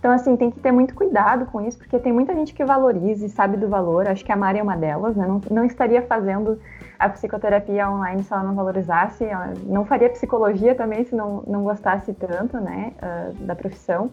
Então, 0.00 0.10
assim, 0.12 0.36
tem 0.36 0.50
que 0.50 0.58
ter 0.58 0.72
muito 0.72 0.92
cuidado 0.92 1.46
com 1.46 1.60
isso, 1.60 1.78
porque 1.78 1.98
tem 1.98 2.12
muita 2.12 2.34
gente 2.34 2.52
que 2.52 2.64
valoriza 2.64 3.26
e 3.26 3.28
sabe 3.28 3.56
do 3.56 3.68
valor. 3.68 4.08
Acho 4.08 4.24
que 4.24 4.30
a 4.30 4.36
Mari 4.36 4.58
é 4.58 4.62
uma 4.62 4.76
delas, 4.76 5.16
né? 5.16 5.26
Não, 5.26 5.40
não 5.50 5.64
estaria 5.64 6.02
fazendo 6.02 6.60
a 6.98 7.08
psicoterapia 7.08 7.90
online 7.90 8.22
se 8.22 8.32
ela 8.32 8.44
não 8.44 8.54
valorizasse. 8.54 9.24
Ela 9.24 9.54
não 9.66 9.84
faria 9.84 10.08
psicologia 10.08 10.72
também 10.76 11.04
se 11.04 11.16
não, 11.16 11.42
não 11.48 11.64
gostasse 11.64 12.12
tanto, 12.12 12.60
né, 12.60 12.92
uh, 13.02 13.34
da 13.44 13.56
profissão. 13.56 14.08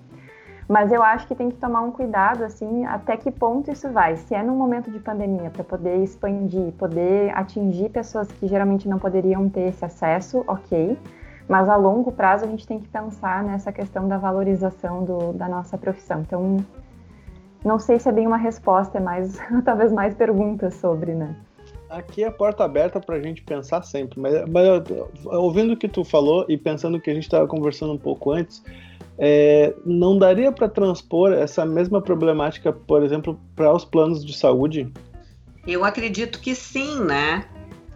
Mas 0.68 0.91
eu 0.91 1.03
acho 1.03 1.28
que 1.28 1.36
tem 1.36 1.51
que 1.51 1.57
tomar 1.57 1.82
um 1.82 1.91
cuidado, 1.91 2.43
assim, 2.43 2.86
até 2.86 3.16
que 3.16 3.30
ponto 3.32 3.72
isso 3.72 3.91
vai. 3.91 4.18
Se 4.18 4.34
é 4.34 4.41
num 4.41 4.55
momento 4.55 4.89
de 4.89 4.99
pandemia, 4.99 5.51
para 5.51 5.63
poder 5.63 5.97
expandir, 6.03 6.72
poder 6.74 7.32
atingir 7.38 7.89
pessoas 7.89 8.28
que 8.32 8.47
geralmente 8.47 8.89
não 8.89 8.97
poderiam 8.97 9.47
ter 9.47 9.70
esse 9.70 9.86
acesso, 9.86 10.43
ok. 10.47 10.97
Mas 11.47 11.70
a 11.70 11.76
longo 11.76 12.11
prazo 12.11 12.45
a 12.45 12.47
gente 12.47 12.66
tem 12.66 12.80
que 12.80 12.88
pensar 12.88 13.43
nessa 13.43 13.72
questão 13.72 14.07
da 14.07 14.18
valorização 14.18 15.03
do, 15.03 15.34
da 15.34 15.47
nossa 15.47 15.78
profissão. 15.78 16.22
Então, 16.22 16.57
não 17.63 17.78
sei 17.78 17.99
se 17.99 18.09
é 18.09 18.11
bem 18.11 18.26
uma 18.26 18.38
resposta, 18.38 18.97
é 18.97 19.01
mais, 19.01 19.38
talvez 19.63 19.91
mais 19.91 20.16
perguntas 20.16 20.74
sobre, 20.76 21.13
né? 21.13 21.36
Aqui 21.89 22.23
é 22.23 22.27
a 22.27 22.31
porta 22.31 22.63
aberta 22.63 22.99
para 22.99 23.15
a 23.15 23.21
gente 23.21 23.43
pensar 23.43 23.83
sempre, 23.83 24.19
mas, 24.19 24.33
mas 24.49 24.65
ouvindo 25.25 25.73
o 25.73 25.77
que 25.77 25.88
tu 25.88 26.03
falou 26.03 26.45
e 26.49 26.57
pensando 26.57 26.99
que 26.99 27.09
a 27.09 27.13
gente 27.13 27.23
estava 27.23 27.47
conversando 27.47 27.93
um 27.93 27.97
pouco 27.97 28.31
antes, 28.31 28.63
é, 29.17 29.73
não 29.86 30.17
daria 30.17 30.51
para 30.51 30.67
transpor 30.67 31.31
essa 31.31 31.65
mesma 31.65 32.01
problemática, 32.01 32.73
por 32.73 33.03
exemplo, 33.03 33.39
para 33.55 33.71
os 33.71 33.86
planos 33.86 34.25
de 34.25 34.36
saúde? 34.36 34.91
Eu 35.65 35.86
acredito 35.86 36.39
que 36.39 36.53
sim, 36.53 37.03
né? 37.03 37.45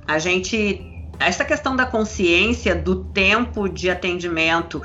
A 0.08 0.18
gente. 0.18 0.86
Essa 1.20 1.44
questão 1.44 1.76
da 1.76 1.86
consciência 1.86 2.74
do 2.74 3.04
tempo 3.04 3.68
de 3.68 3.90
atendimento, 3.90 4.82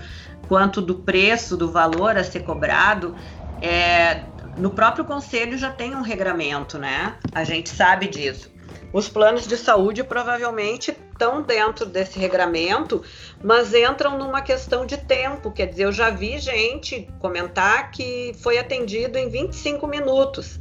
quanto 0.49 0.83
do 0.83 0.97
preço, 0.97 1.57
do 1.57 1.71
valor 1.71 2.17
a 2.17 2.25
ser 2.25 2.41
cobrado, 2.41 3.15
é, 3.63 4.25
no 4.59 4.71
próprio 4.71 5.05
conselho 5.05 5.57
já 5.57 5.71
tem 5.71 5.95
um 5.95 6.03
regramento, 6.03 6.77
né? 6.77 7.15
A 7.33 7.45
gente 7.45 7.69
sabe 7.69 8.09
disso. 8.09 8.54
Os 8.95 9.09
planos 9.09 9.45
de 9.45 9.57
saúde 9.57 10.05
provavelmente 10.05 10.93
estão 10.93 11.43
dentro 11.43 11.85
desse 11.85 12.17
regramento, 12.17 13.03
mas 13.43 13.75
entram 13.75 14.17
numa 14.17 14.41
questão 14.41 14.87
de 14.87 14.97
tempo. 14.97 15.51
Quer 15.51 15.67
dizer, 15.67 15.87
eu 15.87 15.91
já 15.93 16.11
vi 16.11 16.39
gente 16.39 17.09
comentar 17.19 17.91
que 17.91 18.33
foi 18.39 18.57
atendido 18.57 19.19
em 19.19 19.29
25 19.29 19.85
minutos. 19.89 20.61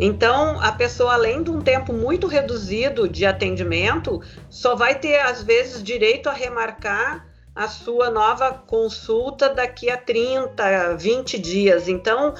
Então, 0.00 0.58
a 0.62 0.72
pessoa, 0.72 1.12
além 1.12 1.42
de 1.42 1.50
um 1.50 1.60
tempo 1.60 1.92
muito 1.92 2.26
reduzido 2.26 3.06
de 3.06 3.26
atendimento, 3.26 4.22
só 4.48 4.74
vai 4.74 4.98
ter, 4.98 5.20
às 5.20 5.42
vezes, 5.42 5.82
direito 5.82 6.30
a 6.30 6.32
remarcar 6.32 7.26
a 7.54 7.68
sua 7.68 8.08
nova 8.08 8.52
consulta 8.52 9.50
daqui 9.50 9.90
a 9.90 9.98
30, 9.98 10.96
20 10.96 11.38
dias. 11.38 11.88
Então, 11.88 12.32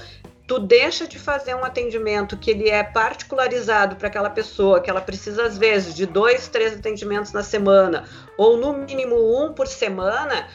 tu 0.50 0.58
deixa 0.58 1.06
de 1.06 1.16
fazer 1.16 1.54
um 1.54 1.64
atendimento 1.64 2.36
que 2.36 2.50
ele 2.50 2.68
é 2.68 2.82
particularizado 2.82 3.94
para 3.94 4.08
aquela 4.08 4.28
pessoa, 4.28 4.80
que 4.80 4.90
ela 4.90 5.00
precisa 5.00 5.44
às 5.44 5.56
vezes 5.56 5.94
de 5.94 6.04
dois, 6.06 6.48
três 6.48 6.74
atendimentos 6.74 7.30
na 7.30 7.44
semana, 7.44 8.02
ou 8.36 8.56
no 8.56 8.72
mínimo 8.72 9.14
um 9.14 9.52
por 9.52 9.68
semana, 9.68 10.48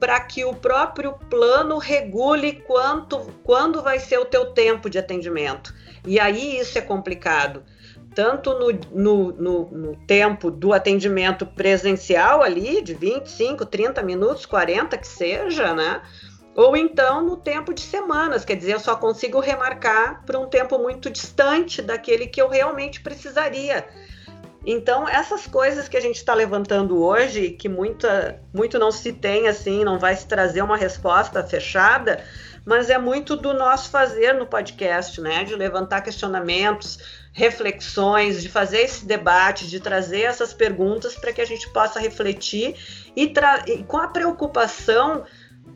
para 0.00 0.18
que 0.18 0.44
o 0.44 0.52
próprio 0.52 1.12
plano 1.30 1.78
regule 1.78 2.54
quanto, 2.66 3.20
quando 3.44 3.80
vai 3.80 4.00
ser 4.00 4.18
o 4.18 4.24
teu 4.24 4.46
tempo 4.46 4.90
de 4.90 4.98
atendimento. 4.98 5.72
E 6.04 6.18
aí 6.18 6.58
isso 6.58 6.76
é 6.76 6.80
complicado. 6.80 7.62
Tanto 8.12 8.52
no, 8.58 8.72
no, 8.90 9.32
no, 9.32 9.70
no 9.70 9.96
tempo 10.06 10.50
do 10.50 10.72
atendimento 10.72 11.46
presencial 11.46 12.42
ali, 12.42 12.82
de 12.82 12.94
25, 12.94 13.64
30 13.64 14.02
minutos, 14.02 14.44
40 14.44 14.98
que 14.98 15.06
seja, 15.06 15.72
né? 15.72 16.02
Ou 16.54 16.76
então 16.76 17.22
no 17.22 17.36
tempo 17.36 17.72
de 17.72 17.80
semanas, 17.80 18.44
quer 18.44 18.56
dizer, 18.56 18.74
eu 18.74 18.80
só 18.80 18.96
consigo 18.96 19.40
remarcar 19.40 20.24
para 20.24 20.38
um 20.38 20.46
tempo 20.46 20.78
muito 20.78 21.08
distante 21.08 21.80
daquele 21.80 22.26
que 22.26 22.42
eu 22.42 22.48
realmente 22.48 23.00
precisaria. 23.00 23.86
Então, 24.66 25.08
essas 25.08 25.46
coisas 25.46 25.88
que 25.88 25.96
a 25.96 26.00
gente 26.00 26.16
está 26.16 26.34
levantando 26.34 27.02
hoje, 27.02 27.50
que 27.50 27.68
muita, 27.68 28.42
muito 28.52 28.78
não 28.78 28.92
se 28.92 29.12
tem 29.12 29.48
assim, 29.48 29.84
não 29.84 29.98
vai 29.98 30.14
se 30.14 30.26
trazer 30.26 30.60
uma 30.60 30.76
resposta 30.76 31.42
fechada, 31.42 32.22
mas 32.64 32.90
é 32.90 32.98
muito 32.98 33.36
do 33.36 33.54
nosso 33.54 33.88
fazer 33.88 34.34
no 34.34 34.46
podcast, 34.46 35.18
né? 35.20 35.44
De 35.44 35.54
levantar 35.54 36.02
questionamentos, 36.02 36.98
reflexões, 37.32 38.42
de 38.42 38.50
fazer 38.50 38.82
esse 38.82 39.06
debate, 39.06 39.66
de 39.66 39.80
trazer 39.80 40.22
essas 40.22 40.52
perguntas 40.52 41.14
para 41.14 41.32
que 41.32 41.40
a 41.40 41.46
gente 41.46 41.68
possa 41.70 41.98
refletir 41.98 42.76
e, 43.16 43.32
e 43.66 43.82
com 43.84 43.96
a 43.96 44.08
preocupação 44.08 45.24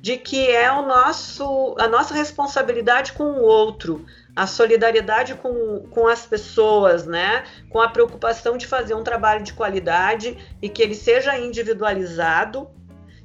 de 0.00 0.16
que 0.16 0.50
é 0.50 0.70
o 0.70 0.86
nosso, 0.86 1.74
a 1.78 1.88
nossa 1.88 2.14
responsabilidade 2.14 3.12
com 3.12 3.24
o 3.24 3.42
outro, 3.42 4.04
a 4.36 4.46
solidariedade 4.46 5.34
com, 5.34 5.86
com 5.90 6.08
as 6.08 6.26
pessoas, 6.26 7.06
né? 7.06 7.44
Com 7.70 7.80
a 7.80 7.88
preocupação 7.88 8.56
de 8.56 8.66
fazer 8.66 8.94
um 8.94 9.02
trabalho 9.02 9.42
de 9.42 9.52
qualidade 9.52 10.36
e 10.60 10.68
que 10.68 10.82
ele 10.82 10.94
seja 10.94 11.38
individualizado 11.38 12.68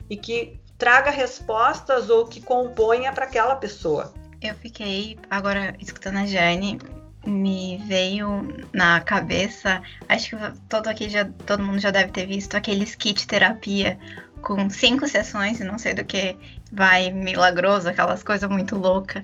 e 0.10 0.16
que 0.16 0.60
traga 0.78 1.12
respostas 1.12 2.10
ou 2.10 2.26
que 2.26 2.42
componha 2.42 3.12
para 3.12 3.26
aquela 3.26 3.56
pessoa. 3.56 4.14
Eu 4.42 4.56
fiquei 4.56 5.18
agora 5.30 5.76
escutando 5.80 6.18
a 6.18 6.26
Jane, 6.26 6.80
me 7.26 7.78
veio 7.86 8.48
na 8.72 9.02
cabeça, 9.02 9.82
acho 10.08 10.38
que 10.38 10.60
todo 10.70 10.88
aqui 10.88 11.10
já 11.10 11.26
todo 11.46 11.62
mundo 11.62 11.80
já 11.80 11.92
deve 11.92 12.12
ter 12.12 12.26
visto 12.26 12.56
aqueles 12.56 12.96
kit 12.96 13.28
terapia 13.28 14.00
com 14.42 14.70
cinco 14.70 15.08
sessões 15.08 15.60
e 15.60 15.64
não 15.64 15.78
sei 15.78 15.94
do 15.94 16.04
que 16.04 16.38
vai 16.72 17.12
milagroso, 17.12 17.90
aquelas 17.90 18.24
coisas 18.24 18.50
muito 18.50 18.76
loucas. 18.76 19.24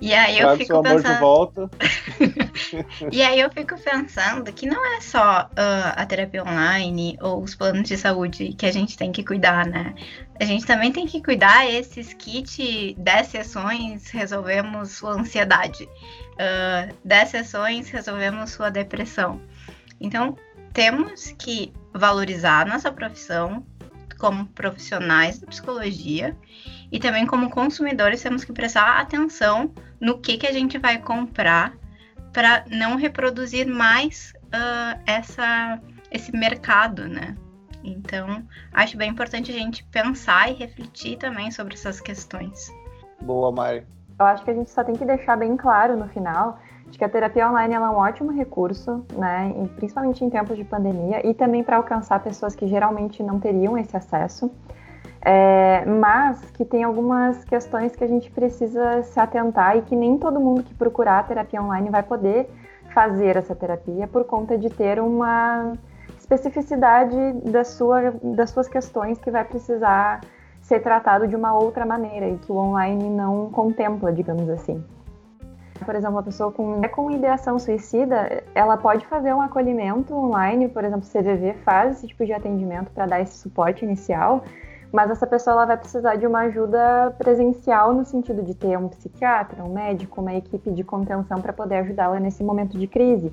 E 0.00 0.12
aí 0.12 0.38
eu 0.40 0.56
fico 0.56 0.82
pensando. 0.82 1.70
e 3.12 3.22
aí 3.22 3.40
eu 3.40 3.50
fico 3.50 3.78
pensando 3.80 4.52
que 4.52 4.66
não 4.66 4.84
é 4.96 5.00
só 5.00 5.48
uh, 5.52 5.92
a 5.94 6.04
terapia 6.04 6.42
online 6.42 7.16
ou 7.20 7.42
os 7.42 7.54
planos 7.54 7.88
de 7.88 7.96
saúde 7.96 8.52
que 8.52 8.66
a 8.66 8.72
gente 8.72 8.96
tem 8.96 9.12
que 9.12 9.22
cuidar, 9.22 9.64
né? 9.64 9.94
A 10.40 10.44
gente 10.44 10.66
também 10.66 10.90
tem 10.90 11.06
que 11.06 11.22
cuidar 11.22 11.70
esses 11.70 12.12
kits 12.14 12.94
10 12.98 13.26
sessões 13.28 14.10
resolvemos 14.10 14.90
sua 14.90 15.12
ansiedade. 15.12 15.84
Uh, 15.84 16.92
10 17.04 17.28
sessões 17.28 17.88
resolvemos 17.88 18.50
sua 18.50 18.70
depressão. 18.70 19.40
Então, 20.00 20.36
temos 20.72 21.32
que 21.38 21.72
valorizar 21.94 22.62
a 22.62 22.64
nossa 22.64 22.90
profissão, 22.90 23.64
como 24.22 24.46
profissionais 24.46 25.40
da 25.40 25.48
psicologia 25.48 26.36
e 26.92 27.00
também 27.00 27.26
como 27.26 27.50
consumidores 27.50 28.22
temos 28.22 28.44
que 28.44 28.52
prestar 28.52 29.00
atenção 29.00 29.72
no 30.00 30.16
que, 30.18 30.38
que 30.38 30.46
a 30.46 30.52
gente 30.52 30.78
vai 30.78 30.98
comprar 30.98 31.72
para 32.32 32.64
não 32.70 32.94
reproduzir 32.94 33.66
mais 33.66 34.32
uh, 34.46 35.02
essa, 35.04 35.80
esse 36.08 36.30
mercado, 36.30 37.08
né? 37.08 37.36
Então, 37.82 38.46
acho 38.72 38.96
bem 38.96 39.10
importante 39.10 39.50
a 39.50 39.54
gente 39.54 39.82
pensar 39.86 40.48
e 40.52 40.54
refletir 40.54 41.18
também 41.18 41.50
sobre 41.50 41.74
essas 41.74 42.00
questões. 42.00 42.72
Boa, 43.20 43.50
Mari. 43.50 43.84
Eu 44.20 44.26
acho 44.26 44.44
que 44.44 44.52
a 44.52 44.54
gente 44.54 44.70
só 44.70 44.84
tem 44.84 44.94
que 44.94 45.04
deixar 45.04 45.36
bem 45.36 45.56
claro 45.56 45.96
no 45.96 46.08
final 46.10 46.60
de 46.92 46.98
que 46.98 47.04
a 47.04 47.08
terapia 47.08 47.48
online 47.48 47.72
é 47.72 47.80
um 47.80 47.96
ótimo 47.96 48.30
recurso, 48.30 49.02
né, 49.16 49.50
principalmente 49.76 50.22
em 50.22 50.28
tempos 50.28 50.58
de 50.58 50.62
pandemia, 50.62 51.26
e 51.26 51.32
também 51.32 51.64
para 51.64 51.78
alcançar 51.78 52.20
pessoas 52.20 52.54
que 52.54 52.66
geralmente 52.66 53.22
não 53.22 53.40
teriam 53.40 53.78
esse 53.78 53.96
acesso, 53.96 54.50
é, 55.22 55.86
mas 55.86 56.38
que 56.50 56.66
tem 56.66 56.84
algumas 56.84 57.44
questões 57.44 57.96
que 57.96 58.04
a 58.04 58.06
gente 58.06 58.30
precisa 58.30 59.02
se 59.04 59.18
atentar 59.18 59.78
e 59.78 59.82
que 59.82 59.96
nem 59.96 60.18
todo 60.18 60.38
mundo 60.38 60.62
que 60.62 60.74
procurar 60.74 61.20
a 61.20 61.22
terapia 61.22 61.62
online 61.62 61.88
vai 61.88 62.02
poder 62.02 62.50
fazer 62.92 63.38
essa 63.38 63.54
terapia 63.54 64.06
por 64.06 64.24
conta 64.24 64.58
de 64.58 64.68
ter 64.68 65.00
uma 65.00 65.72
especificidade 66.18 67.16
da 67.50 67.64
sua, 67.64 68.12
das 68.22 68.50
suas 68.50 68.68
questões 68.68 69.16
que 69.16 69.30
vai 69.30 69.44
precisar 69.44 70.20
ser 70.60 70.80
tratado 70.80 71.26
de 71.26 71.34
uma 71.34 71.54
outra 71.54 71.86
maneira 71.86 72.28
e 72.28 72.36
que 72.36 72.52
o 72.52 72.56
online 72.56 73.08
não 73.08 73.50
contempla, 73.50 74.12
digamos 74.12 74.46
assim. 74.50 74.84
Por 75.82 75.94
exemplo, 75.94 76.16
uma 76.16 76.22
pessoa 76.22 76.50
com, 76.50 76.84
é 76.84 76.88
com 76.88 77.10
ideação 77.10 77.58
suicida, 77.58 78.42
ela 78.54 78.76
pode 78.76 79.06
fazer 79.06 79.32
um 79.34 79.40
acolhimento 79.40 80.14
online, 80.14 80.68
por 80.68 80.84
exemplo, 80.84 81.06
o 81.06 81.10
CVV 81.10 81.54
faz 81.64 81.98
esse 81.98 82.08
tipo 82.08 82.24
de 82.24 82.32
atendimento 82.32 82.90
para 82.92 83.06
dar 83.06 83.20
esse 83.20 83.36
suporte 83.38 83.84
inicial, 83.84 84.44
mas 84.92 85.10
essa 85.10 85.26
pessoa 85.26 85.54
ela 85.54 85.66
vai 85.66 85.76
precisar 85.76 86.16
de 86.16 86.26
uma 86.26 86.40
ajuda 86.40 87.14
presencial 87.18 87.94
no 87.94 88.04
sentido 88.04 88.42
de 88.42 88.54
ter 88.54 88.76
um 88.76 88.88
psiquiatra, 88.88 89.64
um 89.64 89.72
médico, 89.72 90.20
uma 90.20 90.34
equipe 90.34 90.70
de 90.70 90.84
contenção 90.84 91.40
para 91.40 91.52
poder 91.52 91.76
ajudá-la 91.76 92.20
nesse 92.20 92.44
momento 92.44 92.78
de 92.78 92.86
crise. 92.86 93.32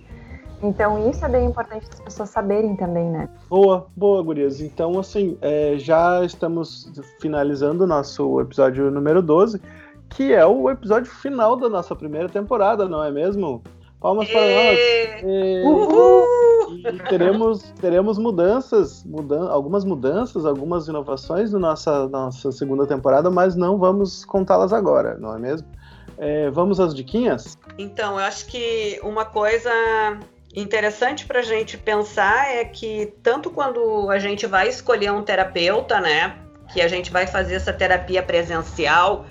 Então 0.61 1.09
isso 1.09 1.23
é 1.23 1.29
bem 1.29 1.45
importante 1.47 1.87
as 1.89 1.99
pessoas 1.99 2.29
saberem 2.29 2.75
também, 2.75 3.09
né? 3.09 3.29
Boa, 3.49 3.87
boa, 3.95 4.21
gurias. 4.21 4.59
Então, 4.59 4.99
assim, 4.99 5.37
é, 5.41 5.75
já 5.77 6.23
estamos 6.23 6.91
finalizando 7.21 7.85
o 7.85 7.87
nosso 7.87 8.41
episódio 8.41 8.91
número 8.91 9.21
12. 9.21 9.61
Que 10.09 10.33
é 10.33 10.45
o 10.45 10.69
episódio 10.69 11.11
final 11.11 11.55
da 11.55 11.69
nossa 11.69 11.95
primeira 11.95 12.27
temporada, 12.27 12.87
não 12.87 13.03
é 13.03 13.11
mesmo? 13.11 13.63
Palmas 13.99 14.29
para 14.29 14.41
nós. 14.41 14.79
E... 15.23 15.63
E 16.69 16.99
teremos, 17.09 17.61
teremos 17.81 18.17
mudanças, 18.17 19.03
mudan 19.03 19.49
algumas 19.49 19.83
mudanças, 19.83 20.45
algumas 20.45 20.87
inovações 20.87 21.51
na 21.51 21.59
nossa, 21.59 22.07
nossa 22.07 22.51
segunda 22.51 22.85
temporada, 22.85 23.29
mas 23.29 23.55
não 23.55 23.77
vamos 23.77 24.23
contá-las 24.23 24.71
agora, 24.71 25.17
não 25.17 25.35
é 25.35 25.39
mesmo? 25.39 25.67
É, 26.17 26.49
vamos 26.51 26.79
às 26.79 26.93
diquinhas? 26.93 27.57
Então, 27.77 28.19
eu 28.19 28.25
acho 28.25 28.45
que 28.45 28.99
uma 29.03 29.25
coisa 29.25 29.71
interessante 30.55 31.25
para 31.25 31.39
a 31.39 31.43
gente 31.43 31.77
pensar 31.77 32.49
é 32.49 32.65
que 32.65 33.13
tanto 33.23 33.49
quando 33.49 34.09
a 34.09 34.19
gente 34.19 34.45
vai 34.45 34.67
escolher 34.67 35.11
um 35.11 35.21
terapeuta, 35.21 35.99
né, 35.99 36.37
que 36.73 36.81
a 36.81 36.87
gente 36.87 37.11
vai 37.11 37.25
fazer 37.25 37.55
essa 37.55 37.73
terapia 37.73 38.21
presencial, 38.21 39.25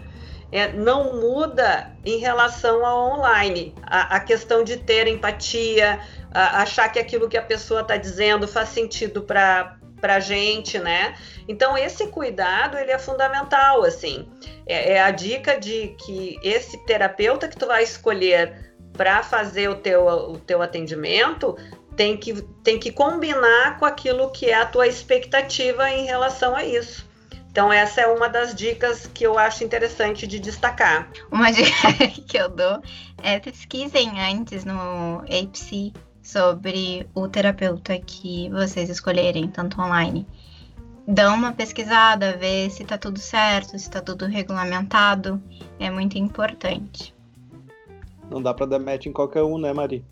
é, 0.50 0.72
não 0.72 1.14
muda 1.20 1.92
em 2.04 2.18
relação 2.18 2.84
ao 2.84 3.18
online. 3.18 3.74
A, 3.82 4.16
a 4.16 4.20
questão 4.20 4.64
de 4.64 4.76
ter 4.76 5.06
empatia, 5.06 6.00
a, 6.32 6.62
achar 6.62 6.88
que 6.88 6.98
aquilo 6.98 7.28
que 7.28 7.36
a 7.36 7.42
pessoa 7.42 7.82
está 7.82 7.96
dizendo 7.96 8.48
faz 8.48 8.70
sentido 8.70 9.22
para 9.22 9.76
para 10.00 10.20
gente, 10.20 10.78
né? 10.78 11.16
Então 11.48 11.76
esse 11.76 12.06
cuidado 12.06 12.78
ele 12.78 12.92
é 12.92 12.98
fundamental, 13.00 13.82
assim. 13.82 14.28
É, 14.64 14.92
é, 14.92 15.02
a 15.02 15.10
dica 15.10 15.58
de 15.58 15.96
que 16.04 16.38
esse 16.40 16.78
terapeuta 16.86 17.48
que 17.48 17.56
tu 17.56 17.66
vai 17.66 17.82
escolher 17.82 18.76
para 18.92 19.24
fazer 19.24 19.68
o 19.68 19.74
teu, 19.74 20.06
o 20.06 20.38
teu 20.38 20.62
atendimento 20.62 21.56
tem 21.96 22.16
que, 22.16 22.42
tem 22.62 22.78
que 22.78 22.92
combinar 22.92 23.76
com 23.78 23.84
aquilo 23.84 24.30
que 24.30 24.46
é 24.46 24.54
a 24.54 24.66
tua 24.66 24.86
expectativa 24.86 25.90
em 25.90 26.06
relação 26.06 26.54
a 26.54 26.64
isso. 26.64 27.07
Então, 27.58 27.72
essa 27.72 28.02
é 28.02 28.06
uma 28.06 28.28
das 28.28 28.54
dicas 28.54 29.10
que 29.12 29.24
eu 29.24 29.36
acho 29.36 29.64
interessante 29.64 30.28
de 30.28 30.38
destacar. 30.38 31.10
Uma 31.28 31.50
dica 31.50 31.92
que 32.24 32.36
eu 32.38 32.48
dou 32.48 32.80
é 33.20 33.40
pesquisem 33.40 34.12
antes 34.20 34.64
no 34.64 35.22
APC 35.22 35.92
sobre 36.22 37.08
o 37.12 37.26
terapeuta 37.26 37.98
que 37.98 38.48
vocês 38.50 38.88
escolherem, 38.88 39.48
tanto 39.48 39.80
online. 39.80 40.24
Dão 41.04 41.34
uma 41.34 41.52
pesquisada, 41.52 42.36
vê 42.36 42.70
se 42.70 42.84
tá 42.84 42.96
tudo 42.96 43.18
certo, 43.18 43.76
se 43.76 43.90
tá 43.90 44.00
tudo 44.00 44.26
regulamentado. 44.26 45.42
É 45.80 45.90
muito 45.90 46.16
importante. 46.16 47.12
Não 48.30 48.40
dá 48.40 48.54
para 48.54 48.66
dar 48.66 48.78
match 48.78 49.06
em 49.06 49.12
qualquer 49.12 49.42
um, 49.42 49.58
né, 49.58 49.72
Mari? 49.72 50.04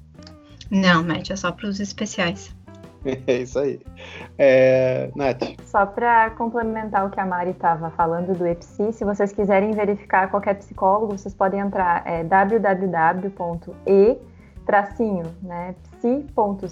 Não, 0.69 1.05
match 1.05 1.31
é 1.31 1.37
só 1.37 1.53
para 1.53 1.69
os 1.69 1.79
especiais. 1.79 2.53
É 3.27 3.39
isso 3.39 3.59
aí. 3.59 3.81
É, 4.39 5.11
Nath. 5.15 5.43
Só 5.65 5.87
para 5.87 6.31
complementar 6.31 7.07
o 7.07 7.11
que 7.11 7.21
a 7.21 7.27
Mari 7.27 7.51
estava 7.51 7.91
falando 7.91 8.37
do 8.37 8.47
EPSI, 8.47 8.93
se 8.93 9.05
vocês 9.05 9.33
quiserem 9.33 9.73
verificar 9.73 10.31
qualquer 10.31 10.55
psicólogo, 10.55 11.17
vocês 11.17 11.35
podem 11.35 11.61
entrar 11.61 12.03
é, 12.07 12.25
www.e 12.25 14.19
né, 15.43 15.77
psi.cfp.org.br. 16.01 16.67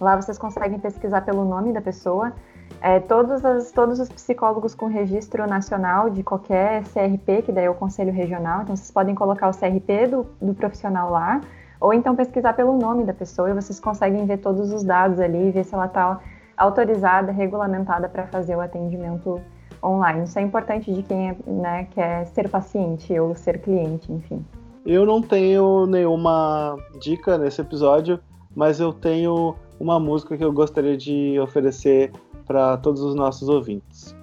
Lá 0.00 0.16
vocês 0.16 0.36
conseguem 0.36 0.80
pesquisar 0.80 1.20
pelo 1.20 1.44
nome 1.44 1.72
da 1.72 1.80
pessoa. 1.80 2.32
É, 2.80 2.98
todos, 2.98 3.44
as, 3.44 3.70
todos 3.70 4.00
os 4.00 4.08
psicólogos 4.08 4.74
com 4.74 4.86
registro 4.86 5.46
nacional 5.46 6.10
de 6.10 6.24
qualquer 6.24 6.82
CRP, 6.84 7.42
que 7.42 7.52
daí 7.52 7.66
é 7.66 7.70
o 7.70 7.74
Conselho 7.74 8.12
Regional, 8.12 8.62
então 8.62 8.74
vocês 8.74 8.90
podem 8.90 9.14
colocar 9.14 9.48
o 9.48 9.52
CRP 9.52 10.08
do, 10.08 10.26
do 10.40 10.54
profissional 10.54 11.08
lá 11.10 11.40
ou 11.82 11.92
então 11.92 12.14
pesquisar 12.14 12.52
pelo 12.52 12.78
nome 12.78 13.04
da 13.04 13.12
pessoa 13.12 13.50
e 13.50 13.54
vocês 13.54 13.80
conseguem 13.80 14.24
ver 14.24 14.38
todos 14.38 14.72
os 14.72 14.84
dados 14.84 15.18
ali, 15.18 15.50
ver 15.50 15.64
se 15.64 15.74
ela 15.74 15.86
está 15.86 16.20
autorizada, 16.56 17.32
regulamentada 17.32 18.08
para 18.08 18.24
fazer 18.28 18.54
o 18.54 18.60
atendimento 18.60 19.40
online. 19.82 20.22
Isso 20.22 20.38
é 20.38 20.42
importante 20.42 20.94
de 20.94 21.02
quem 21.02 21.30
é, 21.30 21.36
né, 21.44 21.88
quer 21.90 22.24
ser 22.26 22.48
paciente 22.48 23.18
ou 23.18 23.34
ser 23.34 23.60
cliente, 23.60 24.12
enfim. 24.12 24.44
Eu 24.86 25.04
não 25.04 25.20
tenho 25.20 25.86
nenhuma 25.86 26.76
dica 27.00 27.36
nesse 27.36 27.60
episódio, 27.60 28.20
mas 28.54 28.78
eu 28.78 28.92
tenho 28.92 29.56
uma 29.80 29.98
música 29.98 30.36
que 30.36 30.44
eu 30.44 30.52
gostaria 30.52 30.96
de 30.96 31.36
oferecer 31.40 32.12
para 32.46 32.76
todos 32.76 33.02
os 33.02 33.16
nossos 33.16 33.48
ouvintes. 33.48 34.14